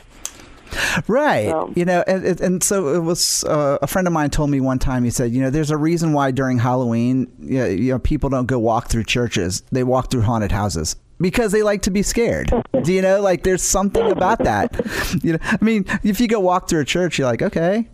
Right. 1.09 1.49
So- 1.51 1.73
You 1.77 1.85
know, 1.85 2.05
and, 2.07 2.41
and- 2.41 2.63
so 2.63 2.95
it 2.95 3.01
was 3.01 3.45
uh, 3.45 3.79
a 3.83 3.87
friend 3.87 4.07
of 4.07 4.13
mine 4.13 4.31
told 4.31 4.51
me 4.51 4.61
one 4.61 4.79
time, 4.79 5.05
he 5.05 5.11
said, 5.11 5.33
you 5.33 5.41
know, 5.41 5.51
there's 5.51 5.71
a 5.71 5.77
reason 5.77 6.13
why 6.13 6.31
during 6.31 6.59
Halloween, 6.59 7.31
you 7.41 7.59
know, 7.59 7.67
you 7.67 7.93
know, 7.93 7.99
people 7.99 8.31
don't 8.31 8.47
go 8.47 8.59
walk 8.59 8.89
through 8.89 9.05
churches. 9.05 9.63
They 9.73 9.85
walk 9.85 10.11
through 10.11 10.23
haunted 10.23 10.53
houses 10.53 10.97
because 11.21 11.53
they 11.53 11.63
like 11.63 11.83
to 11.83 11.91
be 11.91 12.03
scared. 12.03 12.51
Do 12.83 12.93
you 12.93 13.03
know, 13.03 13.21
like 13.21 13.43
there's 13.45 13.63
something 13.63 14.11
about 14.11 14.39
that. 14.45 14.75
You 15.23 15.35
know, 15.35 15.39
I 15.43 15.59
mean, 15.65 15.85
if 16.03 16.21
you 16.21 16.29
go 16.29 16.41
walk 16.41 16.69
through 16.69 16.81
a 16.81 16.85
church, 16.85 17.19
you're 17.19 17.29
like, 17.29 17.43
okay. 17.43 17.89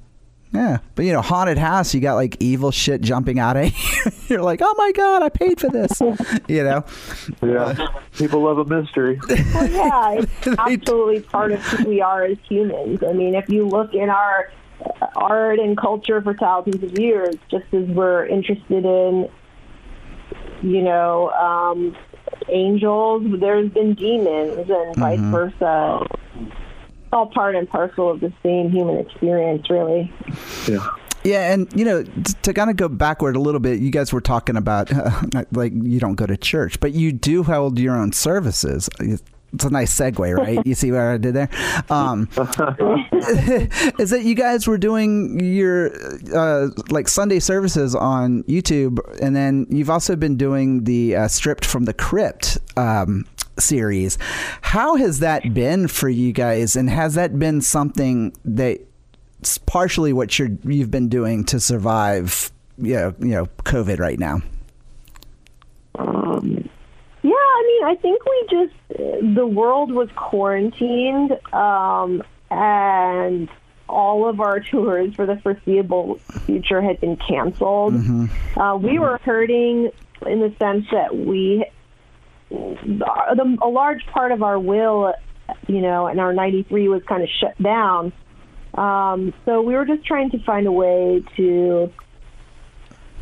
Yeah, 0.53 0.79
but 0.95 1.05
you 1.05 1.13
know, 1.13 1.21
haunted 1.21 1.59
house, 1.59 1.93
you 1.95 2.01
got 2.01 2.15
like 2.15 2.37
evil 2.41 2.71
shit 2.71 3.03
jumping 3.03 3.39
out 3.39 3.57
of 3.57 3.65
you. 4.07 4.13
You're 4.29 4.43
like, 4.43 4.61
oh 4.63 4.75
my 4.79 4.93
god, 4.93 5.23
I 5.23 5.29
paid 5.29 5.61
for 5.61 5.69
this. 5.69 6.01
You 6.49 6.65
know, 6.65 6.85
Yeah. 7.43 7.87
People 8.17 8.43
love 8.43 8.59
a 8.59 8.65
mystery. 8.65 9.21
Well, 9.55 9.69
yeah, 9.71 10.13
it's 10.21 10.47
absolutely 10.59 11.21
part 11.21 11.53
of 11.53 11.61
who 11.63 11.89
we 11.89 12.01
are 12.01 12.25
as 12.25 12.39
humans. 12.49 13.03
I 13.07 13.13
mean, 13.13 13.35
if 13.35 13.49
you 13.49 13.67
look 13.67 13.93
in 13.95 14.09
our 14.09 14.51
uh, 14.85 15.07
art 15.17 15.59
and 15.59 15.77
culture 15.77 16.23
for 16.23 16.35
thousands 16.35 16.83
of 16.83 16.99
years, 16.99 17.37
just 17.51 17.65
as 17.73 17.85
we're 17.89 18.27
interested 18.27 18.85
in, 18.85 19.29
you 20.63 20.83
know, 20.83 21.31
um, 21.31 21.97
angels, 22.49 23.23
there's 23.41 23.71
been 23.71 23.95
demons 23.95 24.69
and 24.71 24.97
vice 24.97 25.21
versa. 25.21 26.07
It's 27.09 27.15
all 27.15 27.25
part 27.25 27.57
and 27.57 27.67
parcel 27.67 28.11
of 28.11 28.21
the 28.21 28.31
same 28.43 28.71
human 28.71 28.99
experience, 28.99 29.71
really. 29.71 30.13
Yeah. 30.67 30.87
Yeah, 31.25 31.55
and 31.55 31.67
you 31.75 31.87
know, 31.87 32.05
to 32.43 32.53
kind 32.53 32.69
of 32.69 32.77
go 32.77 32.87
backward 32.87 33.35
a 33.35 33.41
little 33.41 33.61
bit, 33.61 33.81
you 33.81 33.91
guys 33.91 34.13
were 34.13 34.21
talking 34.21 34.59
about 34.59 34.91
like 35.53 35.73
you 35.75 35.99
don't 35.99 36.17
go 36.17 36.27
to 36.27 36.37
church, 36.37 36.79
but 36.81 36.93
you 36.93 37.13
do 37.13 37.43
hold 37.43 37.79
your 37.79 37.97
own 37.97 38.13
services. 38.13 38.91
It's 39.01 39.65
a 39.65 39.71
nice 39.71 39.99
segue, 39.99 40.37
right? 40.37 40.65
you 40.67 40.75
see 40.75 40.93
what 40.93 41.01
I 41.01 41.17
did 41.17 41.33
there? 41.35 41.49
Um, 41.89 42.29
is 43.99 44.11
that 44.11 44.21
you 44.25 44.35
guys 44.35 44.67
were 44.67 44.77
doing 44.77 45.41
your 45.41 45.91
uh, 46.37 46.69
like 46.91 47.09
Sunday 47.09 47.41
services 47.41 47.95
on 47.95 48.43
YouTube, 48.43 48.99
and 49.23 49.35
then 49.35 49.67
you've 49.71 49.91
also 49.91 50.15
been 50.15 50.37
doing 50.37 50.85
the 50.85 51.17
uh, 51.17 51.29
stripped 51.29 51.65
from 51.65 51.87
the 51.87 51.95
crypt 51.95 52.59
um, 52.77 53.27
series. 53.61 54.19
How 54.63 54.97
has 54.97 55.21
that 55.21 55.55
been 55.55 55.89
for 55.89 56.09
you 56.09 56.33
guys, 56.33 56.77
and 56.77 56.89
has 56.91 57.15
that 57.15 57.39
been 57.39 57.61
something 57.61 58.33
that 58.45 58.81
it's 59.41 59.59
partially 59.59 60.13
what 60.13 60.39
you're 60.39 60.51
you've 60.65 60.91
been 60.91 61.09
doing 61.09 61.45
to 61.45 61.61
survive 61.61 62.51
you 62.81 62.95
know, 62.95 63.15
you 63.19 63.29
know 63.29 63.47
covid 63.65 63.99
right 63.99 64.19
now 64.19 64.41
Um, 65.97 66.69
Yeah, 67.23 67.33
I 67.33 67.65
mean, 67.67 67.85
I 67.85 67.97
think 68.01 68.25
we 68.25 68.47
just 68.51 69.35
the 69.37 69.47
world 69.47 69.93
was 69.93 70.09
quarantined, 70.15 71.33
um, 71.53 72.23
and 72.51 73.49
all 73.89 74.29
of 74.29 74.41
our 74.41 74.61
tours 74.71 75.15
for 75.15 75.27
the 75.27 75.37
foreseeable 75.39 76.17
future 76.47 76.81
had 76.81 77.01
been 77.01 77.17
canceled. 77.17 77.95
Uh, 78.57 78.79
we 78.81 78.99
were 78.99 79.19
hurting 79.25 79.91
in 80.27 80.41
the 80.41 80.53
sense 80.59 80.87
that 80.93 81.17
we, 81.17 81.65
the, 82.51 83.59
a 83.63 83.69
large 83.69 84.05
part 84.07 84.33
of 84.33 84.43
our 84.43 84.59
will, 84.59 85.13
you 85.67 85.81
know, 85.81 86.07
and 86.07 86.21
our 86.21 86.33
'93 86.33 86.89
was 86.89 87.03
kind 87.05 87.23
of 87.23 87.29
shut 87.29 87.61
down. 87.63 88.13
Um, 88.75 89.33
so 89.45 89.63
we 89.63 89.75
were 89.75 89.85
just 89.85 90.05
trying 90.05 90.31
to 90.31 90.39
find 90.45 90.67
a 90.67 90.73
way 90.73 91.23
to 91.37 91.93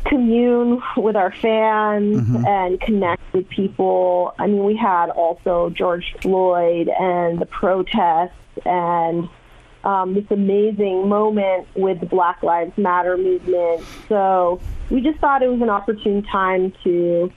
commune 0.05 0.81
with 0.95 1.15
our 1.15 1.31
fans 1.31 2.29
and 2.45 2.79
connect 2.79 3.21
with 3.33 3.49
people. 3.49 4.33
I 4.39 4.47
mean, 4.47 4.63
we 4.63 4.75
had 4.75 5.09
also 5.09 5.69
George 5.69 6.15
Floyd 6.21 6.89
and 6.89 7.39
the 7.39 7.45
protests 7.45 8.33
and 8.65 9.29
um, 9.83 10.13
this 10.13 10.25
amazing 10.29 11.07
moment 11.07 11.67
with 11.75 11.99
the 11.99 12.05
Black 12.05 12.43
Lives 12.43 12.77
Matter 12.77 13.17
movement. 13.17 13.83
So 14.09 14.61
we 14.89 15.01
just 15.01 15.19
thought 15.19 15.41
it 15.41 15.49
was 15.49 15.61
an 15.61 15.69
opportune 15.69 16.23
time 16.23 16.73
to 16.83 17.31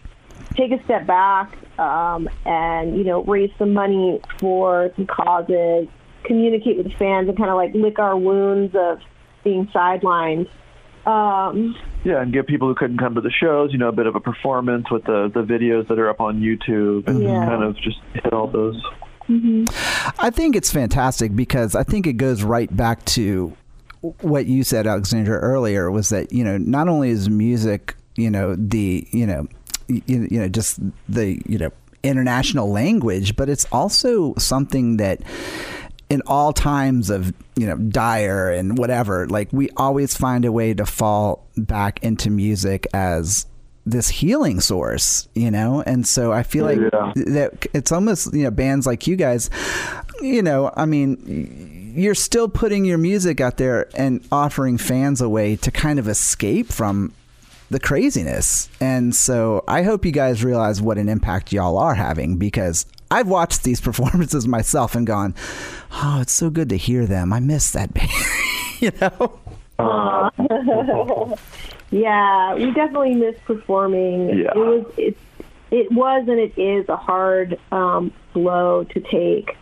take 0.54 0.72
a 0.72 0.82
step 0.84 1.06
back 1.06 1.56
um, 1.80 2.28
and, 2.44 2.96
you 2.96 3.04
know, 3.04 3.22
raise 3.24 3.50
some 3.58 3.72
money 3.72 4.20
for 4.38 4.90
some 4.96 5.06
causes, 5.06 5.88
communicate 6.24 6.76
with 6.76 6.86
the 6.86 6.94
fans, 6.98 7.28
and 7.28 7.36
kind 7.36 7.50
of 7.50 7.56
like 7.56 7.72
lick 7.74 7.98
our 7.98 8.16
wounds 8.16 8.74
of 8.76 8.98
being 9.44 9.66
sidelined. 9.68 10.48
Um, 11.06 11.74
Yeah, 12.04 12.20
and 12.20 12.32
give 12.32 12.46
people 12.46 12.68
who 12.68 12.74
couldn't 12.74 12.98
come 12.98 13.14
to 13.14 13.20
the 13.22 13.30
shows, 13.30 13.72
you 13.72 13.78
know, 13.78 13.88
a 13.88 13.92
bit 13.92 14.06
of 14.06 14.14
a 14.16 14.20
performance 14.20 14.90
with 14.90 15.04
the 15.04 15.30
the 15.32 15.42
videos 15.42 15.88
that 15.88 15.98
are 15.98 16.10
up 16.10 16.20
on 16.20 16.40
YouTube, 16.40 17.08
and 17.08 17.22
Yeah. 17.22 17.46
kind 17.46 17.62
of 17.62 17.74
just 17.76 17.98
hit 18.12 18.32
all 18.32 18.46
those. 18.46 18.80
i 20.18 20.28
think 20.28 20.56
it's 20.56 20.72
fantastic 20.72 21.36
because 21.36 21.76
i 21.76 21.84
think 21.84 22.04
it 22.04 22.14
goes 22.14 22.42
right 22.42 22.74
back 22.76 23.04
to 23.04 23.56
what 24.22 24.46
you 24.46 24.64
said, 24.64 24.86
Alexandra, 24.86 25.38
earlier 25.38 25.90
was 25.90 26.08
that 26.08 26.32
you 26.32 26.42
know 26.42 26.56
not 26.58 26.88
only 26.88 27.10
is 27.10 27.28
music 27.30 27.94
you 28.16 28.30
know 28.30 28.56
the 28.56 29.06
you 29.12 29.26
know 29.26 29.46
you, 30.06 30.28
you 30.30 30.38
know 30.40 30.48
just 30.48 30.78
the 31.08 31.40
you 31.46 31.58
know 31.58 31.70
international 32.02 32.70
language, 32.70 33.36
but 33.36 33.48
it's 33.48 33.66
also 33.72 34.34
something 34.36 34.96
that 34.96 35.20
in 36.08 36.22
all 36.26 36.52
times 36.52 37.10
of 37.10 37.32
you 37.56 37.66
know 37.66 37.76
dire 37.76 38.50
and 38.50 38.78
whatever 38.78 39.26
like 39.28 39.48
we 39.52 39.68
always 39.76 40.16
find 40.16 40.44
a 40.44 40.50
way 40.52 40.74
to 40.74 40.84
fall 40.86 41.46
back 41.56 42.02
into 42.02 42.30
music 42.30 42.86
as 42.94 43.46
this 43.86 44.08
healing 44.08 44.60
source 44.60 45.28
you 45.34 45.50
know 45.50 45.82
and 45.86 46.06
so 46.06 46.32
i 46.32 46.42
feel 46.42 46.64
like 46.64 46.78
Yeah. 46.78 47.12
that 47.32 47.66
it's 47.72 47.92
almost 47.92 48.34
you 48.34 48.42
know 48.44 48.50
bands 48.50 48.86
like 48.86 49.06
you 49.06 49.14
guys 49.16 49.50
you 50.20 50.42
know 50.42 50.72
i 50.76 50.84
mean 50.84 51.92
you're 51.96 52.14
still 52.16 52.48
putting 52.48 52.84
your 52.84 52.98
music 52.98 53.40
out 53.40 53.56
there 53.56 53.88
and 53.94 54.26
offering 54.32 54.78
fans 54.78 55.20
a 55.20 55.28
way 55.28 55.56
to 55.56 55.70
kind 55.70 55.98
of 55.98 56.08
escape 56.08 56.72
from 56.72 57.12
the 57.70 57.80
craziness. 57.80 58.68
And 58.80 59.14
so 59.14 59.64
I 59.66 59.82
hope 59.82 60.04
you 60.04 60.12
guys 60.12 60.44
realize 60.44 60.82
what 60.82 60.98
an 60.98 61.08
impact 61.08 61.52
y'all 61.52 61.78
are 61.78 61.94
having 61.94 62.36
because 62.36 62.84
I've 63.10 63.28
watched 63.28 63.62
these 63.62 63.80
performances 63.88 64.46
myself 64.46 64.94
and 64.94 65.06
gone, 65.06 65.34
oh, 65.92 66.18
it's 66.20 66.32
so 66.32 66.50
good 66.50 66.68
to 66.68 66.76
hear 66.76 67.06
them. 67.06 67.32
I 67.32 67.40
miss 67.40 67.70
that 67.72 67.94
band. 67.94 68.10
you 68.80 68.92
know? 69.00 69.38
Yeah, 71.90 72.54
we 72.54 72.66
definitely 72.72 73.14
miss 73.14 73.34
performing. 73.44 74.28
Yeah. 74.28 74.52
It 74.54 74.56
was 74.56 74.94
it 74.96 75.16
it 75.70 75.92
was 75.92 76.28
and 76.28 76.38
it 76.38 76.56
is 76.56 76.88
a 76.88 76.96
hard 76.96 77.58
um, 77.72 78.12
blow 78.32 78.84
to 78.84 79.00
take 79.00 79.56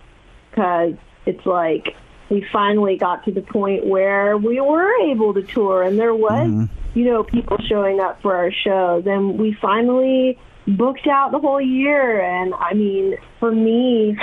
because 0.51 0.95
it's 1.27 1.45
like 1.47 1.97
we 2.29 2.47
finally 2.53 2.99
got 2.99 3.25
to 3.25 3.33
the 3.33 3.41
point 3.41 3.87
where 3.87 4.37
we 4.37 4.61
were 4.61 4.93
able 5.05 5.33
to 5.35 5.43
tour 5.43 5.83
and 5.83 5.99
there 5.99 6.15
was 6.15 6.69
you 6.99 7.05
know 7.05 7.23
people 7.23 7.57
showing 7.69 8.01
up 8.01 8.21
for 8.21 8.35
our 8.35 8.51
shows 8.51 9.07
and 9.07 9.39
we 9.39 9.57
finally 9.63 10.37
booked 10.67 11.07
out 11.07 11.31
the 11.31 11.39
whole 11.39 11.61
year 11.61 12.21
and 12.21 12.53
I 12.55 12.75
mean 12.75 13.17
for 13.39 13.53
me 13.53 14.19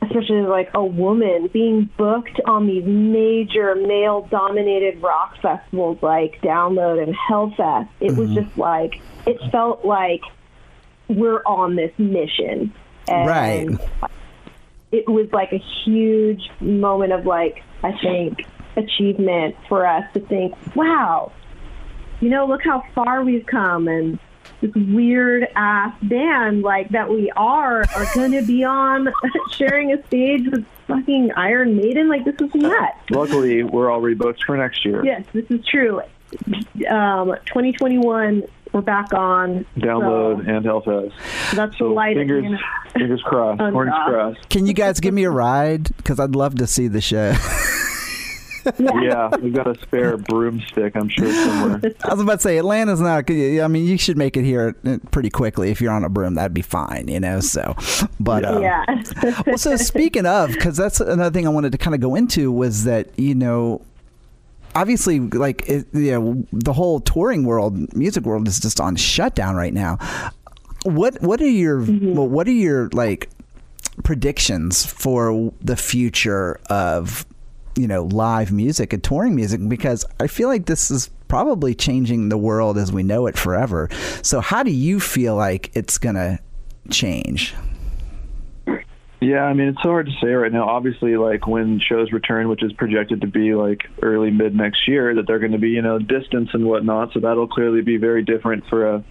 especially 0.00 0.42
like 0.42 0.70
a 0.74 0.84
woman 0.84 1.48
being 1.52 1.90
booked 1.96 2.40
on 2.46 2.68
these 2.68 2.84
major 2.84 3.74
male 3.74 4.28
dominated 4.30 5.02
rock 5.02 5.36
festivals 5.42 5.98
like 6.02 6.40
Download 6.40 7.02
and 7.02 7.16
Hellfest. 7.16 7.88
It 8.00 8.16
was 8.16 8.30
mm-hmm. 8.30 8.44
just 8.44 8.56
like 8.56 9.00
it 9.26 9.38
felt 9.50 9.84
like 9.84 10.22
we're 11.08 11.42
on 11.42 11.74
this 11.74 11.92
mission. 11.98 12.72
And 13.08 13.28
Right. 13.28 13.68
It 14.92 15.08
was 15.08 15.28
like 15.32 15.52
a 15.52 15.62
huge 15.84 16.48
moment 16.60 17.12
of 17.12 17.26
like 17.26 17.64
I 17.82 17.92
think 17.98 18.46
achievement 18.76 19.56
for 19.68 19.86
us 19.86 20.04
to 20.14 20.20
think, 20.20 20.54
wow, 20.76 21.32
you 22.20 22.28
know, 22.30 22.46
look 22.46 22.62
how 22.64 22.82
far 22.94 23.22
we've 23.22 23.46
come 23.46 23.88
and 23.88 24.18
this 24.60 24.72
weird 24.74 25.46
ass 25.54 25.94
band 26.02 26.62
like 26.62 26.88
that 26.88 27.08
we 27.08 27.30
are 27.36 27.84
are 27.94 28.06
going 28.14 28.32
to 28.32 28.42
be 28.42 28.64
on 28.64 29.06
sharing 29.52 29.92
a 29.92 30.04
stage 30.08 30.42
with 30.50 30.66
fucking 30.88 31.30
Iron 31.36 31.76
Maiden. 31.76 32.08
Like 32.08 32.24
this 32.24 32.34
is 32.40 32.52
nuts. 32.54 32.96
Luckily, 33.10 33.62
we're 33.62 33.90
all 33.90 34.00
rebooked 34.00 34.42
for 34.44 34.56
next 34.56 34.84
year. 34.84 35.04
Yes, 35.04 35.24
this 35.32 35.44
is 35.50 35.64
true. 35.66 36.00
Um, 36.90 37.34
2021, 37.46 38.42
we're 38.72 38.80
back 38.80 39.12
on. 39.14 39.64
Download 39.76 40.44
So 40.44 40.50
and 40.50 40.64
Hellfest. 40.66 41.12
that's 41.54 41.72
the 41.72 41.78
So 41.78 41.92
light 41.92 42.14
the 42.14 42.22
fingers, 42.22 42.44
end 42.44 42.58
fingers 42.94 43.22
crossed, 43.24 43.60
horns 43.60 43.92
crossed. 44.06 44.48
Can 44.48 44.66
you 44.66 44.72
guys 44.74 44.98
give 44.98 45.14
me 45.14 45.22
a 45.24 45.30
ride? 45.30 45.84
Because 45.98 46.18
I'd 46.18 46.34
love 46.34 46.56
to 46.56 46.66
see 46.66 46.88
the 46.88 47.00
show. 47.00 47.32
Yeah, 48.78 49.28
we've 49.36 49.54
got 49.54 49.66
a 49.66 49.80
spare 49.80 50.16
broomstick, 50.16 50.96
I'm 50.96 51.08
sure, 51.08 51.32
somewhere. 51.32 51.80
I 52.04 52.14
was 52.14 52.22
about 52.22 52.36
to 52.36 52.40
say 52.40 52.58
Atlanta's 52.58 53.00
not. 53.00 53.30
I 53.30 53.68
mean, 53.68 53.86
you 53.86 53.98
should 53.98 54.16
make 54.18 54.36
it 54.36 54.44
here 54.44 54.76
uh, 54.84 54.98
pretty 55.10 55.30
quickly 55.30 55.70
if 55.70 55.80
you're 55.80 55.92
on 55.92 56.04
a 56.04 56.08
broom. 56.08 56.34
That'd 56.34 56.54
be 56.54 56.62
fine, 56.62 57.08
you 57.08 57.20
know. 57.20 57.40
So, 57.40 57.74
but 58.20 58.44
uh, 58.44 58.60
Yeah. 58.60 58.84
well, 59.46 59.58
so 59.58 59.76
speaking 59.76 60.26
of, 60.26 60.52
because 60.52 60.76
that's 60.76 61.00
another 61.00 61.32
thing 61.32 61.46
I 61.46 61.50
wanted 61.50 61.72
to 61.72 61.78
kind 61.78 61.94
of 61.94 62.00
go 62.00 62.14
into 62.14 62.52
was 62.52 62.84
that 62.84 63.18
you 63.18 63.34
know, 63.34 63.82
obviously, 64.74 65.20
like 65.20 65.68
it, 65.68 65.86
you 65.92 66.12
know, 66.12 66.46
the 66.52 66.72
whole 66.72 67.00
touring 67.00 67.44
world, 67.44 67.94
music 67.94 68.24
world 68.24 68.48
is 68.48 68.60
just 68.60 68.80
on 68.80 68.96
shutdown 68.96 69.56
right 69.56 69.74
now. 69.74 69.98
What 70.84 71.20
what 71.22 71.40
are 71.40 71.48
your 71.48 71.80
well, 71.80 72.28
what 72.28 72.46
are 72.46 72.52
your 72.52 72.88
like 72.90 73.30
predictions 74.04 74.86
for 74.86 75.52
the 75.60 75.76
future 75.76 76.60
of 76.70 77.26
you 77.78 77.86
know 77.86 78.04
live 78.04 78.52
music 78.52 78.92
and 78.92 79.02
touring 79.02 79.34
music 79.34 79.60
because 79.68 80.04
I 80.20 80.26
feel 80.26 80.48
like 80.48 80.66
this 80.66 80.90
is 80.90 81.10
probably 81.28 81.74
changing 81.74 82.28
the 82.28 82.38
world 82.38 82.76
as 82.78 82.92
we 82.92 83.02
know 83.02 83.26
it 83.26 83.36
forever. 83.38 83.88
So 84.22 84.40
how 84.40 84.62
do 84.62 84.70
you 84.70 85.00
feel 85.00 85.36
like 85.36 85.70
it's 85.74 85.98
gonna 85.98 86.40
change? 86.90 87.54
Yeah, 89.20 89.42
I 89.42 89.52
mean, 89.52 89.68
it's 89.68 89.82
so 89.82 89.88
hard 89.88 90.06
to 90.06 90.12
say 90.22 90.28
right 90.28 90.52
now. 90.52 90.68
Obviously, 90.68 91.16
like 91.16 91.46
when 91.46 91.80
shows 91.80 92.12
return, 92.12 92.48
which 92.48 92.62
is 92.62 92.72
projected 92.74 93.22
to 93.22 93.26
be 93.26 93.52
like 93.52 93.80
early 94.00 94.30
mid 94.30 94.54
next 94.54 94.86
year, 94.86 95.12
that 95.16 95.26
they're 95.26 95.40
going 95.40 95.52
to 95.52 95.58
be, 95.58 95.70
you 95.70 95.82
know, 95.82 95.98
distance 95.98 96.50
and 96.52 96.64
whatnot. 96.64 97.12
So 97.14 97.20
that'll 97.20 97.48
clearly 97.48 97.82
be 97.82 97.96
very 97.96 98.22
different 98.22 98.64
for 98.68 98.86
uh, 98.86 99.02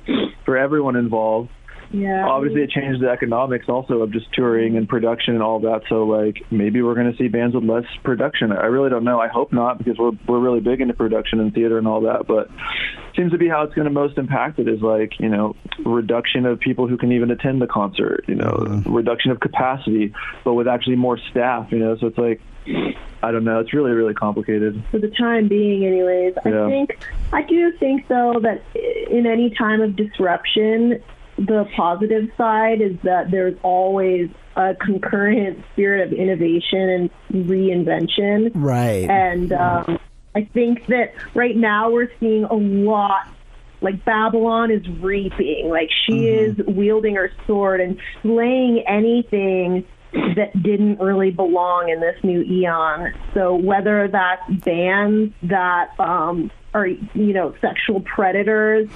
for 0.45 0.57
everyone 0.57 0.95
involved. 0.95 1.49
Yeah. 1.91 2.27
Obviously, 2.27 2.63
it 2.63 2.69
changed 2.69 3.01
the 3.01 3.09
economics 3.09 3.69
also 3.69 4.01
of 4.01 4.11
just 4.11 4.31
touring 4.33 4.77
and 4.77 4.88
production 4.88 5.33
and 5.33 5.43
all 5.43 5.59
that. 5.61 5.83
So 5.89 6.03
like 6.03 6.43
maybe 6.51 6.81
we're 6.81 6.95
going 6.95 7.11
to 7.11 7.17
see 7.17 7.27
bands 7.27 7.55
with 7.55 7.63
less 7.63 7.85
production. 8.03 8.51
I 8.51 8.65
really 8.65 8.89
don't 8.89 9.03
know. 9.03 9.19
I 9.19 9.27
hope 9.27 9.53
not 9.53 9.77
because 9.77 9.97
we're 9.97 10.11
we're 10.27 10.39
really 10.39 10.59
big 10.59 10.81
into 10.81 10.93
production 10.93 11.39
and 11.39 11.53
theater 11.53 11.77
and 11.77 11.88
all 11.88 12.01
that. 12.01 12.27
But 12.27 12.49
seems 13.15 13.31
to 13.31 13.38
be 13.38 13.47
how 13.47 13.63
it's 13.63 13.73
going 13.73 13.85
to 13.85 13.91
most 13.91 14.17
impact 14.17 14.59
it 14.59 14.67
is 14.67 14.81
like 14.81 15.19
you 15.19 15.29
know 15.29 15.55
reduction 15.85 16.45
of 16.45 16.59
people 16.59 16.88
who 16.88 16.97
can 16.97 17.11
even 17.11 17.31
attend 17.31 17.61
the 17.61 17.67
concert. 17.67 18.25
You 18.27 18.35
know, 18.35 18.51
mm-hmm. 18.51 18.93
reduction 18.93 19.31
of 19.31 19.39
capacity, 19.39 20.13
but 20.43 20.53
with 20.55 20.67
actually 20.67 20.97
more 20.97 21.17
staff. 21.31 21.71
You 21.71 21.79
know, 21.79 21.97
so 21.97 22.07
it's 22.07 22.17
like 22.17 22.41
I 23.23 23.31
don't 23.31 23.45
know. 23.45 23.59
It's 23.59 23.73
really 23.73 23.91
really 23.91 24.13
complicated. 24.13 24.83
for 24.91 24.99
the 24.99 25.09
time 25.09 25.47
being 25.47 25.85
anyways 25.85 26.33
Yeah. 26.45 26.65
i 26.65 26.69
think 26.69 26.99
i 27.33 27.41
do 27.41 27.71
think 27.79 28.07
though 28.07 28.39
that 28.41 28.61
in 29.09 29.25
any 29.25 29.49
time 29.51 29.81
of 29.81 29.95
disruption 29.95 31.01
the 31.38 31.67
positive 31.75 32.29
side 32.38 32.81
is 32.81 32.97
that 33.03 33.29
there's 33.31 33.57
always 33.63 34.29
a 34.55 34.75
concurrent 34.75 35.63
spirit 35.73 36.07
of 36.07 36.13
innovation 36.13 36.89
and 36.89 37.47
reinvention. 37.47 38.51
Right. 38.55 39.09
and 39.09 39.53
um, 39.53 39.99
i 40.35 40.43
think 40.53 40.85
that 40.88 41.13
right 41.35 41.55
now 41.55 41.89
we're 41.89 42.11
seeing 42.19 42.43
a 42.43 42.53
lot 42.53 43.27
like 43.81 44.03
babylon 44.05 44.71
is 44.71 44.88
reaping 44.99 45.69
like 45.69 45.89
she 46.05 46.27
is 46.27 46.57
wielding 46.67 47.15
her 47.15 47.31
sword 47.45 47.79
and 47.81 47.99
slaying 48.21 48.83
anything 48.88 49.85
that 50.35 50.51
didn't 50.61 50.99
really 50.99 51.31
belong 51.31 51.89
in 51.89 51.99
this 51.99 52.15
new 52.23 52.41
eon. 52.41 53.13
So 53.33 53.55
whether 53.55 54.07
that's 54.07 54.49
bands 54.63 55.33
that 55.43 55.99
um, 55.99 56.51
are 56.78 56.88
you 56.88 57.34
know 57.34 57.55
sexual 57.59 58.01
predators 58.01 58.88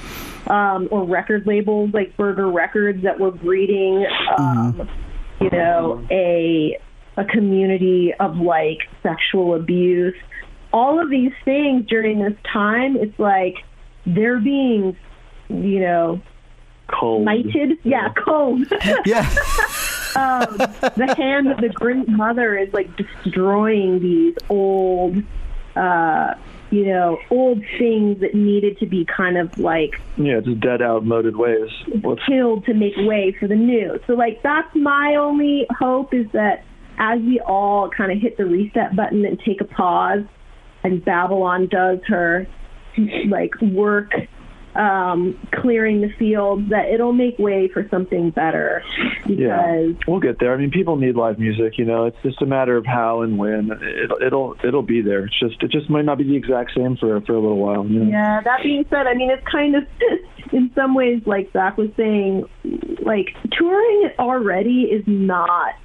um, 0.47 0.87
or 0.91 1.03
record 1.03 1.47
labels 1.47 1.89
like 1.93 2.15
burger 2.15 2.49
records 2.49 3.01
that 3.01 3.19
were 3.19 3.31
breeding 3.31 4.05
um, 4.37 4.87
you 5.39 5.49
know 5.49 6.05
a 6.11 6.79
a 7.17 7.25
community 7.25 8.13
of 8.19 8.37
like 8.37 8.77
sexual 9.01 9.55
abuse 9.55 10.15
all 10.71 11.01
of 11.01 11.09
these 11.09 11.31
things 11.43 11.87
during 11.87 12.19
this 12.19 12.37
time 12.53 12.95
it's 12.95 13.17
like 13.17 13.55
they're 14.05 14.39
being 14.39 14.95
you 15.49 15.79
know 15.79 16.21
Cold. 16.87 17.23
knighted 17.23 17.77
yeah 17.83 18.13
cold 18.13 18.61
yeah. 19.05 19.21
um, 20.15 20.57
the 20.97 21.15
hand 21.17 21.47
of 21.47 21.57
the 21.57 21.69
great 21.73 22.07
mother 22.07 22.57
is 22.57 22.71
like 22.73 22.95
destroying 22.95 23.99
these 24.01 24.35
old 24.49 25.15
uh 25.75 26.35
you 26.71 26.85
know 26.85 27.17
old 27.29 27.59
things 27.77 28.19
that 28.21 28.33
needed 28.33 28.77
to 28.79 28.87
be 28.87 29.05
kind 29.05 29.37
of 29.37 29.49
like 29.57 29.91
Yeah, 30.17 30.39
just 30.43 30.61
dead 30.61 30.81
out, 30.81 31.01
outmoded 31.01 31.35
ways. 31.35 31.69
What's 32.01 32.21
killed 32.27 32.65
to 32.65 32.73
make 32.73 32.93
way 32.97 33.35
for 33.39 33.47
the 33.47 33.55
new. 33.55 33.99
So 34.07 34.13
like 34.13 34.41
that's 34.43 34.69
my 34.75 35.15
only 35.19 35.65
hope 35.79 36.13
is 36.13 36.25
that 36.33 36.63
as 36.97 37.19
we 37.19 37.41
all 37.45 37.89
kind 37.95 38.11
of 38.11 38.17
hit 38.21 38.37
the 38.37 38.45
reset 38.45 38.95
button 38.95 39.25
and 39.25 39.39
take 39.45 39.61
a 39.61 39.65
pause 39.65 40.23
and 40.83 41.03
Babylon 41.03 41.67
does 41.69 41.99
her 42.07 42.47
like 43.29 43.51
work 43.61 44.11
um 44.75 45.37
clearing 45.51 46.01
the 46.01 46.09
field 46.17 46.69
that 46.69 46.87
it'll 46.89 47.11
make 47.11 47.37
way 47.37 47.67
for 47.67 47.87
something 47.89 48.29
better 48.29 48.83
Yeah, 49.25 49.87
we'll 50.07 50.19
get 50.19 50.39
there. 50.39 50.53
I 50.53 50.57
mean, 50.57 50.71
people 50.71 50.95
need 50.95 51.15
live 51.15 51.39
music. 51.39 51.77
You 51.77 51.85
know, 51.85 52.05
it's 52.05 52.17
just 52.23 52.41
a 52.41 52.45
matter 52.45 52.75
of 52.77 52.85
how 52.85 53.21
and 53.21 53.37
when. 53.37 53.71
It'll 54.03 54.17
it'll 54.21 54.55
it'll 54.63 54.81
be 54.81 55.01
there. 55.01 55.25
It's 55.25 55.39
just 55.39 55.61
it 55.61 55.71
just 55.71 55.89
might 55.89 56.05
not 56.05 56.17
be 56.17 56.23
the 56.25 56.35
exact 56.35 56.73
same 56.75 56.97
for 56.97 57.19
for 57.21 57.33
a 57.33 57.39
little 57.39 57.57
while. 57.57 57.85
You 57.85 57.99
know? 57.99 58.11
Yeah, 58.11 58.41
that 58.41 58.63
being 58.63 58.85
said, 58.89 59.07
I 59.07 59.13
mean, 59.13 59.29
it's 59.29 59.45
kind 59.47 59.75
of, 59.75 59.85
in 60.51 60.71
some 60.75 60.95
ways, 60.95 61.21
like 61.25 61.51
Zach 61.53 61.77
was 61.77 61.89
saying, 61.95 62.45
like 63.01 63.35
touring 63.51 64.11
already 64.19 64.83
is 64.83 65.03
not 65.07 65.75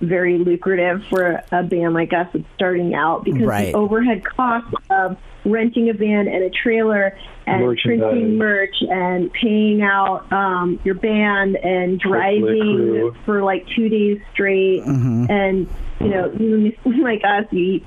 very 0.00 0.38
lucrative 0.38 1.02
for 1.08 1.42
a 1.52 1.62
band 1.62 1.94
like 1.94 2.12
us 2.12 2.28
that's 2.32 2.44
starting 2.56 2.94
out 2.94 3.24
because 3.24 3.42
Right. 3.42 3.72
the 3.72 3.78
overhead 3.78 4.24
cost 4.24 4.66
of 4.90 5.16
renting 5.44 5.90
a 5.90 5.92
van 5.92 6.28
and 6.28 6.42
a 6.42 6.50
trailer 6.50 7.16
and 7.46 7.62
Merchandise. 7.62 8.08
printing 8.08 8.38
merch 8.38 8.74
and 8.80 9.32
paying 9.32 9.82
out 9.82 10.30
um, 10.32 10.80
your 10.84 10.94
band 10.94 11.56
and 11.56 12.00
driving 12.00 13.12
for 13.24 13.42
like 13.42 13.66
two 13.74 13.88
days 13.88 14.20
straight. 14.32 14.82
And 14.84 15.68
you 16.00 16.08
know 16.08 16.32
even 16.34 16.74
like 17.02 17.22
us 17.24 17.44
you 17.50 17.74
eat 17.74 17.86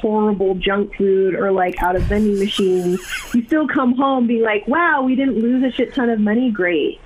horrible 0.00 0.54
junk 0.54 0.94
food 0.96 1.34
or 1.34 1.50
like 1.50 1.74
out 1.82 1.96
of 1.96 2.02
vending 2.02 2.38
machines 2.38 3.00
you 3.34 3.44
still 3.46 3.66
come 3.66 3.96
home 3.96 4.24
being 4.24 4.42
like 4.42 4.64
wow 4.68 5.02
we 5.02 5.16
didn't 5.16 5.40
lose 5.40 5.62
a 5.64 5.74
shit 5.74 5.92
ton 5.94 6.08
of 6.08 6.20
money. 6.20 6.50
Great. 6.50 7.00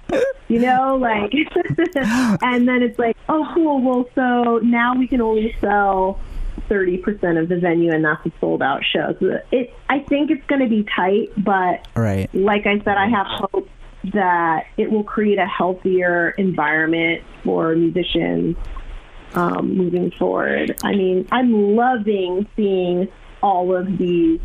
You 0.49 0.59
know 0.61 0.97
like 0.97 1.33
and 2.43 2.69
then 2.69 2.83
it's 2.83 2.99
like 2.99 3.17
oh 3.29 3.51
cool 3.55 3.81
well 3.81 4.09
so 4.15 4.59
now 4.59 4.95
we 4.95 5.07
can 5.09 5.21
only 5.21 5.57
sell 5.61 6.21
30% 6.69 7.41
of 7.43 7.49
the 7.49 7.59
venue 7.59 7.93
and 7.93 8.05
that's 8.05 8.25
a 8.27 8.33
sold 8.41 8.63
out 8.63 8.83
show 8.85 9.15
so 9.19 9.41
it 9.51 9.75
i 9.89 9.99
think 9.99 10.31
it's 10.31 10.45
going 10.47 10.61
to 10.61 10.69
be 10.69 10.85
tight 10.97 11.31
but 11.37 11.87
Right. 11.97 12.33
like 12.35 12.67
I 12.67 12.79
said, 12.79 12.97
I 12.97 13.09
have 13.09 13.27
hope 13.27 13.69
that 14.15 14.67
it 14.77 14.91
will 14.91 15.05
create 15.05 15.39
a 15.39 15.47
healthier 15.47 16.31
environment 16.39 17.23
for 17.45 17.75
musicians 17.75 18.57
um, 19.35 19.77
moving 19.77 20.11
forward. 20.13 20.77
I 20.83 20.93
mean, 20.93 21.29
I'm 21.31 21.77
loving 21.77 22.49
seeing 22.57 23.09
all 23.43 23.77
of 23.77 23.99
these 23.99 24.41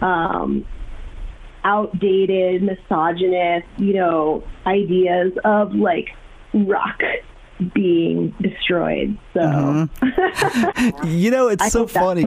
um, 0.00 0.66
outdated, 1.64 2.62
misogynist, 2.62 3.66
you 3.78 3.94
know, 3.94 4.44
ideas 4.66 5.32
of 5.44 5.74
like 5.74 6.08
rock 6.52 7.00
being 7.74 8.34
destroyed. 8.40 9.16
So 9.34 9.88
You 11.04 11.30
know, 11.30 11.48
it's 11.48 11.62
I 11.62 11.68
so 11.68 11.86
funny. 11.86 12.26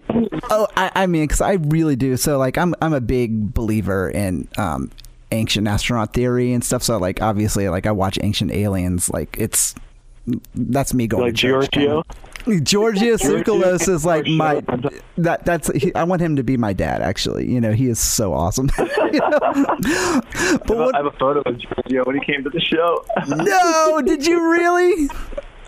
Oh, 0.49 0.67
I, 0.75 0.91
I 0.95 1.07
mean, 1.07 1.23
because 1.23 1.41
I 1.41 1.53
really 1.53 1.95
do. 1.95 2.17
So, 2.17 2.37
like, 2.37 2.57
I'm 2.57 2.73
I'm 2.81 2.93
a 2.93 3.01
big 3.01 3.53
believer 3.53 4.09
in 4.09 4.47
um, 4.57 4.91
ancient 5.31 5.67
astronaut 5.67 6.13
theory 6.13 6.53
and 6.53 6.63
stuff. 6.63 6.83
So, 6.83 6.97
like, 6.97 7.21
obviously, 7.21 7.69
like, 7.69 7.85
I 7.85 7.91
watch 7.91 8.17
Ancient 8.21 8.51
Aliens. 8.51 9.09
Like, 9.09 9.35
it's 9.37 9.75
that's 10.55 10.93
me 10.93 11.07
going 11.07 11.23
Like 11.23 11.35
to 11.35 11.41
church. 11.41 11.69
Giorgio? 11.71 12.03
Giorgio 12.61 13.15
Tsoukalos 13.17 13.87
is 13.87 14.05
like 14.05 14.25
my 14.27 14.61
that 15.17 15.45
that's 15.45 15.71
he, 15.73 15.93
I 15.95 16.03
want 16.03 16.21
him 16.21 16.35
to 16.35 16.43
be 16.43 16.57
my 16.57 16.73
dad. 16.73 17.01
Actually, 17.01 17.51
you 17.51 17.61
know, 17.61 17.71
he 17.73 17.87
is 17.87 17.99
so 17.99 18.33
awesome. 18.33 18.69
You 18.77 18.85
know? 19.13 19.39
But 19.39 20.71
I 20.71 20.73
what? 20.75 20.95
have 20.95 21.05
a 21.05 21.11
photo 21.11 21.41
of 21.41 21.57
Giorgio 21.59 22.03
when 22.05 22.17
he 22.19 22.25
came 22.25 22.43
to 22.43 22.49
the 22.49 22.59
show. 22.61 23.05
No, 23.27 24.01
did 24.01 24.25
you 24.25 24.51
really? 24.51 25.09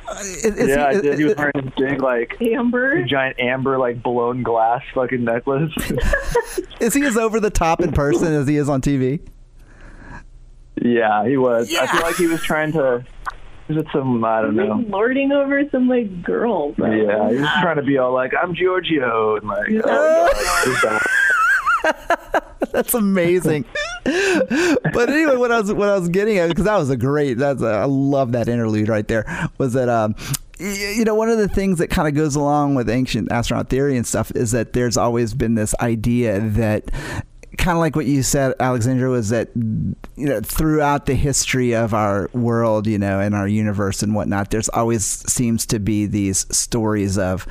Uh, 0.07 0.13
is- 0.21 0.45
is 0.45 0.67
yeah, 0.69 0.91
he- 0.91 0.97
I 0.97 1.01
did. 1.01 1.19
He 1.19 1.23
was 1.25 1.33
uh, 1.33 1.35
wearing 1.53 1.65
his 1.65 1.73
big, 1.77 2.01
like, 2.01 2.41
Amber, 2.41 3.03
giant 3.05 3.39
amber, 3.39 3.77
like, 3.77 4.01
blown 4.03 4.43
glass 4.43 4.81
fucking 4.93 5.23
necklace. 5.23 5.71
Is 6.81 6.93
he 6.95 7.03
as 7.03 7.15
over 7.15 7.39
the 7.39 7.49
top 7.51 7.79
in 7.79 7.91
person 7.93 8.33
as 8.33 8.45
he 8.47 8.57
is 8.57 8.67
on 8.67 8.81
TV? 8.81 9.21
yeah, 10.81 11.25
he 11.27 11.37
was. 11.37 11.73
I 11.75 11.85
feel 11.87 12.01
like 12.01 12.15
he 12.15 12.27
was 12.27 12.41
trying 12.43 12.71
to. 12.73 13.05
Was 13.75 13.85
it 13.85 13.87
some? 13.93 14.23
I 14.23 14.41
don't 14.41 14.55
know. 14.55 14.83
lording 14.87 15.31
over 15.31 15.61
some 15.71 15.87
like 15.87 16.23
girls. 16.23 16.75
Yeah, 16.77 17.29
he's 17.29 17.39
was 17.41 17.49
trying 17.61 17.77
to 17.77 17.83
be 17.83 17.97
all 17.97 18.13
like, 18.13 18.33
"I'm 18.41 18.53
Giorgio," 18.53 19.37
and 19.37 19.47
like, 19.47 19.67
oh, 19.85 20.73
my 20.73 20.79
God. 20.83 22.43
That's 22.71 22.93
amazing. 22.93 23.65
but 24.03 25.09
anyway, 25.09 25.35
what 25.35 25.51
I 25.51 25.59
was 25.59 25.73
what 25.73 25.89
I 25.89 25.97
was 25.97 26.09
getting 26.09 26.37
at 26.37 26.49
because 26.49 26.65
that 26.65 26.77
was 26.77 26.89
a 26.89 26.97
great. 26.97 27.37
That's 27.37 27.61
a, 27.61 27.67
I 27.67 27.85
love 27.85 28.31
that 28.33 28.47
interlude 28.47 28.87
right 28.89 29.07
there. 29.07 29.25
Was 29.57 29.73
that 29.73 29.89
um. 29.89 30.15
y- 30.59 30.93
You 30.97 31.03
know, 31.05 31.15
one 31.15 31.29
of 31.29 31.37
the 31.37 31.47
things 31.47 31.79
that 31.79 31.89
kind 31.89 32.07
of 32.07 32.13
goes 32.15 32.35
along 32.35 32.75
with 32.75 32.89
ancient 32.89 33.31
astronaut 33.31 33.69
theory 33.69 33.97
and 33.97 34.05
stuff 34.07 34.31
is 34.35 34.51
that 34.51 34.73
there's 34.73 34.97
always 34.97 35.33
been 35.33 35.55
this 35.55 35.75
idea 35.81 36.39
that 36.39 36.91
kind 37.57 37.75
of 37.77 37.79
like 37.79 37.95
what 37.95 38.05
you 38.05 38.23
said, 38.23 38.53
Alexandra, 38.59 39.09
was 39.09 39.29
that 39.29 39.49
you 39.55 39.95
know 40.17 40.41
throughout 40.41 41.05
the 41.05 41.15
history 41.15 41.73
of 41.75 41.93
our 41.93 42.29
world, 42.33 42.87
you 42.87 42.97
know, 42.97 43.19
and 43.19 43.35
our 43.35 43.47
universe 43.47 44.01
and 44.03 44.15
whatnot, 44.15 44.51
there's 44.51 44.69
always 44.69 45.05
seems 45.05 45.65
to 45.67 45.79
be 45.79 46.05
these 46.05 46.45
stories 46.55 47.17
of 47.17 47.45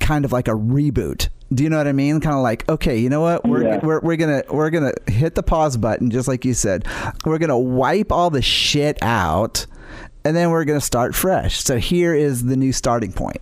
kind 0.00 0.24
of 0.24 0.32
like 0.32 0.48
a 0.48 0.52
reboot. 0.52 1.28
Do 1.54 1.62
you 1.62 1.70
know 1.70 1.76
what 1.78 1.86
I 1.86 1.92
mean? 1.92 2.20
Kind 2.20 2.34
of 2.34 2.42
like, 2.42 2.68
okay, 2.68 2.98
you 2.98 3.08
know 3.08 3.20
what? 3.20 3.46
We're, 3.46 3.62
Yeah. 3.62 3.80
we're 3.82 4.00
we're 4.00 4.16
gonna 4.16 4.42
we're 4.50 4.70
gonna 4.70 4.92
hit 5.06 5.34
the 5.36 5.42
pause 5.42 5.76
button, 5.76 6.10
just 6.10 6.26
like 6.28 6.44
you 6.44 6.54
said. 6.54 6.86
We're 7.24 7.38
gonna 7.38 7.58
wipe 7.58 8.10
all 8.10 8.30
the 8.30 8.42
shit 8.42 8.98
out, 9.02 9.66
and 10.24 10.34
then 10.36 10.50
we're 10.50 10.64
gonna 10.64 10.80
start 10.80 11.14
fresh. 11.14 11.62
So 11.62 11.78
here 11.78 12.14
is 12.14 12.44
the 12.44 12.56
new 12.56 12.72
starting 12.72 13.12
point. 13.12 13.40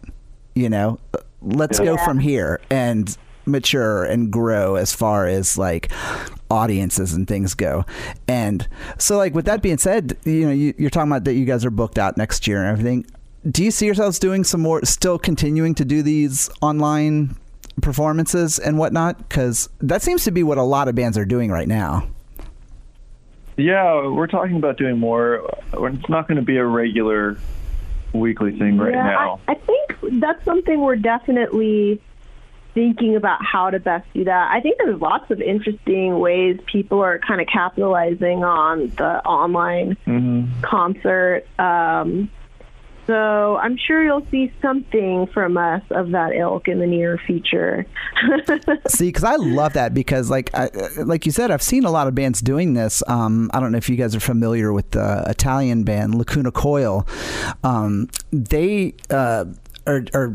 You 0.55 0.69
know, 0.69 1.01
let's 1.43 1.81
go 1.81 1.97
from 1.97 2.19
here 2.19 2.61
and 2.71 3.17
mature 3.47 4.05
and 4.05 4.31
grow 4.31 4.77
as 4.77 4.95
far 4.95 5.27
as 5.27 5.59
like 5.59 5.91
audiences 6.51 7.13
and 7.13 7.27
things 7.27 7.55
go. 7.55 7.85
And 8.29 8.67
so, 8.99 9.17
like 9.17 9.35
with 9.35 9.45
that 9.47 9.63
being 9.63 9.79
said, 9.79 10.17
you 10.25 10.47
know, 10.47 10.53
you, 10.53 10.75
you're 10.79 10.91
talking 10.91 11.11
about 11.11 11.25
that 11.25 11.35
you 11.35 11.45
guys 11.45 11.65
are 11.65 11.71
booked 11.71 11.99
out 11.99 12.17
next 12.17 12.47
year 12.47 12.61
and 12.61 12.71
everything. 12.71 13.07
Do 13.51 13.63
you 13.63 13.71
see 13.71 13.87
yourselves 13.87 14.19
doing 14.19 14.43
some 14.45 14.63
more, 14.63 14.85
still 14.85 15.19
continuing 15.19 15.75
to 15.75 15.85
do 15.85 16.03
these 16.03 16.49
online 16.63 17.37
performances 17.83 18.59
and 18.59 18.79
whatnot? 18.79 19.19
Because 19.19 19.69
that 19.81 20.01
seems 20.01 20.25
to 20.25 20.31
be 20.31 20.43
what 20.43 20.57
a 20.57 20.63
lot 20.63 20.89
of 20.89 20.95
bands 20.95 21.19
are 21.19 21.27
doing 21.27 21.51
right 21.51 21.69
now. 21.69 22.09
Yeah, 23.57 24.09
we're 24.09 24.27
talking 24.27 24.57
about 24.57 24.79
doing 24.79 24.99
more. 24.99 25.49
It's 25.73 26.09
not 26.09 26.27
going 26.27 26.37
to 26.37 26.43
be 26.43 26.57
a 26.57 26.65
regular 26.65 27.37
weekly 28.13 28.59
thing 28.59 28.79
right 28.79 28.93
yeah, 28.93 29.03
now. 29.03 29.41
I, 29.47 29.53
I 29.53 29.55
think 29.55 30.21
that's 30.21 30.45
something 30.45 30.81
we're 30.81 30.97
definitely 30.97 32.01
thinking 32.75 33.17
about 33.17 33.39
how 33.45 33.71
to 33.71 33.79
best 33.79 34.07
do 34.13 34.25
that. 34.25 34.51
I 34.53 34.61
think 34.61 34.79
there's 34.79 35.01
lots 35.01 35.31
of 35.31 35.41
interesting 35.41 36.19
ways 36.19 36.59
people 36.71 37.01
are 37.01 37.19
kind 37.19 37.41
of 37.41 37.47
capitalizing 37.47 38.45
on 38.45 38.89
the 38.97 39.25
online 39.25 39.97
hmm 40.05 40.45
concert. 40.63 41.47
Um, 41.59 42.31
so 43.07 43.57
I'm 43.57 43.77
sure 43.77 44.03
you'll 44.03 44.27
see 44.31 44.53
something 44.63 45.27
from 45.27 45.59
us 45.59 45.83
of 45.91 46.11
that 46.13 46.35
ilk 46.35 46.69
in 46.69 46.79
the 46.79 46.87
near 46.87 47.19
future. 47.19 47.87
See, 48.89 49.09
because 49.09 49.25
I 49.25 49.37
love 49.37 49.75
that 49.75 49.93
because, 49.93 50.31
like, 50.31 50.51
I, 50.55 50.71
like 51.05 51.27
you 51.27 51.33
said, 51.33 51.51
I've 51.51 51.63
seen 51.63 51.85
a 51.85 51.91
lot 51.91 52.09
of 52.09 52.15
bands 52.15 52.41
doing 52.41 52.75
this. 52.75 53.03
Um, 53.07 53.51
I 53.53 53.61
don't 53.61 53.73
know 53.73 53.79
if 53.79 53.91
you 53.91 53.97
guys 53.97 54.17
are 54.17 54.21
familiar 54.21 54.73
with 54.73 54.93
the 54.93 55.23
Italian 55.27 55.85
band 55.85 56.15
Lacuna 56.15 56.51
Coil. 56.51 57.07
Um, 57.63 58.09
they 58.33 58.95
uh, 59.11 59.45
are, 59.87 60.05
are 60.15 60.33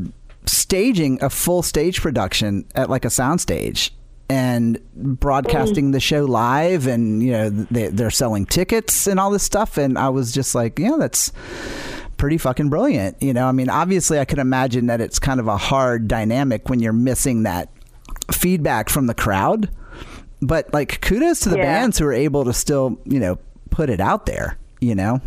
staging 0.49 1.21
a 1.23 1.29
full 1.29 1.61
stage 1.61 2.01
production 2.01 2.65
at 2.75 2.89
like 2.89 3.05
a 3.05 3.09
soundstage 3.09 3.91
and 4.29 4.79
broadcasting 4.93 5.89
mm. 5.89 5.91
the 5.93 5.99
show 5.99 6.25
live 6.25 6.85
and 6.85 7.23
you 7.23 7.31
know 7.31 7.49
they, 7.49 7.87
they're 7.87 8.11
selling 8.11 8.45
tickets 8.45 9.07
and 9.07 9.19
all 9.19 9.31
this 9.31 9.41
stuff 9.41 9.75
and 9.77 9.97
i 9.97 10.07
was 10.07 10.31
just 10.31 10.53
like 10.53 10.77
yeah 10.77 10.95
that's 10.99 11.31
pretty 12.19 12.37
fucking 12.37 12.69
brilliant. 12.69 13.17
You 13.23 13.33
know, 13.33 13.47
I 13.47 13.51
mean, 13.51 13.69
obviously, 13.69 14.19
I 14.19 14.25
can 14.25 14.37
imagine 14.37 14.85
that 14.87 15.01
it's 15.01 15.17
kind 15.17 15.39
of 15.39 15.47
a 15.47 15.57
hard 15.57 16.07
dynamic 16.07 16.69
when 16.69 16.79
you're 16.79 16.93
missing 16.93 17.43
that 17.43 17.69
feedback 18.31 18.89
from 18.89 19.07
the 19.07 19.15
crowd. 19.15 19.69
But 20.39 20.71
like, 20.71 21.01
kudos 21.01 21.39
to 21.41 21.49
the 21.49 21.57
Yeah. 21.57 21.63
bands 21.63 21.97
who 21.97 22.05
are 22.05 22.13
able 22.13 22.45
to 22.45 22.53
still, 22.53 22.99
you 23.05 23.19
know, 23.19 23.39
put 23.71 23.89
it 23.89 23.99
out 23.99 24.27
there. 24.27 24.57
You 24.79 24.95
know, 24.95 25.21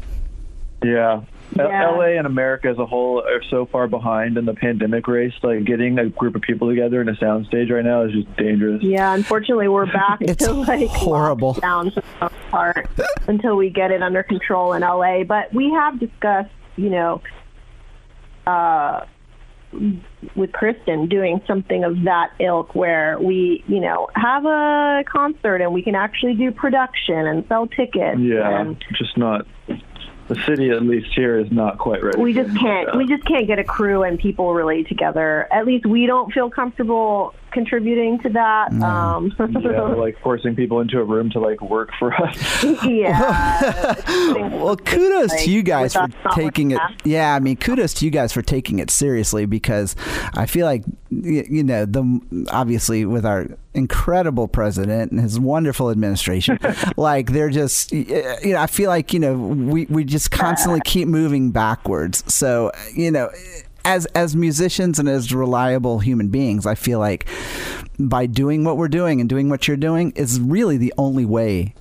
Yeah. 0.83 1.23
L- 1.59 1.68
Yeah. 1.68 1.90
LA 1.90 2.16
and 2.18 2.26
America 2.26 2.68
as 2.68 2.78
a 2.78 2.86
whole 2.86 3.20
are 3.20 3.42
so 3.50 3.66
far 3.66 3.86
behind 3.88 4.36
in 4.38 4.44
the 4.44 4.55
pandemic 4.55 5.07
race. 5.09 5.32
Like 5.42 5.64
getting 5.64 5.98
a 5.98 6.09
group 6.09 6.34
of 6.34 6.42
people 6.42 6.68
together 6.68 7.00
in 7.00 7.09
a 7.09 7.14
soundstage 7.14 7.70
right 7.70 7.84
now 7.84 8.03
is 8.03 8.12
just 8.12 8.36
dangerous. 8.36 8.82
Yeah, 8.82 9.14
unfortunately, 9.14 9.68
we're 9.68 9.86
back 9.86 10.18
It's 10.20 10.44
to 10.46 10.53
like 10.53 10.88
horrible. 10.88 11.55
lockdown 11.55 11.92
for 11.94 12.00
the 12.00 12.07
most 12.22 12.34
part 12.50 12.88
until 13.28 13.57
we 13.57 13.70
get 13.70 13.90
it 13.90 14.03
under 14.03 14.22
control 14.22 14.72
in 14.72 14.82
LA. 14.82 15.24
But 15.24 15.53
we 15.55 15.70
have 15.70 15.98
discussed, 16.00 16.50
you 16.76 16.90
know, 16.90 17.20
uh, 18.46 19.05
with 20.36 20.53
Kristen 20.53 21.09
doing 21.09 21.40
something 21.46 21.82
of 21.82 22.03
that 22.05 22.32
ilk 22.40 22.74
where 22.74 23.18
we, 23.18 23.64
you 23.66 23.80
know, 23.80 24.07
have 24.14 24.44
a 24.44 25.03
concert 25.11 25.62
and 25.62 25.72
we 25.72 25.82
can 25.82 25.94
actually 25.94 26.34
do 26.34 26.50
production 26.53 27.26
and 27.26 27.46
sell 27.48 27.66
tickets. 27.66 28.18
Yeah, 28.18 28.61
and 28.61 28.76
just 28.98 29.16
not. 29.16 29.46
The 30.33 30.43
city, 30.45 30.70
at 30.70 30.83
least 30.83 31.09
here, 31.14 31.39
is 31.39 31.51
not 31.51 31.78
quite 31.78 32.03
ready. 32.03 32.20
we 32.20 32.33
just 32.33 32.57
can't 32.57 32.97
we 32.97 33.07
just 33.07 33.24
can't 33.24 33.47
get 33.47 33.59
a 33.59 33.64
crew 33.64 34.03
and 34.03 34.18
people 34.18 34.55
really 34.55 34.85
together. 34.85 35.47
At 35.53 35.66
least 35.66 35.85
we 35.85 36.07
don't 36.07 36.33
feel 36.33 36.49
comfortable 36.49 37.35
contributing 37.53 38.18
to 38.20 38.28
that. 38.30 38.72
Um, 38.72 39.32
yeah, 39.38 39.46
we're, 39.55 39.96
like 39.96 40.20
forcing 40.20 40.57
people 40.57 40.80
into 40.80 40.98
a 40.98 41.05
room 41.05 41.30
to 41.30 41.40
like 41.40 41.61
work 41.61 41.90
for 41.98 42.12
us. 42.14 42.64
yeah. 42.84 43.94
well, 44.53 44.76
kudos 44.76 45.30
Like, 45.30 45.44
to 45.44 45.50
you 45.50 45.62
guys 45.62 45.94
for 45.94 46.03
with 46.03 46.14
us 46.14 46.24
not 46.24 46.34
taking 46.34 46.72
it. 46.72 46.80
working 46.80 47.12
Yeah, 47.12 47.34
I 47.34 47.40
mean, 47.40 47.57
kudos 47.57 47.94
to 47.94 48.05
you 48.05 48.11
guys 48.11 48.32
for 48.32 48.42
taking 48.42 48.78
it 48.78 48.90
seriously 48.90 49.46
because 49.46 49.94
I 50.34 50.46
feel 50.46 50.66
like 50.66 50.84
you 51.11 51.62
know 51.62 51.84
the 51.84 52.46
obviously 52.50 53.05
with 53.05 53.26
our 53.26 53.46
incredible 53.74 54.48
president 54.48 55.12
and 55.12 55.20
his 55.20 55.38
wonderful 55.38 55.90
administration, 55.90 56.59
like 56.96 57.32
they're 57.32 57.50
just 57.50 57.92
you 57.92 58.53
know 58.53 58.59
I 58.59 58.66
feel 58.66 58.88
like 58.88 59.12
you 59.12 59.20
know 59.20 59.34
we 59.34 59.86
we 59.86 60.05
just 60.05 60.30
constantly 60.30 60.80
keep 60.84 61.09
moving 61.09 61.50
backwards. 61.50 62.24
So 62.32 62.72
you 62.94 63.11
know. 63.11 63.30
As 63.85 64.07
as 64.07 64.37
musicians 64.37 64.99
and 64.99 65.09
as 65.09 65.33
reliable 65.33 65.99
human 65.99 66.28
beings, 66.28 66.66
I 66.66 66.74
feel 66.74 66.99
like 66.99 67.26
by 67.99 68.26
doing 68.26 68.64
what 68.64 68.76
we're 68.76 68.89
doing 68.89 69.20
and 69.20 69.28
doing 69.28 69.49
what 69.49 69.68
you're 69.68 69.76
doing 69.76 70.12
is 70.16 70.41
really 70.41 70.76
the 70.76 70.93
only 70.97 71.24
way 71.24 71.74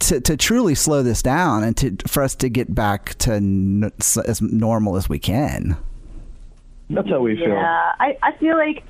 to, 0.00 0.20
to 0.20 0.36
truly 0.36 0.74
slow 0.74 1.02
this 1.02 1.22
down 1.22 1.64
and 1.64 1.76
to 1.78 1.96
for 2.06 2.22
us 2.22 2.34
to 2.36 2.48
get 2.48 2.74
back 2.74 3.14
to 3.14 3.34
n- 3.34 3.90
as 4.26 4.42
normal 4.42 4.96
as 4.96 5.08
we 5.08 5.18
can. 5.18 5.76
That's 6.90 7.08
how 7.08 7.20
we 7.20 7.36
feel. 7.36 7.48
Yeah, 7.48 7.92
I, 7.98 8.18
I 8.22 8.36
feel 8.36 8.56
like, 8.56 8.84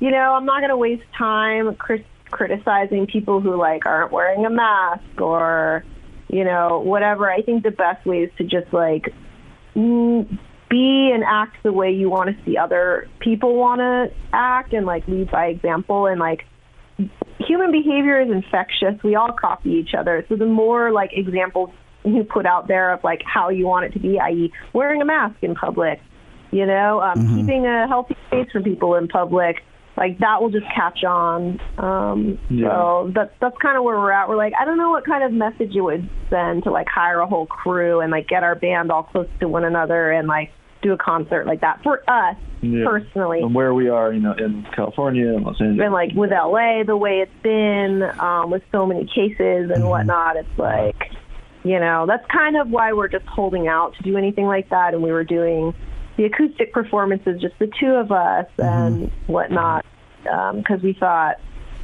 you 0.00 0.10
know, 0.10 0.34
I'm 0.34 0.44
not 0.44 0.60
going 0.60 0.68
to 0.70 0.76
waste 0.76 1.04
time 1.16 1.74
cri- 1.76 2.04
criticizing 2.30 3.06
people 3.06 3.40
who 3.40 3.56
like 3.56 3.86
aren't 3.86 4.12
wearing 4.12 4.44
a 4.44 4.50
mask 4.50 5.20
or, 5.20 5.84
you 6.28 6.44
know, 6.44 6.80
whatever. 6.80 7.30
I 7.30 7.40
think 7.40 7.62
the 7.62 7.70
best 7.70 8.04
way 8.04 8.24
is 8.24 8.30
to 8.36 8.44
just 8.44 8.70
like 8.72 9.14
be 10.68 11.10
and 11.14 11.24
act 11.26 11.56
the 11.62 11.72
way 11.72 11.90
you 11.90 12.10
want 12.10 12.30
to 12.30 12.44
see 12.44 12.56
other 12.56 13.08
people 13.20 13.56
want 13.56 13.80
to 13.80 14.14
act 14.32 14.72
and 14.72 14.84
like 14.86 15.06
lead 15.08 15.30
by 15.30 15.46
example 15.46 16.06
and 16.06 16.20
like 16.20 16.44
human 17.38 17.70
behavior 17.70 18.20
is 18.20 18.30
infectious. 18.30 19.02
We 19.02 19.14
all 19.14 19.32
copy 19.32 19.70
each 19.70 19.94
other. 19.98 20.24
So 20.28 20.36
the 20.36 20.46
more 20.46 20.90
like 20.92 21.10
examples 21.12 21.70
you 22.04 22.24
put 22.24 22.46
out 22.46 22.68
there 22.68 22.92
of 22.92 23.04
like 23.04 23.20
how 23.24 23.48
you 23.50 23.66
want 23.66 23.86
it 23.86 23.92
to 23.92 23.98
be, 24.00 24.18
i.e., 24.18 24.52
wearing 24.72 25.00
a 25.00 25.04
mask 25.04 25.36
in 25.42 25.54
public, 25.54 26.00
you 26.50 26.66
know, 26.66 27.00
um, 27.00 27.18
Mm-hmm. 27.18 27.36
keeping 27.36 27.66
a 27.66 27.86
healthy 27.88 28.16
space 28.26 28.48
for 28.52 28.60
people 28.60 28.94
in 28.96 29.08
public, 29.08 29.56
like 29.96 30.18
that 30.20 30.40
will 30.40 30.50
just 30.50 30.66
catch 30.74 31.02
on. 31.04 31.60
Um, 31.76 32.38
Yeah. 32.50 32.68
So 32.68 33.12
that's 33.14 33.32
that's 33.40 33.56
kind 33.60 33.76
of 33.76 33.84
where 33.84 33.98
we're 33.98 34.12
at. 34.12 34.28
We're 34.28 34.36
like, 34.36 34.52
I 34.60 34.64
don't 34.64 34.78
know 34.78 34.90
what 34.90 35.04
kind 35.04 35.24
of 35.24 35.32
message 35.32 35.74
it 35.74 35.80
would 35.80 36.08
send 36.30 36.64
to 36.64 36.70
like 36.70 36.86
hire 36.88 37.20
a 37.20 37.26
whole 37.26 37.46
crew 37.46 38.00
and 38.00 38.10
like 38.10 38.28
get 38.28 38.42
our 38.42 38.54
band 38.54 38.90
all 38.90 39.02
close 39.04 39.28
to 39.40 39.48
one 39.48 39.64
another 39.64 40.10
and 40.12 40.28
like 40.28 40.50
do 40.82 40.92
a 40.92 40.96
concert 40.96 41.46
like 41.46 41.60
that 41.60 41.82
for 41.82 42.02
us 42.08 42.36
Yeah. 42.60 42.84
personally 42.86 43.40
And 43.40 43.54
where 43.54 43.74
we 43.74 43.88
are, 43.88 44.12
you 44.12 44.20
know, 44.20 44.32
in 44.32 44.66
California 44.74 45.34
and 45.34 45.44
Los 45.44 45.60
Angeles. 45.60 45.84
and 45.84 45.92
like 45.92 46.12
with 46.14 46.30
LA, 46.30 46.82
the 46.84 46.96
way 46.96 47.20
it's 47.20 47.42
been 47.42 48.02
um, 48.18 48.50
with 48.50 48.62
so 48.72 48.86
many 48.86 49.04
cases 49.06 49.70
and 49.70 49.70
mm-hmm. 49.70 49.88
whatnot, 49.88 50.36
it's 50.36 50.58
like, 50.58 51.10
you 51.64 51.78
know, 51.78 52.06
that's 52.06 52.24
kind 52.26 52.56
of 52.56 52.70
why 52.70 52.92
we're 52.92 53.08
just 53.08 53.26
holding 53.26 53.68
out 53.68 53.94
to 53.96 54.02
do 54.02 54.16
anything 54.16 54.46
like 54.46 54.70
that. 54.70 54.94
And 54.94 55.02
we 55.02 55.12
were 55.12 55.24
doing 55.24 55.74
the 56.16 56.24
acoustic 56.24 56.72
performances, 56.72 57.40
just 57.40 57.58
the 57.58 57.70
two 57.80 57.94
of 57.94 58.12
us 58.12 58.46
mm-hmm. 58.58 58.62
and 58.62 59.12
whatnot, 59.26 59.84
um, 60.30 60.58
because 60.58 60.82
we 60.82 60.92
thought, 60.92 61.36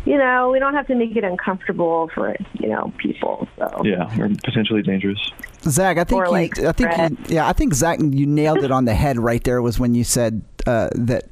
you 0.05 0.19
know, 0.19 0.51
we 0.51 0.59
don't 0.59 0.75
have 0.75 0.87
to 0.89 0.95
make 0.95 1.17
it 1.17 1.25
uncomfortable 1.25 2.11
for 2.15 2.37
you 2.55 2.69
know 2.69 2.93
people. 2.99 3.49
So 3.59 3.83
yeah, 3.85 4.21
or 4.21 4.29
potentially 4.29 4.83
dangerous. 4.83 5.19
Zach, 5.63 5.97
I 5.97 6.05
think 6.05 6.21
Or, 6.21 6.27
you, 6.27 6.31
like, 6.31 6.59
I 6.59 6.73
think 6.73 7.19
you, 7.29 7.37
yeah, 7.37 7.49
I 7.49 7.53
think 7.53 7.75
Zach, 7.75 7.99
you 8.01 8.27
nailed 8.27 8.65
it 8.65 8.71
on 8.71 8.85
the 8.85 8.95
head 8.95 9.19
right 9.19 9.43
there. 9.43 9.63
Was 9.63 9.79
when 9.79 9.95
you 9.95 10.05
said 10.05 10.43
uh, 10.67 10.91
that 10.95 11.25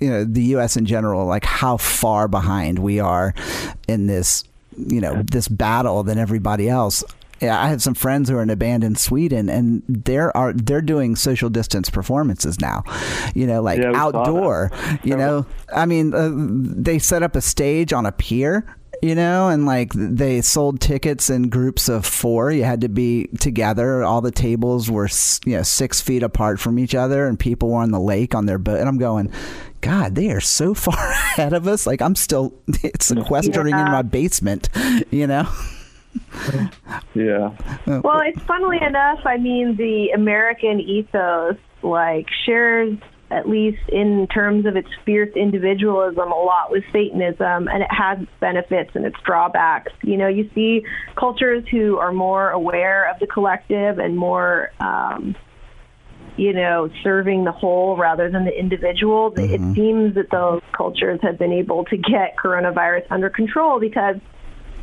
you 0.00 0.10
know 0.10 0.24
the 0.24 0.42
U.S. 0.42 0.76
in 0.76 0.86
general, 0.86 1.26
like 1.26 1.44
how 1.44 1.76
far 1.76 2.28
behind 2.28 2.78
we 2.78 3.00
are 3.00 3.34
in 3.88 4.06
this, 4.06 4.44
you 4.76 5.00
know, 5.00 5.22
this 5.22 5.48
battle 5.48 6.02
than 6.02 6.18
everybody 6.18 6.68
else. 6.68 7.04
Yeah, 7.40 7.62
I 7.62 7.68
have 7.68 7.82
some 7.82 7.94
friends 7.94 8.28
who 8.28 8.36
are 8.36 8.42
in 8.42 8.50
a 8.50 8.56
band 8.56 8.84
in 8.84 8.94
Sweden, 8.94 9.48
and 9.48 9.82
they're 9.88 10.34
are 10.36 10.52
they're 10.52 10.80
doing 10.82 11.16
social 11.16 11.50
distance 11.50 11.90
performances 11.90 12.60
now. 12.60 12.82
You 13.34 13.46
know, 13.46 13.60
like 13.62 13.80
Yeah, 13.80 13.88
we 13.88 13.94
saw 13.94 14.10
that. 14.10 14.18
outdoor. 14.18 14.70
You 15.02 15.16
know, 15.16 15.46
I 15.74 15.86
mean, 15.86 16.14
uh, 16.14 16.30
they 16.34 16.98
set 16.98 17.22
up 17.22 17.36
a 17.36 17.40
stage 17.40 17.92
on 17.92 18.06
a 18.06 18.12
pier 18.12 18.76
you 19.02 19.14
know 19.14 19.48
and 19.48 19.66
like 19.66 19.92
they 19.94 20.40
sold 20.40 20.80
tickets 20.80 21.28
in 21.28 21.50
groups 21.50 21.88
of 21.90 22.06
four. 22.06 22.50
You 22.50 22.64
had 22.64 22.80
to 22.82 22.88
be 22.88 23.26
together. 23.38 24.02
All 24.02 24.22
the 24.22 24.30
tables 24.30 24.90
were 24.90 25.08
you 25.44 25.56
know 25.56 25.62
six 25.62 26.00
feet 26.00 26.22
apart 26.22 26.58
from 26.58 26.78
each 26.78 26.94
other 26.94 27.26
and 27.26 27.38
people 27.38 27.68
were 27.70 27.80
on 27.80 27.90
the 27.90 28.00
lake 28.00 28.34
on 28.34 28.46
their 28.46 28.56
boat. 28.56 28.78
And 28.78 28.88
i'm 28.88 28.96
going 28.96 29.30
god 29.82 30.14
they 30.14 30.30
are 30.30 30.40
so 30.40 30.72
far 30.86 31.10
ahead 31.10 31.52
of 31.52 31.66
us. 31.68 31.86
Like 31.86 32.00
i'm 32.00 32.14
still 32.14 32.54
sequestering 33.00 33.74
in 33.74 33.84
my 33.84 34.00
basement 34.02 34.70
you 35.10 35.26
know 35.26 35.46
Yeah. 37.14 37.56
Well, 37.86 38.20
it's 38.20 38.42
funnily 38.42 38.78
enough, 38.82 39.20
I 39.24 39.36
mean, 39.36 39.76
the 39.76 40.10
American 40.14 40.80
ethos, 40.80 41.56
like, 41.82 42.26
shares, 42.44 42.98
at 43.30 43.48
least 43.48 43.82
in 43.88 44.26
terms 44.28 44.66
of 44.66 44.76
its 44.76 44.88
fierce 45.04 45.34
individualism, 45.36 46.30
a 46.30 46.34
lot 46.34 46.70
with 46.70 46.84
Satanism, 46.92 47.68
and 47.68 47.82
it 47.82 47.90
has 47.90 48.20
its 48.20 48.30
benefits 48.40 48.90
and 48.94 49.04
its 49.04 49.16
drawbacks. 49.24 49.92
You 50.02 50.16
know, 50.16 50.28
you 50.28 50.50
see 50.54 50.84
cultures 51.16 51.64
who 51.70 51.98
are 51.98 52.12
more 52.12 52.50
aware 52.50 53.10
of 53.10 53.18
the 53.20 53.26
collective 53.26 53.98
and 53.98 54.16
more, 54.16 54.72
um, 54.80 55.36
you 56.36 56.52
know, 56.52 56.90
serving 57.02 57.44
the 57.44 57.52
whole 57.52 57.96
rather 57.96 58.28
than 58.28 58.44
the 58.44 58.58
individual. 58.58 59.32
It 59.36 59.60
seems 59.74 60.16
that 60.16 60.30
those 60.30 60.62
cultures 60.76 61.20
have 61.22 61.38
been 61.38 61.52
able 61.52 61.84
to 61.86 61.96
get 61.96 62.36
coronavirus 62.36 63.06
under 63.10 63.30
control 63.30 63.78
because 63.78 64.16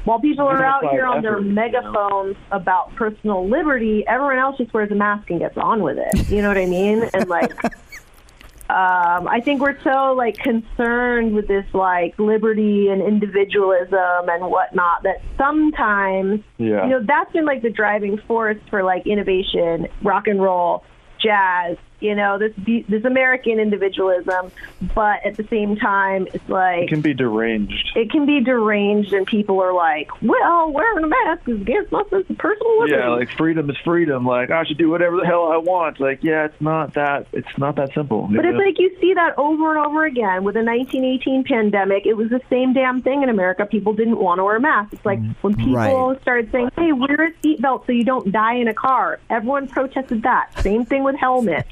while 0.05 0.19
people 0.19 0.45
are 0.47 0.63
out 0.63 0.89
here 0.89 1.05
on 1.05 1.21
their 1.21 1.33
Effort, 1.37 1.41
you 1.45 1.49
know. 1.49 1.53
megaphones 1.53 2.35
about 2.51 2.93
personal 2.95 3.47
liberty, 3.47 4.03
everyone 4.07 4.37
else 4.39 4.57
just 4.57 4.73
wears 4.73 4.91
a 4.91 4.95
mask 4.95 5.29
and 5.29 5.39
gets 5.39 5.57
on 5.57 5.81
with 5.83 5.97
it. 5.99 6.29
You 6.29 6.41
know 6.41 6.47
what 6.47 6.57
I 6.57 6.65
mean? 6.65 7.07
And 7.13 7.29
like, 7.29 7.51
um, 8.69 9.27
I 9.27 9.41
think 9.43 9.61
we're 9.61 9.79
so 9.83 10.13
like 10.13 10.37
concerned 10.37 11.35
with 11.35 11.47
this 11.47 11.65
like 11.73 12.17
liberty 12.17 12.87
and 12.87 13.01
individualism 13.01 14.29
and 14.29 14.49
whatnot 14.49 15.03
that 15.03 15.21
sometimes 15.37 16.41
Yeah. 16.57 16.83
you 16.85 16.89
know 16.91 17.03
that's 17.05 17.31
been 17.33 17.45
like 17.45 17.61
the 17.61 17.69
driving 17.69 18.17
force 18.27 18.57
for 18.69 18.81
like 18.83 19.05
innovation, 19.05 19.87
rock 20.01 20.27
and 20.27 20.41
roll, 20.41 20.83
jazz. 21.19 21.77
You 22.01 22.15
know 22.15 22.37
this 22.37 22.51
this 22.87 23.05
American 23.05 23.59
individualism, 23.59 24.51
but 24.95 25.25
at 25.25 25.37
the 25.37 25.43
same 25.45 25.75
time, 25.75 26.27
it's 26.33 26.49
like 26.49 26.83
it 26.83 26.89
can 26.89 27.01
be 27.01 27.13
deranged. 27.13 27.91
it 27.95 28.09
can 28.11 28.25
be 28.25 28.41
deranged 28.43 29.13
and 29.13 29.25
people 29.27 29.61
are 29.61 29.73
like, 29.73 30.09
well, 30.21 30.71
wearing 30.71 31.03
a 31.03 31.07
mask 31.07 31.47
is 31.47 31.61
against 31.61 31.91
my 31.91 32.03
sense 32.09 32.29
of 32.29 32.37
personal 32.37 32.79
liberty. 32.79 32.93
Yeah, 32.99 33.09
like 33.09 33.29
freedom 33.31 33.69
is 33.69 33.77
freedom. 33.85 34.25
Like 34.25 34.49
I 34.49 34.63
should 34.65 34.77
do 34.77 34.89
whatever 34.89 35.17
the 35.17 35.25
hell 35.25 35.51
I 35.51 35.57
want. 35.57 35.99
Like 35.99 36.23
yeah, 36.23 36.45
it's 36.45 36.59
not 36.61 36.95
that. 36.95 37.27
It's 37.33 37.57
not 37.57 37.75
that 37.75 37.93
simple. 37.93 38.27
but 38.33 38.45
it's 38.45 38.57
like 38.57 38.79
you 38.79 38.95
see 38.99 39.13
that 39.13 39.37
over 39.37 39.75
and 39.77 39.85
over 39.85 40.05
again 40.05 40.43
with 40.43 40.55
the 40.55 40.63
1918 40.63 41.43
pandemic. 41.43 42.05
It 42.05 42.15
was 42.17 42.29
the 42.29 42.41
same 42.49 42.73
damn 42.73 43.01
thing 43.01 43.23
in 43.23 43.29
America. 43.29 43.65
People 43.65 43.93
didn't 43.93 44.17
want 44.17 44.39
to 44.39 44.43
wear 44.43 44.59
masks. 44.59 44.93
It's 44.93 45.05
like 45.05 45.19
mm, 45.19 45.35
when 45.41 45.55
people 45.55 45.73
Right. 45.75 46.21
started 46.21 46.51
saying, 46.51 46.71
"Hey, 46.75 46.91
wear 46.91 47.25
a 47.25 47.31
seatbelt 47.45 47.85
so 47.85 47.91
you 47.91 48.03
don't 48.03 48.31
die 48.31 48.55
in 48.55 48.67
a 48.67 48.73
car." 48.73 49.19
Everyone 49.29 49.67
protested 49.67 50.23
that. 50.23 50.57
Same 50.61 50.83
thing 50.85 51.03
with 51.03 51.15
helmets. 51.15 51.69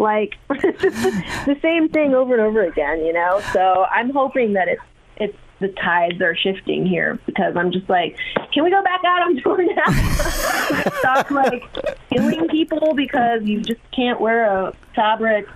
Like 0.00 0.36
the 0.48 1.58
same 1.60 1.88
thing 1.90 2.14
over 2.14 2.32
and 2.32 2.42
over 2.42 2.62
again, 2.62 3.04
you 3.04 3.12
know. 3.12 3.40
So 3.52 3.84
I'm 3.90 4.10
hoping 4.10 4.54
that 4.54 4.68
it's 4.68 4.82
it's 5.16 5.36
the 5.60 5.68
tides 5.68 6.22
are 6.22 6.34
shifting 6.34 6.86
here 6.86 7.18
because 7.26 7.54
I'm 7.54 7.70
just 7.70 7.88
like, 7.88 8.16
can 8.52 8.64
we 8.64 8.70
go 8.70 8.82
back 8.82 9.02
out 9.04 9.22
on 9.22 9.36
tour 9.42 9.62
now? 9.62 9.92
Stop 11.00 11.30
like 11.30 11.62
killing 12.08 12.48
people 12.48 12.94
because 12.94 13.42
you 13.44 13.60
just 13.60 13.80
can't 13.94 14.20
wear 14.20 14.44
a 14.44 14.74
fabric 14.96 15.46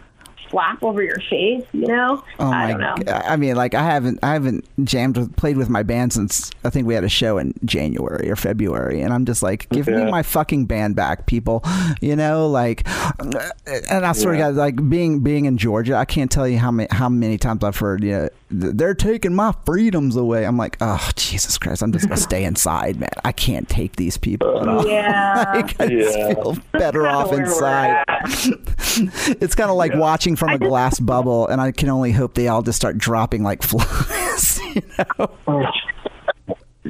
flap 0.55 0.82
over 0.84 1.02
your 1.02 1.18
face, 1.28 1.64
you 1.72 1.86
know? 1.86 2.22
Oh 2.38 2.48
I 2.50 2.70
don't 2.70 2.80
know. 2.80 2.94
g- 2.98 3.09
I 3.11 3.34
mean, 3.36 3.57
like 3.57 3.74
I 3.74 3.82
haven't, 3.82 4.20
I 4.22 4.34
haven't 4.34 4.64
jammed 4.84 5.16
with, 5.16 5.34
played 5.34 5.57
with 5.57 5.68
my 5.68 5.82
band 5.82 6.12
since 6.12 6.52
I 6.62 6.70
think 6.70 6.86
we 6.86 6.94
had 6.94 7.02
a 7.02 7.09
show 7.09 7.38
in 7.38 7.55
January 7.64 8.30
or 8.30 8.36
February, 8.36 9.00
and 9.02 9.12
I'm 9.12 9.24
just 9.24 9.42
like, 9.42 9.68
give 9.70 9.88
me 9.88 10.09
my 10.09 10.22
fucking 10.22 10.66
band 10.66 10.94
back, 10.94 11.26
people. 11.26 11.64
You 12.00 12.14
know, 12.14 12.46
like, 12.48 12.86
and 13.18 14.07
I 14.07 14.12
swear 14.12 14.34
Yeah. 14.34 14.48
to 14.48 14.52
God, 14.52 14.55
like 14.55 14.88
being 14.88 15.20
being 15.20 15.46
in 15.46 15.59
Georgia, 15.59 15.96
I 15.96 16.05
can't 16.05 16.30
tell 16.30 16.46
you 16.46 16.59
how 16.59 16.70
many 16.70 16.88
how 16.92 17.09
many 17.09 17.36
times 17.36 17.64
I've 17.64 17.76
heard, 17.78 18.05
you 18.05 18.12
know, 18.12 18.28
they're 18.50 18.94
taking 18.94 19.34
my 19.34 19.52
freedoms 19.66 20.14
away. 20.14 20.46
I'm 20.46 20.57
like, 20.57 20.76
oh 20.80 21.11
Jesus 21.16 21.59
Christ, 21.59 21.82
I'm 21.82 21.90
just 21.90 22.05
gonna 22.07 22.16
stay 22.20 22.44
inside, 22.50 23.00
man. 23.00 23.11
I 23.24 23.32
can't 23.32 23.68
take 23.68 23.96
these 23.96 24.16
people 24.16 24.61
at 24.61 24.68
all. 24.68 24.86
Yeah. 24.86 25.24
Like, 25.55 25.80
I 25.80 25.86
just 25.88 26.16
Yeah. 26.16 26.34
feel 26.34 26.57
better 26.72 27.07
off 27.14 27.32
inside. 27.32 28.05
It's 29.40 29.55
kind 29.55 29.70
of 29.70 29.76
like 29.76 29.92
Yeah. 29.92 29.98
watching 29.98 30.36
from 30.45 30.55
a 30.55 30.59
glass 30.59 31.01
bubble, 31.01 31.47
and 31.49 31.61
I 31.61 31.72
can 31.72 31.88
only 31.88 32.12
hope 32.12 32.34
they 32.34 32.49
all 32.49 32.62
just 32.62 32.76
start 32.76 32.99
dropping 32.99 33.42
like 33.42 33.62
flies. 33.64 34.61
You 34.74 34.82
know? 34.99 35.70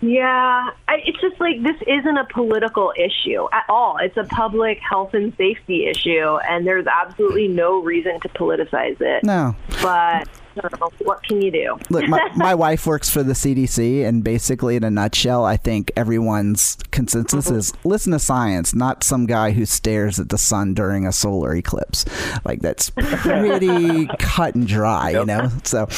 Yeah, 0.02 0.70
I, 0.88 0.96
it's 1.06 1.20
just 1.20 1.40
like 1.40 1.62
this 1.62 1.76
isn't 1.86 2.16
a 2.16 2.26
political 2.32 2.92
issue 2.96 3.46
at 3.52 3.64
all. 3.68 3.96
It's 3.98 4.16
a 4.16 4.24
public 4.24 4.78
health 4.78 5.14
and 5.14 5.34
safety 5.36 5.86
issue, 5.86 6.36
and 6.48 6.66
there's 6.66 6.86
absolutely 6.86 7.48
no 7.48 7.80
reason 7.82 8.20
to 8.20 8.28
politicize 8.30 9.00
it. 9.00 9.24
No, 9.24 9.54
But 9.80 10.28
know, 10.62 10.90
what 11.00 11.22
can 11.22 11.40
you 11.40 11.50
do? 11.50 11.78
look, 11.90 12.08
my, 12.08 12.30
my 12.36 12.54
wife 12.54 12.86
works 12.86 13.10
for 13.10 13.22
the 13.22 13.32
CDC, 13.32 14.04
and 14.04 14.22
basically, 14.22 14.76
in 14.76 14.84
a 14.84 14.90
nutshell, 14.90 15.44
I 15.44 15.56
think 15.56 15.92
everyone's 15.96 16.76
consensus 16.90 17.50
is 17.50 17.72
listen 17.84 18.12
to 18.12 18.18
science, 18.18 18.74
not 18.74 19.04
some 19.04 19.26
guy 19.26 19.52
who 19.52 19.66
stares 19.66 20.18
at 20.18 20.28
the 20.28 20.38
sun 20.38 20.74
during 20.74 21.06
a 21.06 21.12
solar 21.12 21.54
eclipse. 21.54 22.04
Like 22.44 22.60
that's 22.60 22.90
pretty 22.90 24.06
cut 24.18 24.54
and 24.54 24.66
dry, 24.66 25.10
you 25.10 25.24
know. 25.24 25.50
So, 25.64 25.88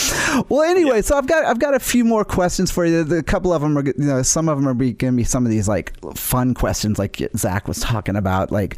well, 0.48 0.62
anyway, 0.62 1.02
so 1.02 1.16
I've 1.16 1.26
got 1.26 1.44
I've 1.44 1.58
got 1.58 1.74
a 1.74 1.80
few 1.80 2.04
more 2.04 2.24
questions 2.24 2.70
for 2.70 2.84
you. 2.84 3.04
The, 3.04 3.18
a 3.18 3.22
couple 3.22 3.52
of 3.52 3.62
them 3.62 3.76
are, 3.76 3.84
you 3.84 3.94
know, 3.96 4.22
some 4.22 4.48
of 4.48 4.58
them 4.58 4.68
are 4.68 4.74
going 4.74 4.96
to 4.96 5.12
be 5.12 5.24
some 5.24 5.44
of 5.44 5.50
these 5.50 5.68
like 5.68 5.94
fun 6.14 6.54
questions, 6.54 6.98
like 6.98 7.22
Zach 7.36 7.68
was 7.68 7.80
talking 7.80 8.16
about, 8.16 8.50
like 8.50 8.76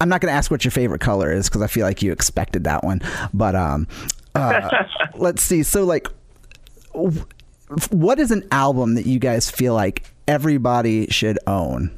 I'm 0.00 0.08
not 0.08 0.20
going 0.20 0.30
to 0.30 0.36
ask 0.36 0.50
what 0.50 0.64
your 0.64 0.72
favorite 0.72 1.00
color 1.00 1.32
is 1.32 1.48
because 1.48 1.62
I 1.62 1.66
feel 1.66 1.86
like 1.86 2.02
you 2.02 2.12
expected 2.12 2.64
that 2.64 2.84
one. 2.84 3.00
But 3.32 3.54
um, 3.54 3.88
uh, 4.36 4.84
let's 5.14 5.42
see. 5.42 5.62
So 5.62 5.84
like, 5.84 6.08
what 7.90 8.18
is 8.18 8.30
an 8.30 8.46
album 8.50 8.94
that 8.94 9.06
you 9.06 9.18
guys 9.18 9.50
feel 9.50 9.74
like 9.74 10.04
everybody 10.28 11.06
should 11.08 11.38
own? 11.46 11.90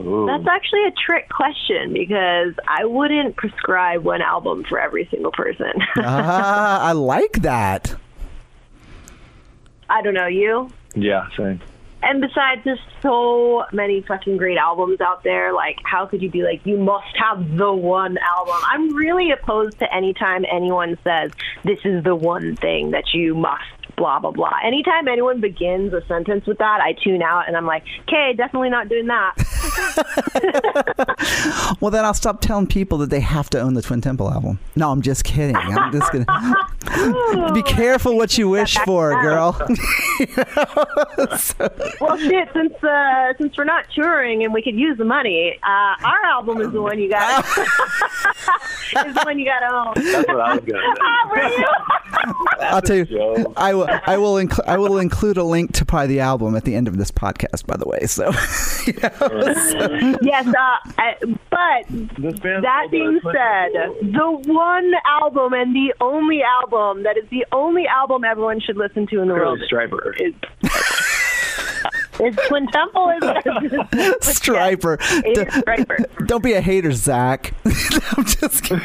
Ooh. 0.00 0.26
That's 0.26 0.46
actually 0.48 0.84
a 0.86 0.90
trick 1.06 1.28
question 1.28 1.92
because 1.92 2.54
I 2.66 2.84
wouldn't 2.84 3.36
prescribe 3.36 4.02
one 4.02 4.20
album 4.20 4.64
for 4.68 4.80
every 4.80 5.06
single 5.10 5.30
person. 5.32 5.72
Ah, 5.98 6.88
I 6.88 6.92
like 6.92 7.42
that. 7.42 7.94
I 9.88 10.02
don't 10.02 10.14
know 10.14 10.26
you. 10.26 10.70
yeah, 10.94 11.28
same. 11.36 11.60
And 12.02 12.20
besides, 12.20 12.62
there's 12.64 12.80
so 13.00 13.64
many 13.72 14.02
fucking 14.02 14.36
great 14.36 14.58
albums 14.58 15.00
out 15.00 15.22
there. 15.22 15.52
Like, 15.52 15.78
how 15.84 16.06
could 16.06 16.20
you 16.20 16.30
be 16.30 16.42
like, 16.42 16.64
you 16.66 16.76
must 16.76 17.16
have 17.16 17.56
the 17.56 17.72
one 17.72 18.18
album? 18.18 18.56
I'm 18.66 18.94
really 18.94 19.30
opposed 19.30 19.78
to 19.78 19.94
any 19.94 20.12
time 20.12 20.44
anyone 20.50 20.98
says 21.04 21.32
this 21.62 21.78
is 21.84 22.02
the 22.02 22.14
one 22.14 22.56
thing 22.56 22.90
that 22.90 23.14
you 23.14 23.34
must. 23.34 23.62
Blah 23.96 24.18
blah 24.20 24.30
blah. 24.32 24.52
Anytime 24.64 25.06
anyone 25.08 25.40
begins 25.40 25.92
a 25.92 26.00
sentence 26.06 26.46
with 26.46 26.58
that, 26.58 26.80
I 26.80 26.94
tune 27.04 27.22
out 27.22 27.46
and 27.46 27.56
I'm 27.56 27.66
like, 27.66 27.84
okay, 28.08 28.32
definitely 28.36 28.70
not 28.70 28.88
doing 28.88 29.06
that. 29.08 29.34
Well, 31.80 31.90
then 31.90 32.04
I'll 32.04 32.14
stop 32.14 32.40
telling 32.40 32.66
people 32.68 32.98
that 32.98 33.10
they 33.10 33.18
have 33.20 33.48
to 33.50 33.60
own 33.60 33.74
the 33.74 33.82
Twin 33.82 34.00
Temple 34.00 34.30
album. 34.30 34.58
No, 34.76 34.90
I'm 34.92 35.02
just 35.02 35.24
kidding. 35.24 35.56
I'm 35.56 35.90
just 35.92 36.12
gonna 36.12 36.24
be 37.54 37.62
careful 37.64 38.16
what 38.16 38.38
you 38.38 38.48
wish 38.48 38.76
for, 38.78 39.10
girl. 39.20 39.56
Well, 42.00 42.16
shit. 42.18 42.48
Since 42.52 42.74
uh, 42.84 43.32
since 43.38 43.56
we're 43.56 43.64
not 43.64 43.86
touring 43.94 44.44
and 44.44 44.52
we 44.52 44.60
could 44.62 44.74
use 44.76 44.98
the 44.98 45.04
money, 45.04 45.58
uh, 45.62 45.94
our 46.04 46.22
album 46.24 46.60
is 46.60 46.70
the 46.72 46.82
one 46.82 46.98
you 47.00 47.08
got. 47.10 47.44
is 47.46 47.54
the 49.14 49.22
one 49.24 49.38
you 49.38 49.44
got 49.46 49.60
to 49.60 49.72
own. 49.74 49.92
That's 49.96 50.26
what 50.28 50.40
I 50.40 50.54
was 50.54 50.64
gonna 50.64 50.80
say. 50.80 51.00
Ah, 51.00 51.28
were 51.30 51.48
you? 51.48 51.66
I'll 52.60 52.82
tell 52.82 52.96
you. 52.96 53.06
I 53.56 53.74
will. 53.74 53.81
I 53.88 54.16
will. 54.18 54.34
Incl- 54.34 54.64
I 54.66 54.78
will 54.78 54.98
include 54.98 55.36
a 55.36 55.44
link 55.44 55.72
to 55.74 55.84
probably 55.84 56.08
the 56.08 56.20
album 56.20 56.54
at 56.56 56.64
the 56.64 56.74
end 56.74 56.88
of 56.88 56.96
this 56.98 57.10
podcast. 57.10 57.66
By 57.66 57.76
the 57.76 57.86
way, 57.88 58.06
so 58.06 58.26
yes, 60.22 60.46
uh, 60.46 60.76
I, 60.98 61.14
but 61.50 61.86
that 61.88 62.84
uh, 62.86 62.88
being 62.90 63.20
said, 63.24 63.72
the 64.12 64.42
one 64.46 64.92
album 65.06 65.52
and 65.52 65.74
the 65.74 65.94
only 66.00 66.42
album 66.42 67.02
that 67.04 67.16
is 67.16 67.28
the 67.30 67.44
only 67.52 67.86
album 67.86 68.24
everyone 68.24 68.60
should 68.60 68.76
listen 68.76 69.06
to 69.08 69.20
in 69.20 69.28
the 69.28 69.34
world 69.34 69.60
Really 69.60 69.88
Stryper. 69.88 70.14
is 70.20 70.34
is 72.22 72.36
Twin 72.48 72.66
Temple. 72.68 73.10
Is 73.10 73.20
Stryper. 74.40 74.98
It 75.24 75.38
is 75.38 75.54
Stryper. 75.54 76.26
Don't 76.26 76.42
be 76.42 76.52
a 76.54 76.60
hater, 76.60 76.92
Zach. 76.92 77.54
I'm 77.64 78.24
just 78.24 78.64
kidding. 78.64 78.84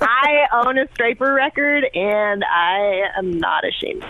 I 0.00 0.46
own 0.52 0.78
a 0.78 0.86
Stryper 0.88 1.34
record, 1.34 1.84
and 1.94 2.44
I 2.44 3.02
am 3.16 3.38
not 3.38 3.64
ashamed. 3.66 4.04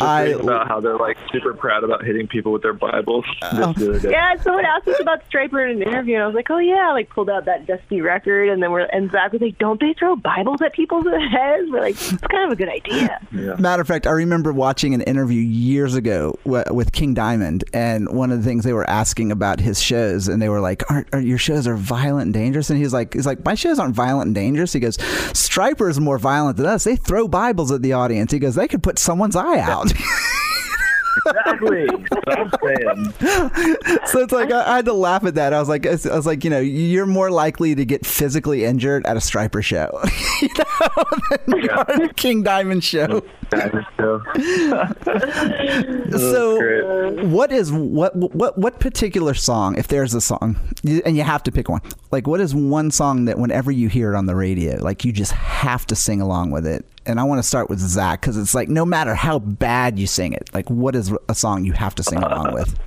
I 0.00 0.28
Just 0.30 0.42
about 0.42 0.68
how 0.68 0.80
they're 0.80 0.96
like 0.96 1.16
super 1.32 1.54
proud 1.54 1.84
about 1.84 2.04
hitting 2.04 2.26
people 2.26 2.52
with 2.52 2.62
their 2.62 2.72
Bibles. 2.72 3.24
Oh. 3.42 3.72
This 3.72 3.88
other 3.88 4.00
day. 4.00 4.10
Yeah, 4.10 4.36
someone 4.42 4.64
asked 4.64 4.88
us 4.88 5.00
about 5.00 5.28
Stryper 5.30 5.70
in 5.70 5.82
an 5.82 5.88
interview, 5.88 6.14
and 6.14 6.24
I 6.24 6.26
was 6.26 6.34
like, 6.34 6.50
"Oh 6.50 6.58
yeah," 6.58 6.88
I, 6.90 6.92
like 6.92 7.10
pulled 7.10 7.30
out 7.30 7.44
that 7.46 7.66
dusty 7.66 8.00
record, 8.00 8.48
and 8.48 8.62
then 8.62 8.70
we're 8.72 8.80
and 8.80 9.10
Zach 9.10 9.32
was 9.32 9.40
like, 9.40 9.58
"Don't 9.58 9.80
they 9.80 9.94
throw 9.98 10.16
Bibles 10.16 10.60
at 10.62 10.72
people's 10.72 11.06
heads?" 11.06 11.70
We're 11.70 11.80
like, 11.80 11.94
"It's 11.94 12.26
kind 12.28 12.44
of 12.44 12.52
a 12.52 12.56
good 12.56 12.68
idea." 12.68 13.20
Yeah. 13.32 13.54
Matter 13.58 13.82
of 13.82 13.88
fact, 13.88 14.06
I 14.06 14.10
remember 14.10 14.52
watching 14.52 14.94
an 14.94 15.02
interview 15.02 15.40
years 15.40 15.94
ago 15.94 16.38
with 16.44 16.92
King 16.92 17.14
Diamond, 17.14 17.64
and 17.72 18.01
one 18.06 18.30
of 18.30 18.38
the 18.38 18.44
things 18.44 18.64
they 18.64 18.72
were 18.72 18.88
asking 18.88 19.32
about 19.32 19.60
his 19.60 19.80
shows, 19.80 20.28
and 20.28 20.40
they 20.40 20.48
were 20.48 20.60
like, 20.60 20.82
"Aren't, 20.90 21.08
are 21.12 21.20
your 21.20 21.38
shows 21.38 21.66
are 21.66 21.76
violent 21.76 22.26
and 22.26 22.34
dangerous?" 22.34 22.70
And 22.70 22.78
he's 22.78 22.92
like, 22.92 23.14
"He's 23.14 23.26
like, 23.26 23.44
my 23.44 23.54
shows 23.54 23.78
aren't 23.78 23.94
violent 23.94 24.26
and 24.26 24.34
dangerous." 24.34 24.72
He 24.72 24.80
goes, 24.80 24.96
"Stryper 24.98 25.90
is 25.90 26.00
more 26.00 26.18
violent 26.18 26.56
than 26.56 26.66
us. 26.66 26.84
They 26.84 26.96
throw 26.96 27.28
Bibles 27.28 27.70
at 27.72 27.82
the 27.82 27.92
audience." 27.92 28.32
He 28.32 28.38
goes, 28.38 28.54
"They 28.54 28.68
could 28.68 28.82
put 28.82 28.98
someone's 28.98 29.36
eye 29.36 29.60
out." 29.60 29.92
Exactly. 31.26 31.86
That's 31.86 32.24
what 32.24 32.38
I'm 32.38 33.12
saying. 33.20 33.76
so 34.06 34.20
it's 34.20 34.32
like 34.32 34.50
I, 34.50 34.72
I 34.72 34.76
had 34.76 34.86
to 34.86 34.92
laugh 34.92 35.24
at 35.24 35.34
that. 35.34 35.52
I 35.52 35.60
was 35.60 35.68
like, 35.68 35.86
I 35.86 35.90
was 35.90 36.26
like, 36.26 36.42
you 36.42 36.50
know, 36.50 36.58
you're 36.60 37.06
more 37.06 37.30
likely 37.30 37.74
to 37.74 37.84
get 37.84 38.06
physically 38.06 38.64
injured 38.64 39.04
at 39.06 39.16
a 39.16 39.20
Stryper 39.20 39.62
show, 39.62 40.00
you 40.42 40.48
know, 40.58 41.04
than 41.46 41.62
you 41.62 41.70
are 41.70 41.90
at 41.90 42.02
a 42.02 42.14
King 42.14 42.42
Diamond 42.42 42.82
show. 42.82 43.22
So 46.12 47.24
what 47.26 47.52
is 47.52 47.72
what 47.72 48.14
what 48.16 48.58
what 48.58 48.80
particular 48.80 49.34
song 49.34 49.76
if 49.76 49.88
there's 49.88 50.14
a 50.14 50.20
song 50.20 50.56
and 51.04 51.16
you 51.16 51.22
have 51.22 51.42
to 51.44 51.52
pick 51.52 51.68
one 51.68 51.80
like 52.10 52.26
what 52.26 52.40
is 52.40 52.54
one 52.54 52.90
song 52.90 53.26
that 53.26 53.38
whenever 53.38 53.70
you 53.70 53.88
hear 53.88 54.12
it 54.12 54.16
on 54.16 54.26
the 54.26 54.34
radio 54.34 54.76
like 54.82 55.04
you 55.04 55.12
just 55.12 55.32
have 55.32 55.86
to 55.86 55.96
sing 55.96 56.20
along 56.20 56.50
with 56.50 56.66
it? 56.66 56.84
And 57.04 57.18
i 57.18 57.24
want 57.24 57.40
to 57.40 57.42
start 57.42 57.68
with 57.68 57.80
zach 57.80 58.20
because 58.20 58.36
it's 58.36 58.54
like 58.54 58.68
no 58.68 58.84
matter 58.84 59.14
how 59.14 59.38
bad 59.40 59.98
you 59.98 60.06
sing 60.06 60.32
it 60.32 60.48
like 60.54 60.70
what 60.70 60.94
is 60.94 61.12
a 61.28 61.34
song 61.34 61.64
you 61.64 61.72
have 61.72 61.94
to 61.96 62.02
sing 62.02 62.22
along 62.22 62.54
with 62.54 62.78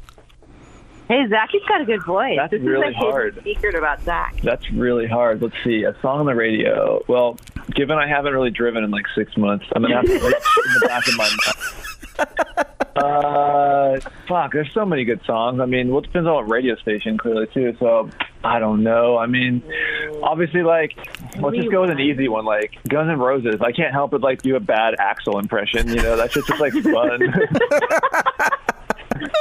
Hey, 1.08 1.28
Zach, 1.30 1.50
he's 1.52 1.62
got 1.68 1.82
a 1.82 1.86
good 1.86 2.04
voice. 2.04 2.38
That's 2.38 2.52
this 2.52 2.62
really 2.62 2.88
is 2.88 2.96
my 2.96 3.00
hard. 3.00 3.40
secret 3.44 3.76
about 3.76 4.02
Zach. 4.02 4.38
That's 4.42 4.72
really 4.72 5.08
hard. 5.08 5.42
Let's 5.42 5.56
see. 5.64 5.84
A 5.84 5.96
song 6.02 6.22
on 6.22 6.26
the 6.26 6.34
radio. 6.36 7.04
Well, 7.08 7.38
given 7.76 7.98
I 7.98 8.08
haven't 8.08 8.34
really 8.34 8.50
driven 8.50 8.84
in 8.84 8.90
like 8.90 9.06
six 9.14 9.38
months, 9.38 9.66
I'm 9.76 9.84
gonna 9.84 9.96
have 9.98 10.06
to 10.06 10.14
look 10.14 10.24
in 10.24 10.74
the 10.80 10.88
back 10.88 11.08
of 11.08 11.16
my 11.18 11.30
mind. 11.46 12.66
Uh, 12.96 14.00
fuck. 14.26 14.54
There's 14.54 14.74
so 14.74 14.86
many 14.86 15.04
good 15.04 15.20
songs. 15.26 15.60
I 15.60 15.66
mean, 15.66 15.90
well, 15.90 16.00
it 16.00 16.04
depends 16.04 16.30
on 16.30 16.36
what 16.36 16.50
radio 16.50 16.78
station, 16.78 17.18
clearly 17.18 17.46
too. 17.54 17.76
So 17.78 18.10
I 18.42 18.58
don't 18.60 18.84
know. 18.84 19.18
I 19.18 19.26
mean, 19.26 19.62
obviously, 20.24 20.64
like, 20.64 20.94
let's 21.38 21.58
just 21.58 21.70
go 21.72 21.82
with 21.82 21.90
an 21.90 22.00
easy 22.00 22.30
one, 22.30 22.46
like 22.46 22.78
Guns 22.88 23.10
N' 23.10 23.20
Roses. 23.20 23.56
I 23.60 23.74
can't 23.74 23.92
help 23.92 24.12
but 24.12 24.22
like 24.22 24.42
do 24.42 24.56
a 24.56 24.62
bad 24.62 24.96
Axl 24.98 25.42
impression. 25.42 25.90
You 25.90 25.96
know, 25.96 26.16
that's 26.16 26.34
just, 26.34 26.48
just 26.48 26.62
like 26.62 26.72
fun. 26.72 27.20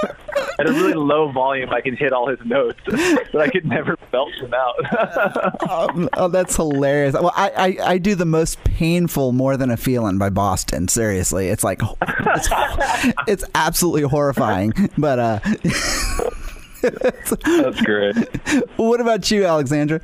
At 0.58 0.68
a 0.68 0.72
really 0.72 0.94
low 0.94 1.30
volume, 1.32 1.70
I 1.70 1.80
can 1.80 1.96
hit 1.96 2.12
all 2.12 2.28
his 2.28 2.38
notes, 2.44 2.78
but 2.86 3.40
I 3.40 3.48
could 3.48 3.64
never 3.64 3.96
belch 4.12 4.32
them 4.40 4.54
out. 4.54 4.74
um, 5.70 6.08
oh 6.16 6.28
that's 6.28 6.56
hilarious 6.56 7.14
well 7.14 7.32
I, 7.34 7.50
I 7.56 7.90
i 7.92 7.98
do 7.98 8.14
the 8.14 8.24
most 8.24 8.62
painful 8.64 9.32
more 9.32 9.56
than 9.56 9.70
a 9.70 9.76
feeling 9.76 10.18
by 10.18 10.30
boston 10.30 10.88
seriously 10.88 11.48
it's 11.48 11.64
like 11.64 11.80
it's, 12.02 12.48
it's 13.26 13.44
absolutely 13.54 14.02
horrifying 14.02 14.72
but 14.98 15.18
uh 15.18 15.40
That's 16.82 17.80
great. 17.80 18.16
what 18.76 19.00
about 19.00 19.30
you 19.30 19.44
alexandra 19.44 20.00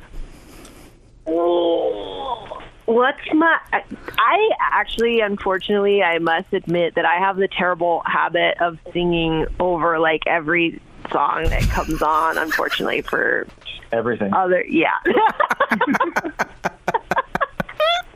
What's 2.91 3.21
my? 3.33 3.57
I- 3.71 3.83
I 4.17 4.49
actually, 4.59 5.21
unfortunately, 5.21 6.03
I 6.03 6.19
must 6.19 6.51
admit 6.53 6.95
that 6.95 7.05
I 7.05 7.15
have 7.15 7.37
the 7.37 7.47
terrible 7.47 8.03
habit 8.05 8.57
of 8.59 8.77
singing 8.91 9.47
over 9.59 9.97
like 9.99 10.23
every 10.27 10.81
song 11.11 11.45
that 11.45 11.61
comes 11.69 12.01
on. 12.01 12.37
Unfortunately, 12.37 13.01
for 13.01 13.47
Everything. 13.93 14.33
other, 14.33 14.63
yeah. 14.67 14.97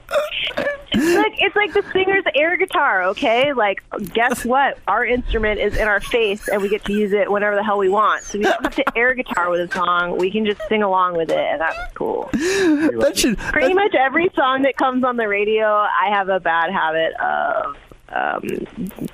It's 0.96 1.16
like 1.16 1.34
it's 1.38 1.56
like 1.56 1.74
the 1.74 1.84
singer's 1.92 2.24
air 2.36 2.58
guitar, 2.58 3.04
okay? 3.04 3.54
Like, 3.54 3.84
guess 4.14 4.46
what? 4.46 4.78
Our 4.88 5.06
instrument 5.06 5.60
is 5.60 5.78
in 5.78 5.88
our 5.88 6.00
face, 6.00 6.48
and 6.48 6.62
we 6.62 6.70
get 6.70 6.86
to 6.86 6.94
use 6.94 7.14
it 7.14 7.32
whenever 7.32 7.56
the 7.56 7.64
hell 7.64 7.78
we 7.78 7.90
want. 7.90 8.24
So 8.24 8.38
we 8.38 8.46
don't 8.46 8.64
have 8.64 8.76
to 8.76 8.98
air 8.98 9.14
guitar 9.14 9.50
with 9.50 9.70
a 9.70 9.74
song. 9.74 10.18
We 10.18 10.32
can 10.32 10.46
just 10.46 10.62
sing 10.68 10.84
along 10.84 11.18
with 11.18 11.30
it, 11.30 11.38
and 11.38 11.62
that's 11.62 11.94
cool. 11.94 12.30
that 12.34 13.14
should 13.16 13.38
Pretty 13.38 13.74
much 13.74 13.94
every 13.96 14.30
song 14.36 14.64
that 14.64 14.78
comes 14.78 15.04
on 15.04 15.18
the 15.18 15.28
radio, 15.28 15.66
I 15.66 16.10
have 16.10 16.30
a 16.30 16.40
bad 16.40 16.72
habit 16.72 17.14
of 17.20 17.76
um, 18.10 18.42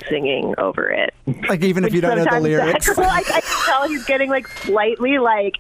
singing 0.10 0.54
over 0.58 0.89
it. 0.89 1.14
like 1.48 1.64
even 1.64 1.86
if 1.86 1.94
you 1.94 2.02
don't 2.02 2.18
know 2.18 2.26
the 2.26 2.39
lyrics 2.39 2.88
Zach- 2.88 2.98
like, 2.98 3.32
I 3.32 3.42
can 3.42 3.66
tell 3.66 3.88
he's 3.88 4.06
getting 4.06 4.30
like 4.30 4.48
slightly 4.48 5.18
like, 5.18 5.58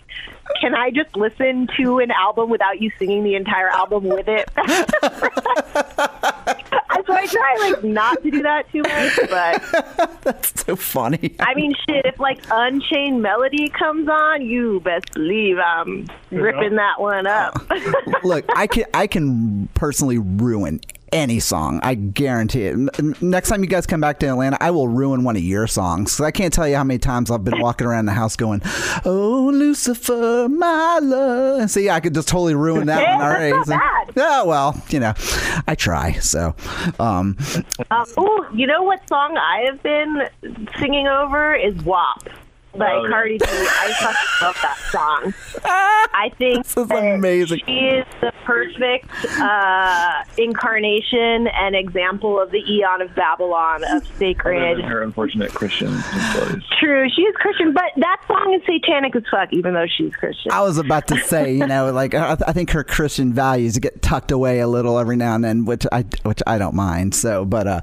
can 0.59 0.75
I 0.75 0.91
just 0.91 1.15
listen 1.15 1.67
to 1.77 1.99
an 1.99 2.11
album 2.11 2.49
without 2.49 2.81
you 2.81 2.91
singing 2.99 3.23
the 3.23 3.35
entire 3.35 3.69
album 3.69 4.03
with 4.05 4.27
it? 4.27 4.49
so 7.05 7.13
I 7.13 7.25
try 7.27 7.57
like 7.71 7.83
not 7.83 8.21
to 8.23 8.31
do 8.31 8.41
that 8.43 8.69
too 8.71 8.81
much, 8.81 9.19
but 9.29 10.21
that's 10.23 10.65
so 10.65 10.75
funny 10.75 11.35
I 11.39 11.53
mean, 11.55 11.73
shit. 11.87 12.05
If 12.05 12.19
like 12.19 12.39
Unchained 12.51 13.21
Melody 13.21 13.69
comes 13.69 14.09
on, 14.09 14.41
you 14.41 14.81
best 14.81 15.13
believe 15.13 15.57
I'm 15.57 16.07
ripping 16.31 16.75
that 16.75 16.99
one 16.99 17.27
up. 17.27 17.53
look 18.23 18.45
i 18.55 18.67
can 18.67 18.85
i 18.93 19.07
can 19.07 19.67
personally 19.73 20.17
ruin 20.17 20.79
any 21.11 21.39
song 21.39 21.79
i 21.83 21.93
guarantee 21.93 22.63
it 22.67 23.21
next 23.21 23.49
time 23.49 23.61
you 23.61 23.69
guys 23.69 23.85
come 23.85 23.99
back 23.99 24.17
to 24.19 24.27
atlanta 24.27 24.57
i 24.61 24.71
will 24.71 24.87
ruin 24.87 25.23
one 25.23 25.35
of 25.35 25.41
your 25.43 25.67
songs. 25.67 26.19
i 26.21 26.31
can't 26.31 26.53
tell 26.53 26.67
you 26.67 26.75
how 26.75 26.83
many 26.83 26.97
times 26.97 27.29
i've 27.29 27.43
been 27.43 27.59
walking 27.59 27.85
around 27.85 28.05
the 28.05 28.11
house 28.13 28.35
going 28.37 28.61
oh 29.05 29.51
lucifer 29.53 30.47
my 30.49 30.99
love 31.01 31.69
see 31.69 31.89
i 31.89 31.99
could 31.99 32.13
just 32.13 32.27
totally 32.29 32.55
ruin 32.55 32.87
that 32.87 33.01
Yeah, 33.01 33.17
one 33.17 33.19
that's 33.29 33.35
already 33.37 33.51
not 33.57 33.67
So- 33.67 33.73
bad. 33.73 34.13
yeah 34.15 34.43
well 34.43 34.81
you 34.89 34.99
know 35.01 35.13
i 35.67 35.75
try 35.75 36.13
so 36.13 36.55
um 36.99 37.35
Um, 37.91 38.05
oh, 38.17 38.47
you 38.53 38.65
know 38.67 38.83
what 38.83 39.05
song 39.09 39.37
I 39.37 39.63
have 39.65 39.81
been 39.83 40.29
singing 40.79 41.07
over 41.07 41.53
is 41.55 41.75
WAP. 41.83 42.29
By 42.77 42.91
Oh, 42.91 43.03
yeah. 43.03 43.09
Cardi 43.09 43.37
B. 43.37 43.45
I 43.47 43.93
fucking 43.99 44.47
love 44.47 44.57
that 44.61 44.77
song. 44.91 45.33
I 46.13 46.29
think 46.37 46.63
This 46.65 46.77
is 46.77 46.87
that 46.87 47.15
amazing. 47.15 47.59
She 47.65 47.71
is 47.73 48.05
the 48.21 48.31
perfect 48.45 49.05
uh, 49.39 50.23
incarnation 50.37 51.47
and 51.47 51.75
example 51.75 52.39
of 52.39 52.51
the 52.51 52.59
Eon 52.69 53.01
of 53.01 53.13
Babylon 53.15 53.83
of 53.83 54.05
sacred. 54.17 54.79
her 54.83 55.03
unfortunate 55.03 55.51
Christian 55.53 55.87
employees. 55.93 56.63
True, 56.79 57.07
she 57.15 57.21
is 57.23 57.35
Christian, 57.35 57.73
but 57.73 57.91
that 57.97 58.21
song 58.27 58.53
is 58.53 58.61
satanic 58.65 59.15
as 59.15 59.23
fuck, 59.29 59.49
even 59.53 59.73
though 59.73 59.87
she's 59.87 60.15
Christian. 60.15 60.51
I 60.51 60.61
was 60.61 60.77
about 60.77 61.07
to 61.07 61.17
say, 61.19 61.53
you 61.55 61.65
know, 61.67 61.91
like 61.91 62.13
I, 62.13 62.37
I 62.47 62.53
think 62.53 62.71
her 62.71 62.83
Christian 62.83 63.33
values 63.33 63.77
get 63.79 64.01
tucked 64.01 64.31
away 64.31 64.59
a 64.59 64.67
little 64.67 64.97
every 64.99 65.15
now 65.17 65.35
and 65.35 65.43
then, 65.43 65.65
which 65.65 65.85
I 65.91 66.05
which 66.23 66.41
I 66.47 66.57
don't 66.57 66.75
mind. 66.75 67.15
So, 67.15 67.45
but 67.45 67.67
uh, 67.67 67.81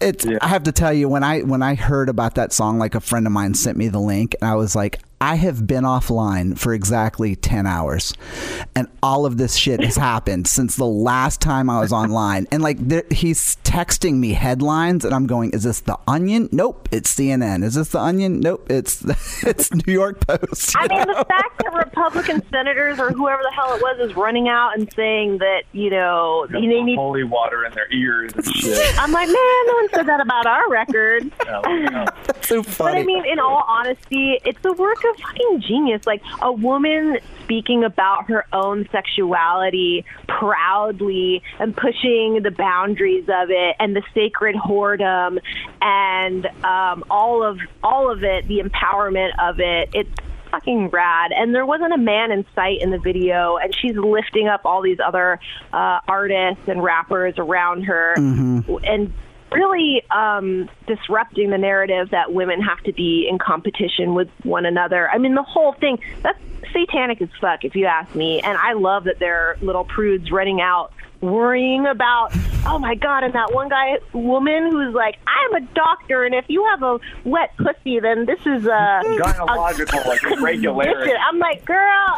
it's 0.00 0.24
Yeah. 0.24 0.38
I 0.40 0.48
have 0.48 0.64
to 0.64 0.72
tell 0.72 0.92
you 0.92 1.08
when 1.08 1.22
I 1.22 1.40
when 1.40 1.62
I 1.62 1.74
heard 1.74 2.08
about 2.08 2.34
that 2.34 2.52
song, 2.52 2.78
like 2.78 2.94
a 2.94 3.00
friend 3.00 3.26
of 3.26 3.32
mine 3.32 3.54
sent 3.54 3.76
me 3.76 3.88
the 3.88 4.00
link, 4.00 4.34
and 4.40 4.50
I 4.50 4.54
was 4.54 4.74
like, 4.74 5.00
I 5.20 5.34
have 5.36 5.66
been 5.66 5.84
offline 5.84 6.58
for 6.58 6.72
exactly 6.72 7.36
ten 7.36 7.66
hours, 7.66 8.14
and 8.74 8.88
all 9.02 9.26
of 9.26 9.36
this 9.36 9.54
shit 9.54 9.82
has 9.84 9.96
happened 9.96 10.46
since 10.46 10.76
the 10.76 10.86
last 10.86 11.40
time 11.40 11.68
I 11.68 11.80
was 11.80 11.92
online, 11.92 12.46
and 12.50 12.62
like 12.62 12.78
there, 12.78 13.04
he's 13.10 13.56
texting 13.56 14.16
me 14.16 14.32
headlines, 14.32 15.04
and 15.04 15.14
I'm 15.14 15.26
going, 15.26 15.50
is 15.50 15.62
this 15.62 15.80
the 15.80 15.98
Onion? 16.08 16.48
Nope, 16.52 16.88
it's 16.90 17.14
CNN. 17.14 17.62
Is 17.62 17.74
this 17.74 17.90
the 17.90 18.00
Onion? 18.00 18.40
Nope, 18.40 18.66
it's 18.70 19.04
it's 19.44 19.72
New 19.74 19.92
York 19.92 20.26
Post. 20.26 20.74
I 20.76 20.88
mean, 20.88 20.98
know? 21.00 21.14
the 21.18 21.24
fact 21.26 21.62
that 21.62 21.72
Republican 21.74 22.42
senators 22.50 22.98
or 22.98 23.10
whoever 23.10 23.42
the 23.42 23.52
hell 23.52 23.74
it 23.74 23.82
was 23.82 24.10
is 24.10 24.16
running 24.16 24.48
out 24.48 24.76
and 24.76 24.90
saying 24.94 25.38
that, 25.38 25.64
you 25.72 25.90
know, 25.90 26.46
they 26.50 26.60
need. 26.60 26.96
holy 26.96 27.24
water 27.24 27.64
in 27.64 27.72
their 27.74 27.92
ears 27.92 28.32
and 28.34 28.46
shit. 28.46 28.98
I'm 28.98 29.12
like, 29.12 29.28
man, 29.28 29.66
no 29.66 29.74
one 29.74 29.88
said 29.90 30.06
that 30.06 30.20
about 30.20 30.46
our 30.46 30.68
record. 30.70 31.30
No, 31.46 31.60
no. 31.60 32.06
That's 32.26 32.48
so 32.48 32.62
But. 32.62 32.94
I 32.94 33.02
mean, 33.02 33.24
in 33.26 33.38
all 33.38 33.64
honesty, 33.68 34.38
it's 34.44 34.60
the 34.62 34.72
work 34.72 35.04
of 35.04 35.09
fucking 35.18 35.62
genius. 35.66 36.06
Like 36.06 36.22
a 36.42 36.52
woman 36.52 37.18
speaking 37.44 37.84
about 37.84 38.28
her 38.28 38.46
own 38.52 38.88
sexuality 38.92 40.04
proudly 40.28 41.42
and 41.58 41.76
pushing 41.76 42.42
the 42.42 42.50
boundaries 42.50 43.24
of 43.24 43.50
it 43.50 43.76
and 43.78 43.94
the 43.96 44.02
sacred 44.14 44.56
whoredom 44.56 45.38
and 45.82 46.46
um, 46.64 47.04
all 47.10 47.42
of 47.42 47.58
all 47.82 48.10
of 48.10 48.22
it, 48.22 48.46
the 48.48 48.60
empowerment 48.60 49.30
of 49.42 49.60
it. 49.60 49.90
It's 49.94 50.10
fucking 50.50 50.88
rad. 50.88 51.32
And 51.32 51.54
there 51.54 51.66
wasn't 51.66 51.92
a 51.92 51.98
man 51.98 52.32
in 52.32 52.44
sight 52.54 52.80
in 52.80 52.90
the 52.90 52.98
video, 52.98 53.56
and 53.56 53.74
she's 53.74 53.96
lifting 53.96 54.48
up 54.48 54.62
all 54.64 54.82
these 54.82 54.98
other 55.04 55.38
uh, 55.72 56.00
artists 56.08 56.64
and 56.66 56.82
rappers 56.82 57.34
around 57.38 57.84
her, 57.84 58.14
and 58.16 59.12
really 59.52 60.02
um, 60.10 60.68
disrupting 60.86 61.50
the 61.50 61.58
narrative 61.58 62.10
that 62.10 62.32
women 62.32 62.60
have 62.60 62.82
to 62.84 62.92
be 62.92 63.26
in 63.28 63.38
competition 63.38 64.14
with 64.14 64.28
one 64.42 64.66
another. 64.66 65.10
I 65.10 65.18
mean, 65.18 65.34
the 65.34 65.42
whole 65.42 65.72
thing 65.74 65.98
that's 66.22 66.38
satanic 66.72 67.20
as 67.20 67.28
fuck, 67.40 67.64
if 67.64 67.74
you 67.74 67.86
ask 67.86 68.14
me. 68.14 68.40
And 68.40 68.56
I 68.56 68.74
love 68.74 69.04
that 69.04 69.18
there 69.18 69.36
are 69.36 69.56
little 69.60 69.84
prudes 69.84 70.30
running 70.30 70.60
out 70.60 70.92
worrying 71.20 71.86
about 71.86 72.32
oh 72.66 72.78
my 72.78 72.94
god 72.94 73.22
and 73.24 73.34
that 73.34 73.52
one 73.52 73.68
guy 73.68 73.98
woman 74.14 74.70
who's 74.70 74.94
like 74.94 75.16
i'm 75.26 75.54
a 75.62 75.66
doctor 75.74 76.24
and 76.24 76.34
if 76.34 76.44
you 76.48 76.64
have 76.66 76.82
a 76.82 76.98
wet 77.24 77.54
pussy 77.58 78.00
then 78.00 78.24
this 78.26 78.40
is 78.40 78.64
a 78.66 79.00
Gynecological, 79.04 80.06
like, 80.06 80.22
irregularity. 80.24 81.12
i'm 81.28 81.38
like 81.38 81.64
girl 81.64 82.16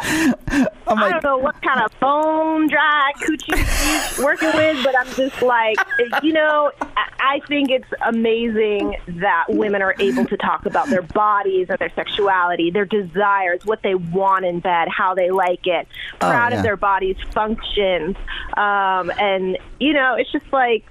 I'm 0.86 0.98
I 0.98 1.02
like, 1.08 1.12
don't 1.12 1.24
know 1.24 1.38
what 1.38 1.60
kind 1.62 1.80
of 1.80 1.98
bone 2.00 2.68
dry 2.68 3.12
coochie 3.22 3.56
she's 3.56 4.22
working 4.24 4.50
with, 4.54 4.84
but 4.84 4.94
I'm 4.98 5.06
just 5.14 5.40
like, 5.40 5.76
you 6.22 6.32
know, 6.34 6.70
I- 6.96 7.08
I 7.24 7.40
think 7.46 7.70
it's 7.70 7.88
amazing 8.04 8.96
that 9.06 9.44
women 9.48 9.80
are 9.80 9.94
able 10.00 10.26
to 10.26 10.36
talk 10.36 10.66
about 10.66 10.88
their 10.88 11.00
bodies 11.02 11.68
and 11.70 11.78
their 11.78 11.88
sexuality, 11.94 12.70
their 12.72 12.84
desires, 12.84 13.64
what 13.64 13.80
they 13.82 13.94
want 13.94 14.44
in 14.44 14.58
bed, 14.60 14.88
how 14.88 15.14
they 15.14 15.30
like 15.30 15.66
it, 15.66 15.86
Oh, 16.14 16.28
proud 16.28 16.50
yeah. 16.52 16.58
of 16.58 16.62
their 16.64 16.76
bodies' 16.76 17.16
functions. 17.30 18.16
Um, 18.56 18.91
Um, 18.92 19.10
and, 19.18 19.58
you 19.80 19.92
know, 19.92 20.14
it's 20.14 20.30
just 20.32 20.52
like, 20.52 20.84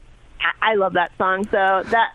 I, 0.61 0.75
love 0.75 0.93
that 0.93 1.11
song. 1.17 1.45
So 1.45 1.83
that 1.85 2.13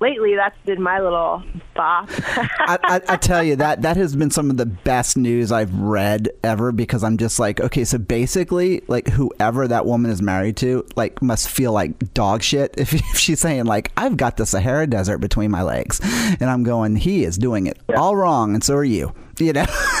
lately, 0.00 0.34
that's 0.34 0.56
been 0.64 0.82
my 0.82 1.00
little 1.00 1.42
bop. 1.74 2.08
I, 2.10 2.78
I, 2.82 3.00
I 3.08 3.16
tell 3.16 3.42
you 3.42 3.56
that 3.56 3.82
that 3.82 3.96
has 3.96 4.16
been 4.16 4.30
some 4.30 4.50
of 4.50 4.56
the 4.56 4.66
best 4.66 5.16
news 5.16 5.52
I've 5.52 5.74
read 5.74 6.30
ever 6.42 6.72
because 6.72 7.04
I'm 7.04 7.16
just 7.18 7.38
like, 7.38 7.60
okay, 7.60 7.84
so 7.84 7.98
basically, 7.98 8.82
like 8.88 9.08
whoever 9.08 9.68
that 9.68 9.86
woman 9.86 10.10
is 10.10 10.22
married 10.22 10.56
to, 10.58 10.86
like, 10.96 11.20
must 11.20 11.48
feel 11.48 11.72
like 11.72 12.14
dog 12.14 12.42
shit 12.42 12.74
if, 12.78 12.94
if 12.94 13.18
she's 13.18 13.40
saying 13.40 13.64
like, 13.64 13.92
I've 13.96 14.16
got 14.16 14.36
the 14.36 14.46
Sahara 14.46 14.86
Desert 14.86 15.18
between 15.18 15.50
my 15.50 15.62
legs, 15.62 16.00
and 16.02 16.44
I'm 16.44 16.62
going, 16.62 16.96
he 16.96 17.24
is 17.24 17.36
doing 17.36 17.66
it 17.66 17.78
all 17.94 18.16
wrong, 18.16 18.54
and 18.54 18.64
so 18.64 18.74
are 18.74 18.84
you, 18.84 19.12
you 19.38 19.52
know. 19.52 19.66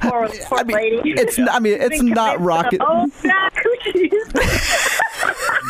poor, 0.00 0.28
poor 0.46 0.58
I 0.58 0.62
mean, 0.64 0.76
lady. 0.76 1.10
it's 1.12 1.38
I 1.38 1.58
mean, 1.58 1.74
it's 1.80 1.98
Been 1.98 2.08
not 2.08 2.40
rocket. 2.40 2.80
of, 2.80 2.88
Oh, 2.90 3.10
dry 3.22 3.50
coochies. 3.54 4.34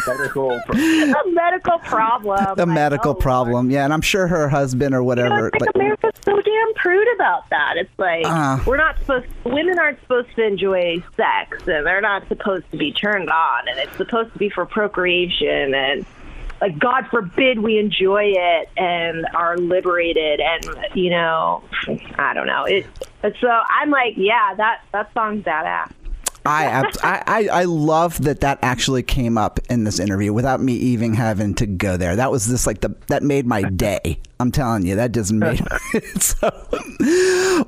Medical. 0.07 0.51
a 0.71 1.31
medical 1.33 1.79
problem. 1.81 2.59
A 2.59 2.67
medical 2.67 3.11
oh, 3.13 3.15
problem, 3.15 3.71
yeah, 3.71 3.85
and 3.85 3.93
I'm 3.93 4.01
sure 4.01 4.27
her 4.27 4.49
husband 4.49 4.95
or 4.95 4.99
You 4.99 5.01
know, 5.01 5.05
whatever. 5.05 5.49
it's 5.49 5.61
like, 5.61 5.75
America's 5.75 6.13
so 6.25 6.41
damn 6.41 6.75
prude 6.75 7.09
about 7.15 7.49
that. 7.51 7.75
It's 7.77 7.91
like 7.99 8.25
Uh. 8.27 8.59
we're 8.67 8.77
not 8.77 8.99
supposed. 9.01 9.27
Women 9.45 9.79
aren't 9.79 10.01
supposed 10.03 10.35
to 10.37 10.45
enjoy 10.47 11.03
sex, 11.17 11.67
and 11.67 11.87
they're 11.87 12.01
not 12.01 12.27
supposed 12.29 12.71
to 12.71 12.77
be 12.77 12.93
turned 12.93 13.31
on, 13.31 13.69
and 13.69 13.79
it's 13.79 13.97
supposed 13.97 14.33
to 14.33 14.39
be 14.39 14.49
for 14.51 14.65
procreation, 14.67 15.75
and 15.75 16.07
like 16.61 16.79
God 16.79 17.07
forbid 17.11 17.61
we 17.61 17.79
enjoy 17.79 18.33
it 18.35 18.69
and 18.77 19.27
are 19.35 19.57
liberated, 19.57 20.41
and 20.41 20.65
you 20.95 21.11
know, 21.11 21.63
I 22.17 22.35
don't 22.35 22.47
know. 22.47 22.65
It. 22.65 22.87
So 23.41 23.49
I'm 23.49 23.91
like, 23.91 24.15
yeah, 24.17 24.55
that 24.57 24.83
that 24.93 25.13
song's 25.15 25.45
badass. 25.45 25.93
I, 26.49 26.85
I 27.03 27.23
I 27.27 27.49
I 27.49 27.65
love 27.65 28.23
that 28.25 28.41
that 28.41 28.59
actually 28.63 29.03
came 29.03 29.39
up 29.39 29.61
in 29.69 29.85
this 29.85 29.99
interview 29.99 30.33
without 30.33 30.61
me 30.61 30.75
even 30.75 31.15
having 31.15 31.55
to 31.57 31.67
go 31.67 31.97
there. 31.97 32.17
That 32.17 32.31
was 32.31 32.47
just 32.47 32.67
like 32.67 32.81
the 32.81 32.95
that 33.09 33.23
made 33.23 33.47
my 33.47 33.63
day. 33.63 34.21
I'm 34.41 34.53
telling 34.53 34.87
you, 34.87 34.97
that 34.97 35.13
just 35.13 35.33
made 35.33 35.61
so. 36.21 36.49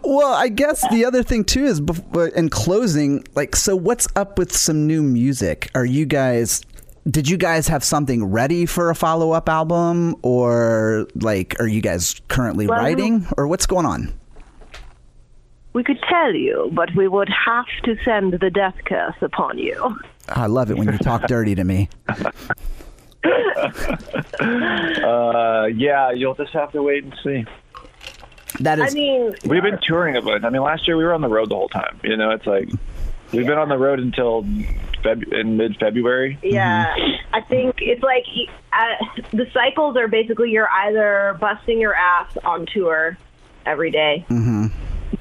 Well, 0.02 0.32
I 0.32 0.48
guess 0.48 0.88
the 0.90 1.04
other 1.04 1.22
thing 1.22 1.44
too 1.44 1.64
is 1.64 1.82
uh, 2.14 2.30
in 2.36 2.48
closing, 2.48 3.24
like, 3.34 3.56
so 3.56 3.74
what's 3.74 4.06
up 4.14 4.38
with 4.38 4.54
some 4.54 4.86
new 4.86 5.02
music? 5.02 5.70
Are 5.74 5.84
you 5.84 6.06
guys? 6.06 6.62
Did 7.08 7.28
you 7.28 7.36
guys 7.36 7.66
have 7.68 7.82
something 7.82 8.24
ready 8.24 8.66
for 8.66 8.90
a 8.90 8.94
follow 8.94 9.32
up 9.32 9.48
album, 9.48 10.14
or 10.22 11.06
like, 11.14 11.56
are 11.58 11.66
you 11.66 11.80
guys 11.80 12.20
currently 12.28 12.66
Well, 12.66 12.78
writing, 12.78 13.26
or 13.38 13.46
what's 13.46 13.66
going 13.66 13.86
on? 13.86 14.12
We 15.72 15.82
could 15.84 15.98
tell 16.08 16.34
you, 16.34 16.70
but 16.74 16.94
we 16.96 17.08
would 17.08 17.28
have 17.28 17.64
to 17.84 17.96
send 18.04 18.34
the 18.34 18.50
death 18.50 18.74
curse 18.84 19.14
upon 19.22 19.56
you. 19.56 19.96
I 20.28 20.46
love 20.46 20.70
it 20.70 20.76
when 20.76 20.88
you 20.92 20.98
talk 20.98 21.26
dirty 21.26 21.54
to 21.54 21.64
me. 21.64 21.88
Uh, 24.40 25.66
yeah, 25.74 26.10
you'll 26.10 26.34
just 26.34 26.52
have 26.54 26.72
to 26.72 26.82
wait 26.82 27.04
and 27.04 27.14
see. 27.22 27.44
That 28.60 28.78
is. 28.78 28.92
I 28.92 28.94
mean, 28.94 29.34
We've 29.44 29.62
been 29.62 29.78
touring 29.82 30.16
a 30.16 30.22
bunch. 30.22 30.42
I 30.44 30.48
mean, 30.50 30.62
last 30.62 30.86
year 30.88 30.96
we 30.96 31.04
were 31.04 31.12
on 31.12 31.20
the 31.20 31.28
road 31.28 31.50
the 31.50 31.54
whole 31.54 31.68
time. 31.68 32.00
You 32.02 32.16
know, 32.16 32.30
it's 32.30 32.46
like 32.46 32.68
we've 33.32 33.46
been 33.46 33.58
on 33.58 33.68
the 33.68 33.78
road 33.78 34.00
until 34.00 34.44
Feb- 35.04 35.32
in 35.32 35.56
mid 35.56 35.76
February. 35.78 36.38
Yeah, 36.42 36.94
I 37.32 37.40
think 37.42 37.76
it's 37.80 38.02
like 38.02 38.24
uh, 38.72 39.22
the 39.32 39.46
cycles 39.52 39.96
are 39.96 40.08
basically 40.08 40.50
you're 40.50 40.68
either 40.68 41.36
busting 41.40 41.80
your 41.80 41.94
ass 41.94 42.36
on 42.44 42.66
tour 42.66 43.16
every 43.66 43.90
day, 43.90 44.24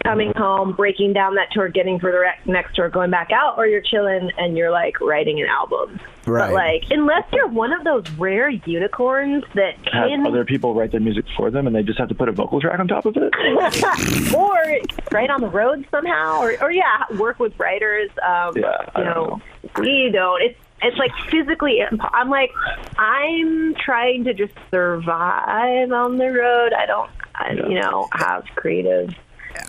coming 0.04 0.34
home, 0.36 0.74
breaking 0.74 1.14
down 1.14 1.36
that 1.36 1.48
tour, 1.52 1.70
getting 1.70 2.00
for 2.00 2.12
the 2.12 2.52
next 2.52 2.76
tour, 2.76 2.90
going 2.90 3.12
back 3.12 3.32
out, 3.32 3.58
or 3.58 3.68
you're 3.68 3.82
chilling 3.82 4.32
and 4.38 4.58
you're 4.58 4.72
like 4.72 5.00
writing 5.02 5.42
an 5.42 5.48
album. 5.48 6.00
Right. 6.26 6.48
But 6.48 6.54
like, 6.54 6.84
unless 6.92 7.26
you're 7.34 7.48
one 7.48 7.74
of 7.74 7.84
those 7.84 8.10
rare 8.18 8.50
unicorns 8.50 9.44
that 9.56 9.76
Have 9.92 10.10
can, 10.10 10.26
other 10.28 10.46
people 10.46 10.74
write 10.76 10.92
their 10.92 11.00
music 11.00 11.26
for 11.36 11.50
them, 11.50 11.68
and 11.68 11.76
they 11.76 11.84
just 11.84 12.00
have 12.00 12.10
to 12.10 12.16
put 12.16 12.30
a 12.30 12.32
vocal 12.32 12.62
track 12.62 12.80
on 12.80 12.88
top 12.88 13.06
of 13.06 13.16
it. 13.18 13.34
or 14.36 14.80
write 15.12 15.30
on 15.30 15.42
the 15.42 15.50
road 15.50 15.86
somehow, 15.92 16.40
or, 16.42 16.56
or 16.62 16.72
yeah, 16.72 17.04
work 17.18 17.40
with 17.40 17.58
writers. 17.60 18.10
Um, 18.26 18.54
Yeah, 18.58 18.78
I 18.96 19.00
you 19.00 19.06
don't 19.06 19.16
know, 19.16 19.42
we 19.78 20.10
don't. 20.12 20.42
It's 20.42 20.60
it's 20.82 20.98
like 20.98 21.12
physically. 21.30 21.80
impo- 21.90 22.10
I'm 22.14 22.30
like, 22.30 22.52
I'm 22.98 23.76
trying 23.76 24.24
to 24.26 24.34
just 24.34 24.54
survive 24.72 25.92
on 25.92 26.18
the 26.18 26.32
road. 26.32 26.74
I 26.74 26.86
don't, 26.86 27.10
I, 27.36 27.52
you 27.52 27.80
know, 27.80 28.08
have 28.14 28.46
creative. 28.56 29.14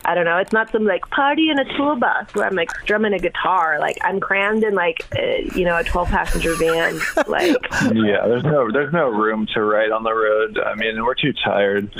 I 0.04 0.14
don't 0.14 0.24
know. 0.24 0.38
It's 0.38 0.52
not 0.52 0.70
some 0.72 0.84
like 0.84 1.08
party 1.10 1.50
in 1.50 1.58
a 1.58 1.64
tour 1.76 1.96
bus 1.96 2.34
where 2.34 2.46
I'm 2.46 2.54
like 2.54 2.70
strumming 2.80 3.12
a 3.12 3.18
guitar. 3.18 3.78
Like 3.78 3.98
I'm 4.02 4.18
crammed 4.20 4.64
in 4.64 4.74
like 4.74 5.06
uh, 5.16 5.20
you 5.54 5.64
know 5.64 5.76
a 5.76 5.84
12 5.84 6.08
passenger 6.08 6.54
van. 6.56 6.98
Like 7.26 7.56
yeah, 7.92 8.26
there's 8.26 8.42
no 8.44 8.70
there's 8.72 8.92
no 8.92 9.08
room 9.08 9.46
to 9.54 9.62
write 9.62 9.92
on 9.92 10.02
the 10.02 10.12
road. 10.12 10.58
I 10.58 10.74
mean, 10.74 11.04
we're 11.04 11.14
too 11.14 11.32
tired. 11.32 11.92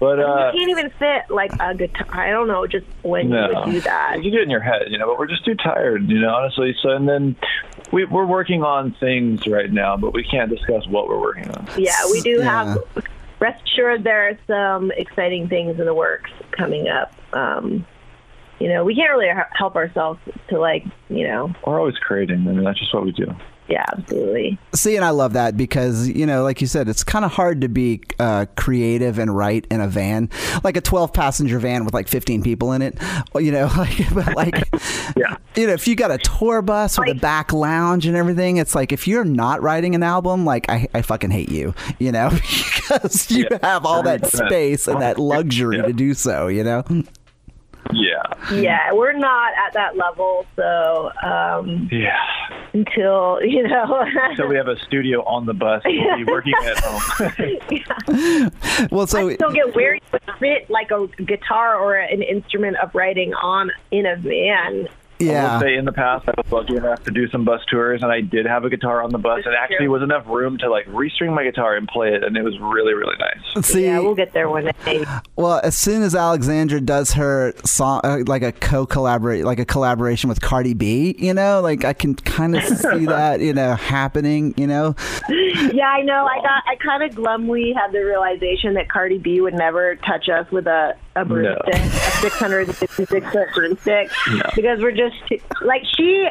But 0.00 0.18
uh, 0.18 0.50
you 0.52 0.58
can't 0.58 0.70
even 0.70 0.90
fit 0.98 1.30
like 1.30 1.52
a 1.60 1.74
guitar. 1.74 2.06
I 2.10 2.30
don't 2.30 2.48
know. 2.48 2.66
Just 2.66 2.86
when 3.02 3.28
no, 3.28 3.48
you 3.48 3.54
would 3.54 3.72
do 3.72 3.80
that. 3.82 4.16
you 4.16 4.22
can 4.22 4.32
do 4.32 4.38
it 4.38 4.42
in 4.42 4.50
your 4.50 4.60
head, 4.60 4.82
you 4.88 4.98
know. 4.98 5.06
But 5.06 5.18
we're 5.18 5.28
just 5.28 5.44
too 5.44 5.54
tired, 5.54 6.08
you 6.08 6.18
know. 6.20 6.34
Honestly, 6.34 6.74
so 6.82 6.90
and 6.90 7.08
then 7.08 7.36
we, 7.92 8.04
we're 8.06 8.26
working 8.26 8.64
on 8.64 8.92
things 8.98 9.46
right 9.46 9.70
now, 9.70 9.96
but 9.96 10.12
we 10.14 10.24
can't 10.24 10.50
discuss 10.50 10.86
what 10.88 11.06
we're 11.08 11.20
working 11.20 11.48
on. 11.50 11.68
Yeah, 11.76 11.94
we 12.10 12.20
do 12.22 12.38
Yeah. 12.38 12.44
have 12.74 12.78
rest 13.38 13.62
assured 13.66 14.02
there 14.04 14.28
are 14.28 14.38
some 14.46 14.90
exciting 14.92 15.48
things 15.48 15.78
in 15.78 15.84
the 15.86 15.94
works 15.94 16.30
coming 16.52 16.88
up. 16.88 17.12
Um, 17.32 17.86
you 18.58 18.68
know, 18.68 18.84
we 18.84 18.94
can't 18.94 19.10
really 19.10 19.28
help 19.52 19.74
ourselves 19.74 20.20
to 20.50 20.58
like, 20.60 20.84
you 21.08 21.26
know, 21.26 21.52
We're 21.66 21.78
always 21.80 21.96
creating. 21.96 22.46
I 22.46 22.52
mean, 22.52 22.62
that's 22.64 22.78
just 22.78 22.94
what 22.94 23.04
we 23.04 23.10
do. 23.12 23.26
yeah, 23.68 23.84
absolutely. 23.96 24.56
See, 24.72 24.94
and 24.94 25.04
I 25.04 25.10
love 25.10 25.32
that 25.32 25.56
because 25.56 26.08
you 26.08 26.26
know, 26.26 26.44
like 26.44 26.60
you 26.60 26.68
said, 26.68 26.88
it's 26.88 27.02
kind 27.02 27.24
of 27.24 27.32
hard 27.32 27.62
to 27.62 27.68
be 27.68 28.02
uh, 28.20 28.46
creative 28.56 29.18
and 29.18 29.34
write 29.36 29.66
in 29.70 29.80
a 29.80 29.88
van, 29.88 30.30
like 30.62 30.76
a 30.76 30.80
twelve-passenger 30.80 31.58
van 31.58 31.84
with 31.84 31.92
like 31.94 32.06
fifteen 32.06 32.40
people 32.42 32.70
in 32.72 32.82
it. 32.82 32.96
Well, 33.32 33.40
You 33.42 33.50
know, 33.50 33.68
like, 33.76 33.96
but 34.14 34.36
like, 34.36 34.54
Yeah. 35.16 35.38
you 35.56 35.66
know, 35.66 35.72
if 35.72 35.88
you 35.88 35.96
got 35.96 36.12
a 36.12 36.18
tour 36.18 36.62
bus 36.62 36.96
with 37.00 37.08
a 37.08 37.14
back 37.14 37.52
lounge 37.52 38.06
and 38.06 38.16
everything, 38.16 38.58
it's 38.58 38.76
like 38.76 38.92
if 38.92 39.08
you're 39.08 39.24
not 39.24 39.60
writing 39.60 39.96
an 39.96 40.04
album, 40.04 40.44
like 40.44 40.70
I, 40.70 40.86
I 40.94 41.02
fucking 41.02 41.30
hate 41.32 41.50
you, 41.50 41.74
you 41.98 42.12
know, 42.12 42.30
because 42.30 43.28
you 43.30 43.48
Yeah. 43.50 43.58
have 43.62 43.86
all 43.86 44.04
that 44.04 44.22
100%. 44.22 44.46
space 44.46 44.86
and 44.86 45.00
that 45.02 45.18
luxury 45.18 45.78
Yeah. 45.78 45.86
to 45.86 45.92
do 45.92 46.14
so, 46.14 46.46
you 46.46 46.62
know. 46.62 46.84
Yeah. 47.92 48.22
Yeah, 48.52 48.92
we're 48.92 49.12
not 49.12 49.52
at 49.54 49.72
that 49.74 49.96
level, 49.96 50.46
so 50.56 51.10
um, 51.22 51.88
Yeah. 51.90 52.16
until 52.72 53.40
you 53.42 53.66
know. 53.68 54.04
So 54.36 54.46
we 54.46 54.56
have 54.56 54.68
a 54.68 54.78
studio 54.84 55.22
on 55.24 55.46
the 55.46 55.54
bus. 55.54 55.82
We'll 55.84 56.16
be 56.16 56.24
working 56.24 56.54
at 56.64 56.78
home. 56.78 58.50
Well, 58.90 59.06
so 59.06 59.28
I 59.28 59.34
still 59.34 59.52
get 59.52 59.74
where 59.74 59.94
you 59.94 60.00
would 60.12 60.22
fit 60.38 60.70
like 60.70 60.90
a 60.90 61.06
guitar 61.24 61.76
or 61.78 61.96
an 61.96 62.22
instrument 62.22 62.76
of 62.78 62.94
writing 62.94 63.34
on 63.34 63.70
in 63.90 64.06
a 64.06 64.16
van. 64.16 64.88
I 65.30 65.32
yeah, 65.32 65.54
will 65.54 65.60
say 65.60 65.76
in 65.76 65.84
the 65.84 65.92
past 65.92 66.28
I 66.28 66.34
was 66.36 66.50
lucky 66.50 66.76
enough 66.76 67.02
to 67.04 67.10
do 67.10 67.28
some 67.28 67.44
bus 67.44 67.60
tours 67.70 68.02
and 68.02 68.10
I 68.10 68.20
did 68.20 68.46
have 68.46 68.64
a 68.64 68.70
guitar 68.70 69.02
on 69.02 69.10
the 69.10 69.18
bus 69.18 69.40
and 69.44 69.54
actually 69.54 69.88
was 69.88 70.02
enough 70.02 70.26
room 70.26 70.58
to 70.58 70.70
like 70.70 70.86
restring 70.86 71.34
my 71.34 71.44
guitar 71.44 71.76
and 71.76 71.88
play 71.88 72.14
it 72.14 72.24
and 72.24 72.36
it 72.36 72.42
was 72.42 72.58
really, 72.60 72.94
really 72.94 73.16
nice. 73.18 73.66
see, 73.66 73.84
yeah, 73.84 73.98
we'll 74.00 74.14
get 74.14 74.32
there 74.32 74.48
one 74.48 74.70
day. 74.84 75.04
Well, 75.36 75.60
as 75.62 75.76
soon 75.76 76.02
as 76.02 76.14
Alexandra 76.14 76.80
does 76.80 77.12
her 77.12 77.52
song, 77.64 78.00
uh, 78.04 78.18
like 78.26 78.42
a 78.42 78.52
co-collaborate, 78.52 79.44
like 79.44 79.58
a 79.58 79.64
collaboration 79.64 80.28
with 80.28 80.40
Cardi 80.40 80.74
B, 80.74 81.14
you 81.18 81.34
know, 81.34 81.60
like 81.60 81.84
I 81.84 81.92
can 81.92 82.14
kind 82.14 82.56
of 82.56 82.64
see 82.64 83.06
that, 83.06 83.40
you 83.40 83.52
know, 83.52 83.74
happening. 83.74 84.54
You 84.56 84.66
know, 84.66 84.94
yeah, 85.28 85.88
I 85.88 86.02
know. 86.02 86.26
I 86.26 86.36
got. 86.42 86.62
I 86.66 86.76
kind 86.76 87.02
of 87.02 87.16
glumly 87.16 87.72
had 87.74 87.92
the 87.92 88.04
realization 88.04 88.74
that 88.74 88.88
Cardi 88.88 89.18
B 89.18 89.40
would 89.40 89.54
never 89.54 89.96
touch 89.96 90.28
us 90.28 90.50
with 90.50 90.66
a 90.66 90.94
a 91.14 91.24
broomstick, 91.24 91.74
a 91.74 91.88
656 92.20 93.32
foot 93.32 93.48
broomstick, 93.54 94.10
because 94.54 94.80
we're 94.80 94.92
just 94.92 95.16
like 95.62 95.82
she. 95.96 96.28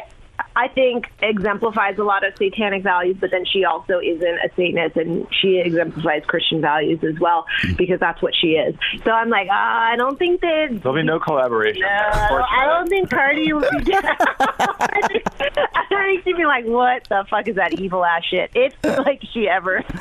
I 0.56 0.68
think 0.68 1.06
exemplifies 1.20 1.98
a 1.98 2.04
lot 2.04 2.24
of 2.26 2.34
satanic 2.36 2.82
values, 2.82 3.16
but 3.20 3.30
then 3.30 3.44
she 3.44 3.64
also 3.64 3.98
isn't 4.00 4.22
a 4.38 4.48
Satanist, 4.56 4.96
and 4.96 5.26
she 5.40 5.58
exemplifies 5.58 6.22
Christian 6.26 6.60
values 6.60 7.02
as 7.04 7.18
well 7.18 7.46
because 7.76 8.00
that's 8.00 8.20
what 8.22 8.34
she 8.34 8.48
is. 8.52 8.74
So 9.04 9.10
I'm 9.10 9.28
like, 9.30 9.48
ah, 9.50 9.90
I 9.92 9.96
don't 9.96 10.18
think 10.18 10.40
that 10.40 10.80
There'll 10.82 10.96
be 10.96 11.02
no 11.02 11.18
collaboration. 11.20 11.82
No, 11.82 11.88
there, 11.88 12.42
I 12.42 12.66
don't, 12.66 12.88
think 12.88 13.10
Cardi 13.10 13.52
would 13.52 13.66
be 13.70 13.92
down. 13.92 14.02
I 14.04 15.00
think, 15.08 15.24
I 15.40 15.84
think 15.88 16.24
she'd 16.24 16.36
be 16.36 16.44
like, 16.44 16.64
"What 16.66 17.04
the 17.08 17.24
fuck 17.30 17.48
is 17.48 17.56
that 17.56 17.78
evil 17.80 18.04
ass 18.04 18.22
shit?" 18.24 18.50
It's 18.54 18.74
like 18.98 19.22
she 19.32 19.48
ever. 19.48 19.82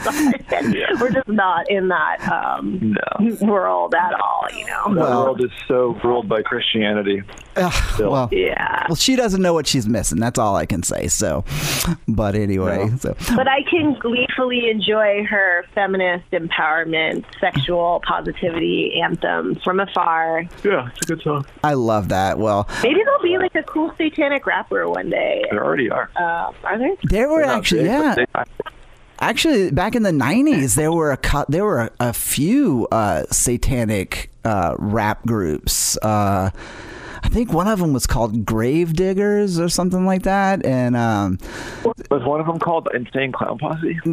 Yeah. 0.71 0.85
We're 0.99 1.11
just 1.11 1.27
not 1.27 1.69
in 1.69 1.87
that 1.87 2.17
um, 2.31 2.95
No. 2.95 3.35
world 3.45 3.95
at 3.95 4.13
all, 4.13 4.47
you 4.55 4.65
know. 4.65 4.93
The 4.93 4.99
Well- 4.99 5.23
world 5.25 5.43
is 5.43 5.51
so 5.67 5.97
ruled 6.03 6.27
by 6.29 6.41
Christianity. 6.43 7.23
Ugh, 7.55 7.73
Still. 7.93 8.11
well, 8.11 8.29
Yeah, 8.31 8.85
well, 8.87 8.95
she 8.95 9.15
doesn't 9.15 9.41
know 9.41 9.53
what 9.53 9.67
she's 9.67 9.87
missing. 9.87 10.19
That's 10.19 10.37
all 10.41 10.55
I 10.57 10.65
can 10.65 10.83
say. 10.83 11.07
So, 11.07 11.45
but 12.07 12.35
anyway, 12.35 12.87
No. 12.89 12.97
so 12.97 13.15
but 13.35 13.47
I 13.47 13.63
can 13.69 13.93
gleefully 13.99 14.69
enjoy 14.69 15.23
her 15.29 15.63
feminist 15.73 16.29
empowerment, 16.31 17.23
sexual 17.39 18.01
positivity 18.05 18.99
anthem 19.01 19.55
from 19.63 19.79
afar. 19.79 20.43
Yeah, 20.63 20.89
it's 20.95 21.03
a 21.09 21.15
good 21.15 21.21
song. 21.21 21.45
I 21.63 21.73
love 21.75 22.09
that. 22.09 22.39
Well, 22.39 22.67
Maybe 22.83 22.99
there'll 23.05 23.21
be 23.23 23.37
like 23.37 23.55
a 23.55 23.63
cool 23.63 23.93
satanic 23.97 24.45
rapper 24.45 24.89
one 24.89 25.09
day. 25.09 25.45
There 25.51 25.63
already 25.63 25.89
are. 25.89 26.09
Uh, 26.15 26.51
are 26.63 26.77
there? 26.77 26.95
there 27.03 27.29
were 27.29 27.43
They're 27.43 27.51
actually, 27.55 27.83
big, 27.83 27.87
yeah, 28.35 28.43
actually 29.19 29.71
back 29.71 29.95
in 29.95 30.03
the 30.03 30.11
'90s, 30.11 30.75
there 30.75 30.91
were 30.91 31.11
a 31.11 31.17
cou- 31.17 31.45
there 31.49 31.63
were 31.65 31.79
a, 31.81 31.91
a 32.09 32.13
few 32.13 32.87
uh, 32.91 33.23
satanic 33.31 34.29
uh, 34.43 34.75
rap 34.79 35.23
groups. 35.25 35.97
Uh, 35.97 36.49
I 37.23 37.29
think 37.29 37.53
one 37.53 37.67
of 37.67 37.79
them 37.79 37.93
was 37.93 38.07
called 38.07 38.45
Gravediggaz 38.45 39.59
or 39.59 39.69
something 39.69 40.05
like 40.05 40.23
that, 40.23 40.65
and 40.65 40.95
um, 40.95 41.37
Was 42.09 42.23
one 42.23 42.39
of 42.41 42.47
them 42.47 42.59
called 42.59 42.89
Insane 42.93 43.31
Clown 43.31 43.57
Posse? 43.57 43.99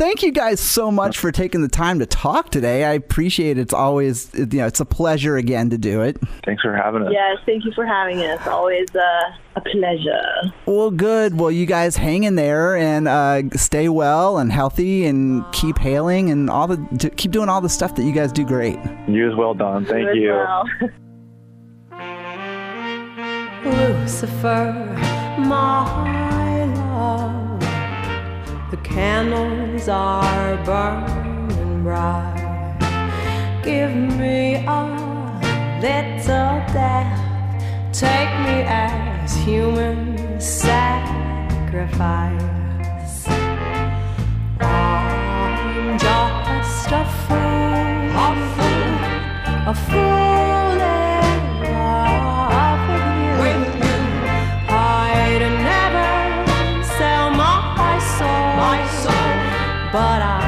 thank 0.00 0.22
you 0.22 0.32
guys 0.32 0.58
so 0.60 0.90
much 0.90 1.18
for 1.18 1.30
taking 1.30 1.60
the 1.60 1.68
time 1.68 1.98
to 1.98 2.06
talk 2.06 2.50
today. 2.50 2.84
I 2.84 2.94
appreciate 2.94 3.58
it. 3.58 3.60
It's 3.60 3.74
always 3.74 4.30
you 4.34 4.46
know 4.46 4.66
it's 4.66 4.80
a 4.80 4.86
pleasure 4.86 5.36
again 5.36 5.68
to 5.70 5.78
do 5.78 6.00
it. 6.00 6.16
Thanks 6.44 6.62
for 6.62 6.74
having 6.74 7.02
us. 7.02 7.10
Yes, 7.12 7.36
thank 7.44 7.66
you 7.66 7.72
for 7.72 7.84
having 7.84 8.20
us. 8.20 8.44
Always 8.46 8.88
uh, 8.94 9.32
a 9.56 9.60
pleasure. 9.60 10.52
Well, 10.64 10.90
good. 10.90 11.38
Well, 11.38 11.50
you 11.50 11.66
guys 11.66 11.96
hang 11.96 12.24
in 12.24 12.34
there 12.34 12.76
and 12.76 13.06
uh, 13.06 13.42
stay 13.56 13.90
well 13.90 14.38
and 14.38 14.50
healthy 14.50 15.04
and 15.04 15.44
keep 15.52 15.76
hailing 15.78 16.30
and 16.30 16.48
all 16.48 16.66
the 16.66 16.78
to 16.98 17.10
keep 17.10 17.30
doing 17.30 17.50
all 17.50 17.60
the 17.60 17.68
stuff 17.68 17.94
that 17.96 18.04
you 18.04 18.12
guys 18.12 18.32
do 18.32 18.46
great. 18.46 18.78
You 19.06 19.30
as 19.30 19.36
well, 19.36 19.52
Don. 19.52 19.84
Thank 19.84 20.08
as 20.08 20.16
you. 20.16 20.30
well. 20.30 20.64
Lucifer, 23.62 24.72
my 25.38 26.64
love. 26.64 27.39
The 28.70 28.76
candles 28.78 29.88
are 29.88 30.56
burning 30.64 31.82
bright. 31.82 32.78
Give 33.64 33.92
me 33.92 34.64
a 34.64 34.84
little 35.82 36.62
death. 36.72 37.18
Take 37.92 38.30
me 38.46 38.62
as 38.68 39.34
human 39.38 40.40
sacrifice. 40.40 40.86
Just 45.98 46.92
a 46.92 47.04
fool, 47.26 47.38
a 48.24 48.30
fool, 48.54 49.02
a 49.66 49.74
fool 49.74 50.99
but 59.92 60.22
I 60.22 60.39